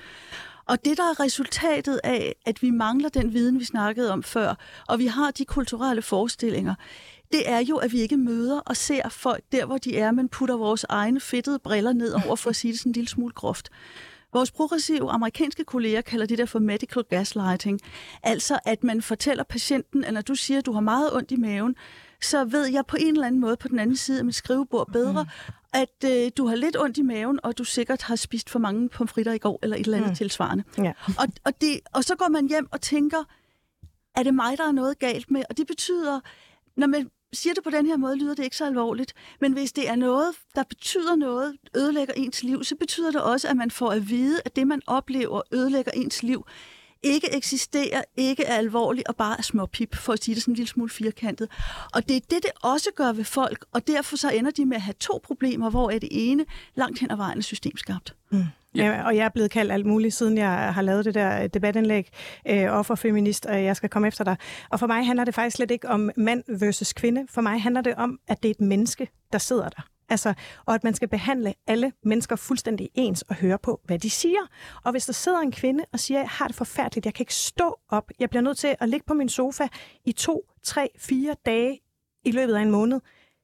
Og 0.67 0.85
det, 0.85 0.97
der 0.97 1.03
er 1.03 1.21
resultatet 1.21 2.01
af, 2.05 2.35
at 2.47 2.63
vi 2.63 2.71
mangler 2.71 3.09
den 3.09 3.33
viden, 3.33 3.59
vi 3.59 3.65
snakkede 3.65 4.13
om 4.13 4.23
før, 4.23 4.55
og 4.89 4.99
vi 4.99 5.07
har 5.07 5.31
de 5.31 5.45
kulturelle 5.45 6.03
forestillinger, 6.03 6.75
det 7.33 7.51
er 7.51 7.59
jo, 7.59 7.77
at 7.77 7.93
vi 7.93 8.01
ikke 8.01 8.17
møder 8.17 8.61
og 8.61 8.77
ser 8.77 9.09
folk 9.09 9.45
der, 9.53 9.67
hvor 9.67 9.79
de 9.79 9.99
er, 9.99 10.11
men 10.13 10.29
putter 10.29 10.57
vores 10.57 10.87
egne 10.89 11.21
fedtede 11.21 11.59
briller 11.59 11.93
ned 11.93 12.13
over, 12.27 12.37
for 12.37 12.51
at 12.51 12.57
sige 12.57 12.73
det 12.73 12.81
sådan 12.81 12.91
en 12.91 12.95
lille 12.95 13.09
smule 13.09 13.33
groft. 13.35 13.69
Vores 14.33 14.51
progressive 14.51 15.11
amerikanske 15.11 15.65
kolleger 15.65 16.01
kalder 16.01 16.27
det 16.27 16.39
der 16.39 16.47
for 16.47 16.59
medical 16.59 17.03
gaslighting. 17.11 17.81
Altså, 18.23 18.59
at 18.65 18.85
man 18.85 19.03
fortæller 19.03 19.45
patienten, 19.45 20.05
at 20.05 20.15
når 20.15 20.21
du 20.21 20.35
siger, 20.35 20.59
at 20.59 20.67
du 20.67 20.73
har 20.73 20.81
meget 20.81 21.15
ondt 21.15 21.31
i 21.31 21.37
maven, 21.37 21.77
så 22.23 22.45
ved 22.45 22.67
jeg 22.67 22.87
på 22.87 22.97
en 23.01 23.15
eller 23.15 23.27
anden 23.27 23.41
måde 23.41 23.57
på 23.57 23.69
den 23.69 23.79
anden 23.79 23.97
side 23.97 24.19
af 24.19 24.25
mit 24.25 24.35
skrivebord 24.35 24.93
bedre, 24.93 25.23
mm. 25.23 25.55
at 25.73 26.05
øh, 26.05 26.31
du 26.37 26.47
har 26.47 26.57
lidt 26.57 26.77
ondt 26.79 26.99
i 26.99 27.03
maven, 27.03 27.41
og 27.43 27.59
du 27.59 27.65
sikkert 27.65 28.03
har 28.03 28.17
spist 28.17 28.51
for 28.51 28.59
mange 28.59 28.89
pomfritter 28.89 29.33
i 29.33 29.39
går, 29.39 29.59
eller 29.63 29.77
et 29.77 29.85
eller 29.85 29.97
andet 29.97 30.11
mm. 30.11 30.17
tilsvarende. 30.17 30.65
Ja. 30.79 30.93
Og, 31.07 31.27
og, 31.45 31.61
det, 31.61 31.81
og 31.93 32.05
så 32.05 32.17
går 32.17 32.29
man 32.29 32.49
hjem 32.49 32.69
og 32.73 32.81
tænker, 32.81 33.25
er 34.15 34.23
det 34.23 34.35
mig, 34.35 34.59
der 34.59 34.69
er 34.69 34.73
noget 34.73 34.99
galt 34.99 35.31
med? 35.31 35.43
Og 35.51 35.57
det 35.57 35.67
betyder, 35.67 36.21
når 36.77 36.87
man 36.87 37.11
siger 37.33 37.55
det 37.55 37.65
på 37.65 37.71
den 37.71 37.87
her 37.87 37.97
måde, 37.97 38.17
lyder 38.17 38.35
det 38.35 38.45
ikke 38.45 38.57
så 38.57 38.67
alvorligt. 38.67 39.15
Men 39.41 39.53
hvis 39.53 39.73
det 39.73 39.89
er 39.89 39.97
noget, 39.97 40.35
der 40.55 40.63
betyder 40.63 41.17
noget, 41.17 41.57
ødelægger 41.77 42.15
ens 42.17 42.43
liv, 42.43 42.65
så 42.65 42.77
betyder 42.77 43.11
det 43.11 43.23
også, 43.23 43.49
at 43.49 43.57
man 43.57 43.71
får 43.71 43.91
at 43.91 44.09
vide, 44.09 44.41
at 44.45 44.57
det, 44.57 44.67
man 44.67 44.83
oplever, 44.87 45.43
ødelægger 45.53 45.93
ens 45.93 46.23
liv, 46.23 46.47
ikke 47.03 47.35
eksisterer, 47.37 48.03
ikke 48.17 48.45
er 48.45 48.55
alvorligt 48.55 49.09
og 49.09 49.17
bare 49.17 49.39
er 49.39 49.43
småpip, 49.43 49.97
for 49.97 50.13
at 50.13 50.25
sige 50.25 50.35
det 50.35 50.43
sådan 50.43 50.53
en 50.53 50.57
lille 50.57 50.69
smule 50.69 50.91
firkantet. 50.91 51.51
Og 51.95 52.09
det 52.09 52.17
er 52.17 52.21
det, 52.21 52.43
det 52.43 52.51
også 52.63 52.91
gør 52.97 53.13
ved 53.13 53.25
folk, 53.25 53.65
og 53.73 53.87
derfor 53.87 54.17
så 54.17 54.31
ender 54.31 54.51
de 54.51 54.67
med 54.67 54.77
at 54.77 54.83
have 54.83 54.95
to 55.01 55.21
problemer, 55.25 55.71
hvor 55.71 55.91
er 55.91 55.99
det 55.99 56.09
ene 56.13 56.47
langt 56.75 56.99
hen 56.99 57.11
ad 57.11 57.17
vejen 57.17 57.39
er 57.39 57.43
systemskabt. 57.43 58.15
Mm. 58.31 58.45
Ja, 58.79 59.07
og 59.07 59.17
jeg 59.17 59.25
er 59.25 59.29
blevet 59.29 59.51
kaldt 59.51 59.73
alt 59.73 59.87
muligt, 59.87 60.15
siden 60.15 60.39
jeg 60.39 60.75
har 60.75 60.83
lavet 60.83 61.05
det 61.05 61.15
der 61.15 61.43
øh, 61.43 61.49
debatindlæg, 61.55 62.09
øh, 62.49 62.65
offerfeminist, 62.65 63.47
og 63.47 63.65
jeg 63.65 63.77
skal 63.77 63.89
komme 63.89 64.09
efter 64.09 64.25
dig. 64.25 64.37
Og 64.71 64.81
for 64.81 64.87
mig 64.87 65.07
handler 65.07 65.25
det 65.25 65.35
faktisk 65.35 65.57
slet 65.57 65.71
ikke 65.71 65.89
om 65.89 66.11
mand 66.17 66.45
versus 66.59 66.93
kvinde. 66.93 67.27
For 67.31 67.41
mig 67.41 67.63
handler 67.63 67.81
det 67.81 67.95
om, 67.95 68.19
at 68.29 68.43
det 68.43 68.49
er 68.49 68.51
et 68.51 68.61
menneske, 68.61 69.09
der 69.33 69.39
sidder 69.39 69.69
der. 69.69 69.83
Altså, 70.09 70.35
og 70.67 70.75
at 70.75 70.85
man 70.85 70.95
skal 70.95 71.09
behandle 71.09 71.55
alle 71.67 71.93
mennesker 72.05 72.37
fuldstændig 72.37 72.89
ens 72.95 73.23
og 73.23 73.35
høre 73.35 73.59
på, 73.63 73.81
hvad 73.85 73.99
de 73.99 74.11
siger. 74.11 74.41
Og 74.85 74.91
hvis 74.91 75.07
der 75.07 75.13
sidder 75.13 75.41
en 75.41 75.53
kvinde 75.53 75.85
og 75.93 76.01
siger, 76.01 76.21
jeg 76.21 76.29
har 76.29 76.47
det 76.47 76.57
forfærdeligt, 76.57 77.07
jeg 77.07 77.15
kan 77.15 77.23
ikke 77.23 77.35
stå 77.35 77.79
op, 77.89 78.11
jeg 78.21 78.31
bliver 78.31 78.43
nødt 78.43 78.59
til 78.59 78.77
at 78.81 78.89
ligge 78.89 79.07
på 79.07 79.15
min 79.15 79.29
sofa 79.29 79.69
i 80.05 80.13
to, 80.13 80.43
tre, 80.63 80.89
fire 80.99 81.35
dage 81.47 81.81
i 82.25 82.31
løbet 82.31 82.55
af 82.55 82.63
en 82.63 82.71
måned, 82.71 83.01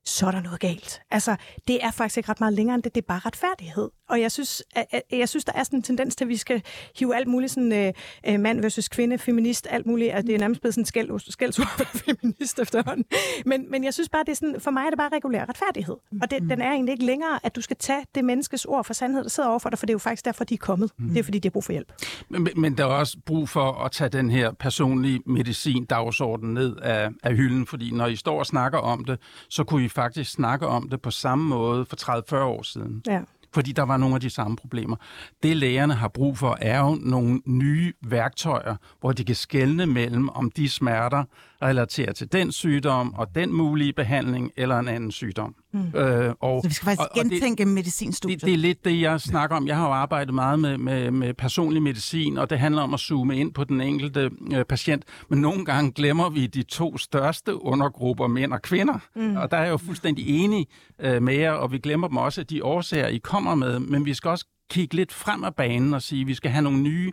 så 0.07 0.27
er 0.27 0.31
der 0.31 0.43
noget 0.43 0.61
galt. 0.61 1.03
Altså, 1.11 1.37
det 1.69 1.85
er 1.85 1.91
faktisk 1.91 2.17
ikke 2.17 2.29
ret 2.29 2.41
meget 2.41 2.55
længere 2.55 2.75
end 2.75 2.83
det, 2.83 2.95
det 2.95 3.03
er 3.03 3.07
bare 3.07 3.21
retfærdighed. 3.25 3.91
Og 4.09 4.21
jeg 4.21 4.33
synes, 4.33 4.63
at, 4.75 5.03
jeg 5.13 5.29
synes 5.29 5.45
der 5.45 5.53
er 5.53 5.65
sådan 5.65 5.79
en 5.79 5.83
tendens 5.83 6.17
til, 6.17 6.25
at 6.25 6.29
vi 6.29 6.37
skal 6.37 6.63
hive 6.99 7.17
alt 7.17 7.29
muligt 7.29 7.53
sådan 7.53 7.95
uh, 8.29 8.41
mand 8.41 8.61
versus 8.61 8.89
kvinde, 8.89 9.19
feminist, 9.19 9.67
alt 9.71 9.87
muligt. 9.87 10.13
Altså, 10.13 10.27
det 10.27 10.35
er 10.35 10.39
nærmest 10.39 10.61
blevet 10.61 10.75
sådan 10.75 10.85
skæld, 10.85 11.31
skældsord 11.31 11.69
for 11.77 11.85
feminist 12.05 12.59
efterhånden. 12.59 13.05
Men, 13.47 13.71
men 13.71 13.85
jeg 13.85 13.95
synes 13.95 14.09
bare, 14.09 14.25
det 14.25 14.33
er 14.33 14.37
sådan, 14.37 14.61
for 14.61 14.71
mig 14.71 14.85
er 14.87 14.91
det 14.91 14.99
bare 14.99 15.11
regulær 15.13 15.45
retfærdighed. 15.49 15.97
Og 16.23 16.31
det, 16.31 16.43
mm. 16.43 16.49
den 16.49 16.61
er 16.61 16.71
egentlig 16.71 16.93
ikke 16.93 17.05
længere, 17.05 17.41
at 17.43 17.57
du 17.57 17.61
skal 17.61 17.77
tage 17.77 18.05
det 18.15 18.25
menneskes 18.25 18.65
ord 18.65 18.85
for 18.85 18.95
sandhed, 18.95 19.23
der 19.23 19.31
sidder 19.31 19.49
overfor 19.49 19.71
dig, 19.71 19.79
for 19.79 19.87
det 19.87 19.91
er 19.91 19.95
jo 19.95 19.99
faktisk 19.99 20.25
derfor, 20.25 20.45
de 20.45 20.55
er 20.55 20.59
kommet. 20.59 20.91
Mm. 20.99 21.09
Det 21.09 21.19
er 21.19 21.23
fordi, 21.23 21.39
de 21.39 21.49
har 21.49 21.51
brug 21.51 21.65
for 21.65 21.73
hjælp. 21.73 21.93
Men, 22.29 22.49
men 22.57 22.79
der 22.79 22.85
er 22.85 22.89
også 22.89 23.17
brug 23.27 23.49
for 23.49 23.73
at 23.73 23.93
tage 23.93 24.09
den 24.11 24.31
her 24.31 24.53
personlige 24.53 25.21
medicin-dagsorden 25.27 26.55
ned 26.55 26.77
af, 26.77 27.09
af 27.23 27.37
hylden, 27.37 27.67
fordi 27.67 27.91
når 27.91 28.07
I 28.07 28.17
står 28.17 28.39
og 28.39 28.47
snakker 28.47 28.79
om 28.79 29.05
det, 29.05 29.19
så 29.49 29.65
kunne 29.65 29.85
I 29.85 29.89
faktisk 29.95 30.31
snakke 30.31 30.67
om 30.67 30.89
det 30.89 31.03
på 31.03 31.11
samme 31.11 31.45
måde 31.45 31.87
for 31.87 31.97
30-40 32.37 32.37
år 32.37 32.63
siden. 32.63 33.03
Ja 33.07 33.21
fordi 33.55 33.73
der 33.73 33.83
var 33.83 33.97
nogle 33.97 34.15
af 34.15 34.21
de 34.21 34.31
samme 34.31 34.57
problemer. 34.57 34.97
Det 35.43 35.57
lægerne 35.57 35.95
har 35.95 36.09
brug 36.09 36.39
for, 36.39 36.59
er 36.61 36.79
jo 36.79 36.99
nogle 37.01 37.41
nye 37.47 37.93
værktøjer, 38.03 38.77
hvor 39.01 39.13
de 39.13 39.25
kan 39.25 39.35
skelne 39.35 39.87
mellem, 39.87 40.29
om 40.29 40.51
de 40.51 40.69
smerter 40.69 41.25
relaterer 41.65 42.13
til 42.13 42.33
den 42.33 42.53
sygdom 42.53 43.15
og 43.15 43.35
den 43.35 43.53
mulige 43.53 43.93
behandling 43.93 44.53
eller 44.57 44.79
en 44.79 44.89
anden 44.89 45.13
sygdom. 45.13 45.55
Mm. 45.73 45.99
Øh, 45.99 46.35
og, 46.41 46.63
så 46.63 46.69
vi 46.69 46.75
skal 46.75 46.85
faktisk 46.85 47.09
og, 47.11 47.17
gentænke 47.17 47.63
og 47.63 47.67
det, 47.67 47.75
medicinstudiet. 47.75 48.41
Det, 48.41 48.47
det 48.47 48.55
er 48.55 48.59
lidt 48.59 48.85
det, 48.85 49.01
jeg 49.01 49.21
snakker 49.21 49.57
om. 49.57 49.67
Jeg 49.67 49.77
har 49.77 49.87
jo 49.87 49.93
arbejdet 49.93 50.35
meget 50.35 50.59
med, 50.59 50.79
med, 50.79 51.11
med 51.11 51.35
personlig 51.35 51.83
medicin, 51.83 52.39
og 52.39 52.51
det 52.51 52.59
handler 52.59 52.83
om 52.83 52.95
at 52.95 53.01
zoome 53.01 53.39
ind 53.39 53.55
på 53.55 53.65
den 53.65 53.81
enkelte 53.81 54.31
øh, 54.53 54.65
patient. 54.65 55.05
Men 55.29 55.41
nogle 55.41 55.65
gange 55.65 55.93
glemmer 55.93 56.31
vi 56.31 56.47
de 56.47 56.63
to 56.63 56.99
største 56.99 57.63
undergrupper, 57.63 58.27
mænd 58.27 58.53
og 58.53 58.63
kvinder. 58.63 58.99
Mm. 59.17 59.37
Og 59.37 59.51
der 59.51 59.57
er 59.57 59.63
jeg 59.63 59.71
jo 59.71 59.77
fuldstændig 59.77 60.29
enig 60.29 60.67
øh, 61.01 61.23
med 61.23 61.35
jer, 61.35 61.53
og 61.53 61.73
vi 61.73 61.79
glemmer 61.79 62.09
dem 62.09 62.17
også, 62.17 62.43
de 62.43 62.65
årsager, 62.65 63.07
I 63.07 63.19
kommer 63.19 63.55
med. 63.55 63.79
Men 63.79 64.05
vi 64.05 64.15
skal 64.15 64.29
også 64.29 64.47
kigge 64.71 64.95
lidt 64.97 65.13
frem 65.13 65.45
af 65.45 65.55
banen 65.55 65.95
og 65.95 66.03
sige, 66.03 66.21
at 66.21 66.27
vi 66.27 66.35
skal 66.35 66.51
have 66.51 66.63
nogle 66.63 66.81
nye 66.81 67.13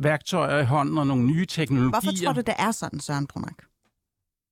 værktøjer 0.00 0.58
i 0.58 0.64
hånden 0.64 0.98
og 0.98 1.06
nogle 1.06 1.24
nye 1.24 1.46
teknologier. 1.46 1.90
Hvorfor 1.90 2.24
tror 2.24 2.32
du, 2.32 2.40
det 2.40 2.54
er 2.58 2.70
sådan, 2.70 3.00
Søren 3.00 3.26
Brumak? 3.26 3.54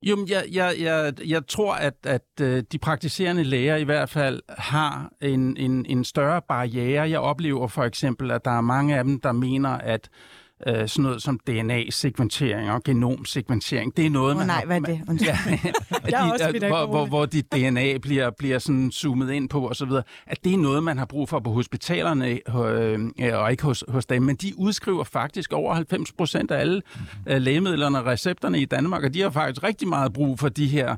Jo, 0.03 0.26
jeg, 0.28 0.44
jeg, 0.53 0.74
jeg, 0.80 1.12
jeg 1.26 1.46
tror, 1.46 1.74
at, 1.74 1.94
at 2.05 2.22
øh, 2.40 2.62
de 2.72 2.78
praktiserende 2.78 3.44
læger 3.44 3.76
i 3.76 3.84
hvert 3.84 4.11
fald 4.11 4.42
har 4.48 5.12
en, 5.20 5.57
en, 5.57 5.86
en 5.86 6.05
større 6.05 6.42
barriere. 6.48 7.11
Jeg 7.11 7.20
oplever 7.20 7.68
for 7.68 7.84
eksempel, 7.84 8.30
at 8.30 8.44
der 8.44 8.51
er 8.51 8.61
mange 8.61 8.98
af 8.98 9.05
dem, 9.05 9.20
der 9.20 9.32
mener, 9.32 9.70
at 9.70 10.09
øh, 10.66 10.88
sådan 10.88 11.02
noget 11.02 11.22
som 11.22 11.40
DNA-sekventering 11.46 12.70
og 12.70 12.82
genomsekventering. 12.82 13.96
Det 13.96 14.06
er 14.06 14.11
noget, 14.11 14.32
oh, 14.32 14.38
man 14.38 14.46
nej, 14.46 14.56
har, 14.56 14.66
hvad 14.66 14.76
er 14.76 14.80
det? 14.80 15.22
Ja, 15.22 15.38
de, 16.38 16.44
at, 16.44 16.68
hvor, 16.68 16.86
hvor, 16.86 17.06
hvor 17.06 17.26
dit 17.26 17.52
DNA 17.52 17.98
bliver, 17.98 18.30
bliver 18.30 18.58
sådan 18.58 18.90
zoomet 18.90 19.30
ind 19.30 19.48
på 19.48 19.68
osv. 19.68 19.90
At 20.26 20.44
det 20.44 20.54
er 20.54 20.58
noget, 20.58 20.82
man 20.82 20.98
har 20.98 21.06
brug 21.06 21.28
for 21.28 21.40
på 21.40 21.52
hospitalerne 21.52 22.26
øh, 22.28 23.11
og 23.32 23.50
ikke 23.50 23.62
hos, 23.62 23.84
hos 23.88 24.06
dem. 24.06 24.22
Men 24.22 24.36
de 24.36 24.52
udskriver 24.58 25.04
faktisk 25.04 25.52
over 25.52 25.74
90 25.74 26.12
procent 26.12 26.50
af 26.50 26.61
alle 26.61 26.82
øh, 27.26 27.40
lægemidlerne 27.40 27.98
og 27.98 28.06
recepterne 28.06 28.61
i 28.61 28.64
Danmark, 28.64 29.04
og 29.04 29.14
de 29.14 29.20
har 29.20 29.30
faktisk 29.30 29.62
rigtig 29.62 29.88
meget 29.88 30.12
brug 30.12 30.38
for 30.38 30.48
de 30.48 30.66
her 30.66 30.96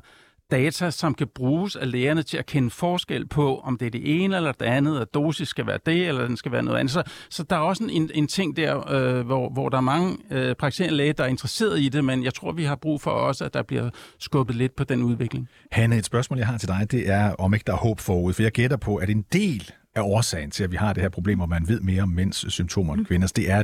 data, 0.53 0.91
som 0.91 1.13
kan 1.13 1.27
bruges 1.35 1.75
af 1.75 1.91
lægerne 1.91 2.23
til 2.23 2.37
at 2.37 2.45
kende 2.45 2.69
forskel 2.69 3.27
på, 3.27 3.59
om 3.59 3.77
det 3.77 3.85
er 3.85 3.89
det 3.89 4.23
ene 4.23 4.35
eller 4.35 4.51
det 4.51 4.65
andet, 4.65 4.99
at 4.99 5.13
dosis 5.13 5.47
skal 5.47 5.67
være 5.67 5.79
det, 5.85 6.07
eller 6.07 6.27
den 6.27 6.37
skal 6.37 6.51
være 6.51 6.63
noget 6.63 6.79
andet. 6.79 6.91
Så, 6.91 7.03
så 7.29 7.43
der 7.43 7.55
er 7.55 7.59
også 7.59 7.83
en, 7.83 8.11
en 8.13 8.27
ting 8.27 8.57
der, 8.57 8.91
øh, 8.91 9.25
hvor, 9.25 9.49
hvor 9.49 9.69
der 9.69 9.77
er 9.77 9.81
mange 9.81 10.17
øh, 10.31 10.55
praktiserende 10.55 10.97
læger, 10.97 11.13
der 11.13 11.23
er 11.23 11.27
interesseret 11.27 11.79
i 11.79 11.89
det, 11.89 12.05
men 12.05 12.23
jeg 12.23 12.33
tror, 12.33 12.51
vi 12.51 12.63
har 12.63 12.75
brug 12.75 13.01
for 13.01 13.11
også, 13.11 13.45
at 13.45 13.53
der 13.53 13.63
bliver 13.63 13.89
skubbet 14.19 14.55
lidt 14.55 14.75
på 14.75 14.83
den 14.83 15.03
udvikling. 15.03 15.49
Hanne, 15.71 15.97
et 15.97 16.05
spørgsmål, 16.05 16.37
jeg 16.37 16.47
har 16.47 16.57
til 16.57 16.67
dig, 16.67 16.87
det 16.91 17.09
er, 17.09 17.31
om 17.31 17.53
ikke 17.53 17.63
der 17.67 17.73
er 17.73 17.77
håb 17.77 17.99
forud, 17.99 18.33
for 18.33 18.43
jeg 18.43 18.51
gætter 18.51 18.77
på, 18.77 18.95
at 18.95 19.09
en 19.09 19.25
del 19.33 19.71
af 19.95 20.01
årsagen 20.01 20.51
til, 20.51 20.63
at 20.63 20.71
vi 20.71 20.75
har 20.75 20.93
det 20.93 21.01
her 21.01 21.09
problem, 21.09 21.37
hvor 21.37 21.45
man 21.45 21.67
ved 21.67 21.79
mere 21.81 22.01
om 22.03 22.09
mænds 22.09 22.53
symptomer 22.53 22.93
end 22.93 23.01
mm. 23.01 23.05
kvinders, 23.05 23.31
det 23.31 23.51
er, 23.51 23.63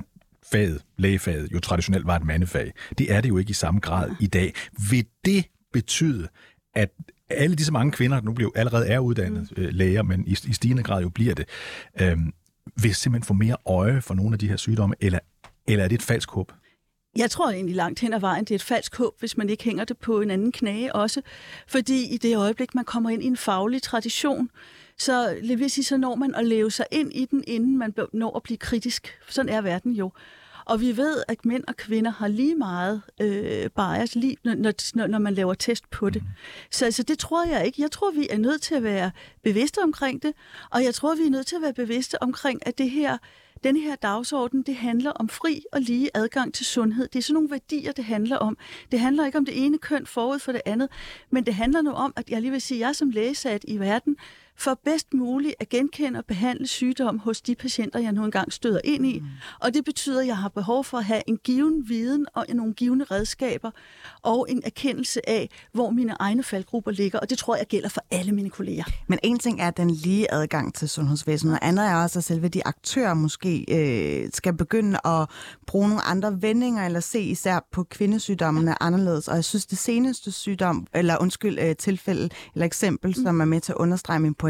faget, 0.52 0.82
lægefaget, 0.98 1.52
jo 1.54 1.60
traditionelt 1.60 2.08
var 2.08 2.16
et 2.16 2.26
mandefag. 2.26 2.72
Det 2.98 3.14
er 3.14 3.22
det 3.22 3.30
jo 3.30 3.38
ikke 3.38 3.50
i 3.50 3.54
samme 3.54 3.80
grad 3.80 4.12
i 4.20 4.28
dag. 4.28 4.54
Vil 4.90 5.06
det 5.26 5.46
betyde, 5.74 6.28
at 6.80 6.90
alle 7.30 7.56
disse 7.56 7.72
mange 7.72 7.92
kvinder, 7.92 8.18
der 8.18 8.26
nu 8.26 8.34
bliver, 8.34 8.52
allerede 8.56 8.88
er 8.88 9.00
uddannet 9.00 9.50
mm. 9.58 9.64
øh, 9.64 9.70
læger, 9.74 10.04
men 10.04 10.28
i, 10.28 10.32
i 10.32 10.54
stigende 10.54 10.84
grad 10.84 11.02
jo 11.02 11.10
bliver 11.10 11.36
det, 11.36 11.46
øh, 12.02 12.18
vil 12.82 12.96
simpelthen 12.96 13.28
få 13.28 13.34
mere 13.34 13.58
øje 13.66 14.02
for 14.02 14.14
nogle 14.14 14.34
af 14.34 14.40
de 14.40 14.48
her 14.48 14.56
sygdomme, 14.56 14.96
eller, 15.00 15.20
eller 15.68 15.84
er 15.84 15.88
det 15.88 15.96
et 15.96 16.02
falsk 16.02 16.32
håb? 16.32 16.52
Jeg 17.16 17.32
tror 17.32 17.50
egentlig 17.50 17.76
langt 17.76 18.00
hen 18.00 18.14
ad 18.14 18.20
vejen, 18.20 18.44
det 18.44 18.52
er 18.52 18.56
et 18.56 18.64
falsk 18.64 18.98
håb, 18.98 19.20
hvis 19.20 19.38
man 19.38 19.50
ikke 19.50 19.64
hænger 19.64 19.84
det 19.84 19.98
på 19.98 20.22
en 20.22 20.32
anden 20.32 20.52
knage 20.52 20.96
også. 20.96 21.22
Fordi 21.68 22.14
i 22.14 22.18
det 22.18 22.38
øjeblik, 22.38 22.76
man 22.76 22.86
kommer 22.86 23.10
ind 23.10 23.24
i 23.24 23.28
en 23.28 23.38
faglig 23.38 23.82
tradition, 23.82 24.50
så, 24.98 25.38
vil 25.58 25.70
sige, 25.70 25.86
så 25.86 25.98
når 25.98 26.16
man 26.16 26.36
at 26.36 26.46
leve 26.46 26.72
sig 26.72 26.86
ind 26.92 27.14
i 27.14 27.26
den, 27.26 27.44
inden 27.48 27.78
man 27.78 27.94
når 28.14 28.36
at 28.36 28.44
blive 28.44 28.58
kritisk. 28.58 29.08
Sådan 29.30 29.50
er 29.50 29.62
verden 29.62 29.92
jo. 29.92 30.12
Og 30.70 30.82
vi 30.82 30.98
ved, 30.98 31.24
at 31.28 31.46
mænd 31.46 31.64
og 31.68 31.76
kvinder 31.76 32.12
har 32.12 32.28
lige 32.28 32.56
meget 32.56 33.02
øh, 33.22 33.70
bias, 33.70 34.16
lige, 34.16 34.38
når, 34.44 35.08
når 35.08 35.20
man 35.20 35.34
laver 35.34 35.54
test 35.54 35.90
på 35.90 36.10
det. 36.10 36.24
Så 36.72 36.86
altså, 36.86 37.04
det 37.04 37.20
tror 37.20 37.46
jeg 37.46 37.66
ikke. 37.66 37.82
Jeg 37.82 37.92
tror, 37.92 38.12
vi 38.12 38.28
er 38.30 38.38
nødt 38.38 38.62
til 38.62 38.76
at 38.76 38.84
være 38.84 39.12
bevidste 39.44 39.80
omkring 39.84 40.24
det, 40.24 40.34
og 40.72 40.84
jeg 40.84 40.94
tror, 40.94 41.16
vi 41.16 41.26
er 41.26 41.30
nødt 41.30 41.48
til 41.48 41.56
at 41.56 41.62
være 41.62 41.74
bevidste 41.74 42.24
omkring, 42.24 42.68
at 42.68 42.78
det 42.78 42.90
her 42.90 43.18
den 43.64 43.78
her 43.78 43.96
dagsorden, 43.96 44.62
det 44.62 44.76
handler 44.76 45.12
om 45.12 45.30
fri 45.30 45.64
og 45.72 45.82
lige 45.82 46.10
adgang 46.14 46.54
til 46.54 46.66
sundhed. 46.66 47.08
Det 47.08 47.20
er 47.20 47.24
sådan 47.24 47.34
nogle 47.34 47.52
værdier, 47.52 47.92
det 47.92 48.06
handler 48.06 48.38
om. 48.38 48.58
Det 48.92 49.00
handler 49.00 49.26
ikke 49.26 49.38
om 49.38 49.46
det 49.46 49.66
ene 49.66 49.78
køn 49.78 50.06
forud 50.06 50.40
for 50.40 50.52
det 50.52 50.62
andet, 50.66 50.90
men 51.30 51.46
det 51.46 51.54
handler 51.54 51.82
nu 51.82 51.92
om, 51.92 52.14
at 52.16 52.30
jeg 52.30 52.42
lige 52.42 52.52
vil 52.52 52.62
sige, 52.62 52.78
at 52.78 52.88
jeg 52.88 52.96
som 52.96 53.10
lægesat 53.10 53.66
i 53.68 53.80
verden 53.80 54.18
for 54.60 54.80
bedst 54.86 55.14
muligt 55.14 55.55
at 55.60 55.70
genkende 55.70 56.20
og 56.20 56.26
behandle 56.26 56.68
sygdom 56.68 57.20
hos 57.20 57.41
de 57.41 57.55
patienter, 57.55 57.99
jeg 57.99 58.12
nu 58.12 58.26
engang 58.26 58.53
støder 58.53 58.80
ind 58.84 59.05
i. 59.05 59.20
Mm. 59.20 59.26
Og 59.60 59.74
det 59.74 59.86
betyder, 59.86 60.22
at 60.22 60.28
jeg 60.28 60.38
har 60.38 60.49
behov 60.49 60.84
for 60.84 60.97
at 60.97 61.05
have 61.05 61.22
en 61.28 61.38
given 61.38 61.89
viden 61.89 62.26
og 62.34 62.45
nogle 62.53 62.74
givende 62.74 63.05
redskaber 63.12 63.72
og 64.22 64.45
en 64.49 64.62
erkendelse 64.66 65.30
af, 65.30 65.49
hvor 65.74 65.89
mine 65.89 66.16
egne 66.20 66.43
faldgrupper 66.43 66.91
ligger. 66.91 67.20
Og 67.20 67.30
det 67.30 67.38
tror 67.38 67.55
jeg 67.55 67.66
gælder 67.68 67.89
for 67.89 68.01
alle 68.12 68.32
mine 68.32 68.49
kolleger. 68.49 68.84
Men 69.07 69.20
en 69.24 69.39
ting 69.39 69.62
er 69.62 69.72
den 69.72 69.89
lige 69.89 70.34
adgang 70.34 70.74
til 70.74 70.89
sundhedsvæsenet, 70.89 71.53
og 71.53 71.68
andet 71.68 71.86
er 71.86 71.95
også, 71.95 72.20
at 72.20 72.24
selve 72.24 72.47
de 72.47 72.68
aktører 72.68 73.14
måske 73.14 73.66
øh, 73.70 74.30
skal 74.34 74.53
begynde 74.53 74.99
at 75.05 75.30
bruge 75.68 75.88
nogle 75.89 76.01
andre 76.01 76.41
vendinger, 76.41 76.86
eller 76.86 76.99
se 76.99 77.22
især 77.22 77.68
på 77.72 77.84
kvindesygdommene 77.84 78.84
anderledes. 78.84 79.28
Og 79.28 79.36
jeg 79.36 79.45
synes, 79.45 79.66
det 79.66 79.78
seneste 79.78 80.32
sygdom, 80.32 80.88
eller 80.93 81.18
undskyld, 81.22 81.60
øh, 81.60 81.76
tilfælde 81.76 82.30
eller 82.53 82.66
eksempel, 82.66 83.07
mm. 83.18 83.24
som 83.24 83.41
er 83.41 83.45
med 83.45 83.62
til 83.62 83.72
at 83.72 83.78
understrege 83.78 84.20
min 84.20 84.34
pointe, 84.34 84.49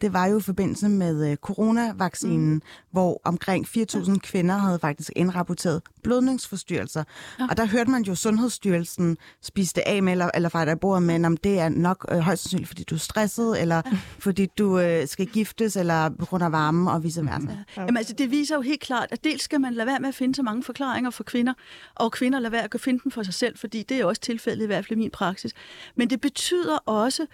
det 0.00 0.12
var 0.12 0.26
jo 0.26 0.38
i 0.38 0.42
forbindelse 0.42 0.88
med 0.88 1.30
øh, 1.30 1.36
coronavaccinen, 1.36 2.54
mm. 2.54 2.62
hvor 2.90 3.20
omkring 3.24 3.66
4.000 3.66 4.12
ja. 4.12 4.18
kvinder 4.22 4.56
havde 4.56 4.78
faktisk 4.78 5.10
indrapporteret 5.16 5.82
blødningsforstyrrelser. 6.02 7.04
Ja. 7.38 7.46
Og 7.50 7.56
der 7.56 7.66
hørte 7.66 7.90
man 7.90 8.02
jo 8.02 8.14
Sundhedsstyrelsen 8.14 9.16
spiste 9.42 9.88
af 9.88 10.02
med, 10.02 10.12
eller, 10.12 10.30
eller 10.34 10.48
fejder 10.48 10.72
i 10.72 10.76
bordet 10.76 11.02
med, 11.02 11.24
om 11.24 11.36
det 11.36 11.58
er 11.58 11.68
nok 11.68 12.06
øh, 12.12 12.18
højst 12.18 12.42
sandsynligt, 12.42 12.68
fordi 12.68 12.84
du 12.84 12.94
er 12.94 12.98
stresset, 12.98 13.60
eller 13.60 13.76
ja. 13.76 13.98
fordi 14.18 14.46
du 14.58 14.78
øh, 14.78 15.08
skal 15.08 15.26
giftes, 15.26 15.76
eller 15.76 16.08
på 16.08 16.26
grund 16.26 16.44
af 16.44 16.52
varme, 16.52 16.90
og 16.90 17.04
vice 17.04 17.24
versa. 17.24 17.46
Ja. 17.76 17.82
Jamen 17.82 17.96
altså, 17.96 18.12
det 18.12 18.30
viser 18.30 18.54
jo 18.54 18.60
helt 18.60 18.80
klart, 18.80 19.08
at 19.10 19.24
dels 19.24 19.42
skal 19.42 19.60
man 19.60 19.74
lade 19.74 19.86
være 19.86 20.00
med 20.00 20.08
at 20.08 20.14
finde 20.14 20.34
så 20.34 20.42
mange 20.42 20.62
forklaringer 20.62 21.10
for 21.10 21.24
kvinder, 21.24 21.52
og 21.94 22.12
kvinder 22.12 22.38
lade 22.38 22.52
være 22.52 22.68
at 22.74 22.80
finde 22.80 23.00
dem 23.04 23.12
for 23.12 23.22
sig 23.22 23.34
selv, 23.34 23.58
fordi 23.58 23.82
det 23.82 24.00
er 24.00 24.04
også 24.04 24.22
tilfældet 24.22 24.62
i 24.62 24.66
hvert 24.66 24.86
fald 24.86 24.98
i 24.98 25.00
min 25.00 25.10
praksis. 25.10 25.52
Men 25.94 26.10
det 26.10 26.20
betyder 26.20 26.76
også, 26.76 27.26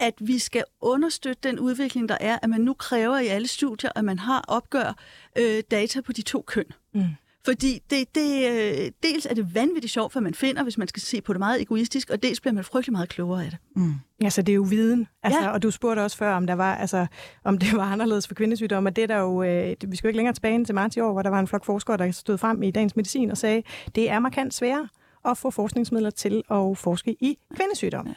at 0.00 0.14
vi 0.20 0.38
skal 0.38 0.64
understøtte 0.80 1.48
den 1.48 1.58
udvikling, 1.58 2.08
der 2.08 2.16
er, 2.20 2.38
at 2.42 2.50
man 2.50 2.60
nu 2.60 2.74
kræver 2.74 3.18
i 3.18 3.26
alle 3.26 3.48
studier, 3.48 3.90
at 3.94 4.04
man 4.04 4.18
har 4.18 4.44
opgør 4.48 4.96
øh, 5.38 5.62
data 5.70 6.00
på 6.00 6.12
de 6.12 6.22
to 6.22 6.44
køn. 6.46 6.64
Mm. 6.94 7.04
Fordi 7.44 7.82
det, 7.90 8.14
det, 8.14 8.50
øh, 8.50 8.90
dels 9.02 9.26
er 9.26 9.34
det 9.34 9.54
vanvittigt 9.54 9.92
sjovt, 9.92 10.12
hvad 10.12 10.22
man 10.22 10.34
finder, 10.34 10.62
hvis 10.62 10.78
man 10.78 10.88
skal 10.88 11.02
se 11.02 11.20
på 11.20 11.32
det 11.32 11.38
meget 11.38 11.60
egoistisk, 11.60 12.10
og 12.10 12.22
dels 12.22 12.40
bliver 12.40 12.54
man 12.54 12.64
frygtelig 12.64 12.92
meget 12.92 13.08
klogere 13.08 13.44
af 13.44 13.50
det. 13.50 13.58
Mm. 13.76 13.94
Altså, 14.24 14.42
det 14.42 14.52
er 14.52 14.56
jo 14.56 14.66
viden. 14.70 15.06
Altså, 15.22 15.40
ja. 15.40 15.48
Og 15.48 15.62
du 15.62 15.70
spurgte 15.70 16.00
også 16.00 16.16
før, 16.16 16.34
om, 16.34 16.46
der 16.46 16.54
var, 16.54 16.74
altså, 16.74 17.06
om 17.44 17.58
det 17.58 17.76
var 17.76 17.92
anderledes 17.92 18.28
for 18.28 18.34
kvindesygdomme, 18.34 18.88
og 18.88 18.96
det 18.96 19.02
er 19.02 19.06
der 19.06 19.18
jo, 19.18 19.42
øh, 19.42 19.76
vi 19.86 19.96
skal 19.96 20.06
jo 20.06 20.08
ikke 20.08 20.18
længere 20.18 20.34
tilbage 20.34 20.54
end 20.54 20.66
til 20.66 20.74
marts 20.74 20.96
i 20.96 21.00
år, 21.00 21.12
hvor 21.12 21.22
der 21.22 21.30
var 21.30 21.40
en 21.40 21.48
flok 21.48 21.64
forskere, 21.64 21.96
der 21.96 22.10
stod 22.10 22.38
frem 22.38 22.62
i 22.62 22.70
Dagens 22.70 22.96
Medicin 22.96 23.30
og 23.30 23.38
sagde, 23.38 23.62
det 23.94 24.10
er 24.10 24.18
markant 24.18 24.54
sværere 24.54 24.88
at 25.24 25.38
få 25.38 25.50
forskningsmidler 25.50 26.10
til 26.10 26.42
at 26.50 26.78
forske 26.78 27.16
i 27.20 27.38
kvindesygdomme. 27.54 28.10
Ja. 28.10 28.14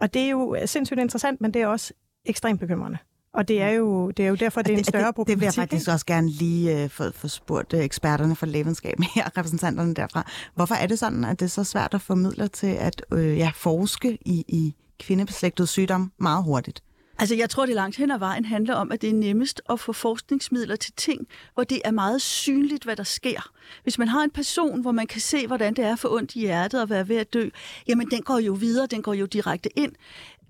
Og 0.00 0.14
det 0.14 0.22
er 0.22 0.28
jo 0.28 0.56
sindssygt 0.66 1.00
interessant, 1.00 1.40
men 1.40 1.54
det 1.54 1.62
er 1.62 1.66
også 1.66 1.92
ekstremt 2.24 2.60
bekymrende. 2.60 2.98
Og 3.34 3.48
det 3.48 3.62
er 3.62 3.68
jo, 3.70 4.10
det 4.10 4.24
er 4.24 4.28
jo 4.28 4.34
derfor, 4.34 4.62
det 4.62 4.74
er 4.74 4.78
en 4.78 4.84
større 4.84 5.06
det, 5.06 5.14
problematik. 5.14 5.36
Det 5.36 5.40
vil 5.40 5.44
jeg 5.44 5.54
faktisk 5.54 5.88
også 5.88 6.06
gerne 6.06 6.28
lige 6.28 6.84
uh, 6.84 6.90
få, 6.90 7.10
få 7.10 7.28
spurgt 7.28 7.72
uh, 7.72 7.80
eksperterne 7.80 8.36
for 8.36 8.46
lægevidenskab 8.46 8.98
her, 9.14 9.38
repræsentanterne 9.38 9.94
derfra. 9.94 10.30
Hvorfor 10.54 10.74
er 10.74 10.86
det 10.86 10.98
sådan, 10.98 11.24
at 11.24 11.40
det 11.40 11.46
er 11.46 11.50
så 11.50 11.64
svært 11.64 11.94
at 11.94 12.00
få 12.00 12.14
midler 12.14 12.46
til 12.46 12.66
at 12.66 13.02
uh, 13.12 13.38
ja, 13.38 13.50
forske 13.54 14.18
i, 14.26 14.44
i 14.48 14.74
kvindebeslægtet 15.00 15.68
sygdom 15.68 16.12
meget 16.18 16.44
hurtigt? 16.44 16.82
Altså, 17.18 17.34
jeg 17.34 17.50
tror, 17.50 17.66
det 17.66 17.74
langt 17.74 17.96
hen 17.96 18.10
ad 18.10 18.18
vejen 18.18 18.44
handler 18.44 18.74
om, 18.74 18.92
at 18.92 19.02
det 19.02 19.10
er 19.10 19.14
nemmest 19.14 19.62
at 19.70 19.80
få 19.80 19.92
forskningsmidler 19.92 20.76
til 20.76 20.92
ting, 20.96 21.26
hvor 21.54 21.64
det 21.64 21.80
er 21.84 21.90
meget 21.90 22.22
synligt, 22.22 22.84
hvad 22.84 22.96
der 22.96 23.02
sker. 23.02 23.50
Hvis 23.82 23.98
man 23.98 24.08
har 24.08 24.24
en 24.24 24.30
person, 24.30 24.80
hvor 24.80 24.92
man 24.92 25.06
kan 25.06 25.20
se, 25.20 25.46
hvordan 25.46 25.74
det 25.74 25.84
er 25.84 25.96
for 25.96 26.08
ondt 26.08 26.36
i 26.36 26.40
hjertet 26.40 26.82
og 26.82 26.90
være 26.90 27.08
ved 27.08 27.16
at 27.16 27.34
dø, 27.34 27.48
jamen 27.88 28.10
den 28.10 28.22
går 28.22 28.38
jo 28.38 28.52
videre, 28.52 28.86
den 28.86 29.02
går 29.02 29.14
jo 29.14 29.26
direkte 29.26 29.78
ind 29.78 29.92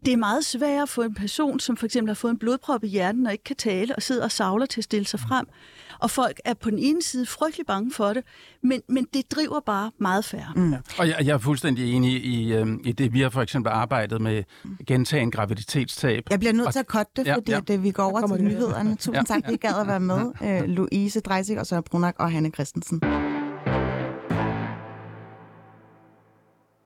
det 0.05 0.13
er 0.13 0.17
meget 0.17 0.45
sværere 0.45 0.83
at 0.83 0.89
få 0.89 1.03
en 1.03 1.15
person, 1.15 1.61
som 1.61 1.77
for 1.77 1.87
eksempel 1.87 2.09
har 2.09 2.15
fået 2.15 2.31
en 2.31 2.39
blodprop 2.39 2.85
i 2.85 2.87
hjernen 2.87 3.27
og 3.27 3.33
ikke 3.33 3.45
kan 3.45 3.57
tale 3.57 3.97
og 3.97 4.03
sidder 4.03 4.25
og 4.25 4.33
savler 4.33 4.67
til 4.67 4.81
at 4.81 4.85
stille 4.85 5.07
sig 5.07 5.21
frem. 5.21 5.47
Og 6.05 6.11
folk 6.11 6.41
er 6.45 6.55
på 6.55 6.71
den 6.71 6.79
ene 6.79 7.03
side 7.03 7.27
frygtelig 7.27 7.67
bange 7.67 7.93
for 7.93 8.13
det, 8.13 8.23
men, 8.63 8.83
men 8.89 9.07
det 9.15 9.23
driver 9.31 9.61
bare 9.61 9.91
meget 10.01 10.25
færre. 10.25 10.53
Mm. 10.57 10.75
Og 10.99 11.09
jeg, 11.09 11.17
jeg 11.25 11.35
er 11.35 11.39
fuldstændig 11.39 11.93
enig 11.95 12.25
i, 12.25 12.53
øh, 12.55 12.67
i 12.85 12.93
det. 12.93 13.13
Vi 13.13 13.21
har 13.21 13.29
for 13.29 13.43
eksempel 13.43 13.71
arbejdet 13.71 14.21
med 14.21 14.43
gentagen 14.87 15.31
graviditetstab. 15.31 16.25
Jeg 16.31 16.39
bliver 16.39 16.53
nødt 16.53 16.73
til 16.73 16.79
at 16.79 16.87
cutte 16.87 17.13
det, 17.17 17.27
Ja, 17.27 17.35
fordi 17.37 17.51
ja. 17.53 17.57
at, 17.59 17.71
øh, 17.71 17.83
vi 17.83 17.91
går 17.91 18.03
over 18.05 18.27
til 18.37 18.45
nyhederne. 18.45 18.91
Tusind 18.97 19.15
Ja. 19.17 19.23
tak, 19.23 19.41
fordi 19.45 19.55
I 19.55 19.57
gad 19.57 19.81
at 19.81 19.87
være 19.87 20.01
med. 20.01 20.33
Øh, 20.45 20.63
Louise 20.69 21.21
Dreisig 21.21 21.61
og 21.61 21.67
Søren 21.67 21.83
Brunak 21.83 22.15
og 22.19 22.33
Hanne 22.33 22.51
Christensen. 22.51 23.01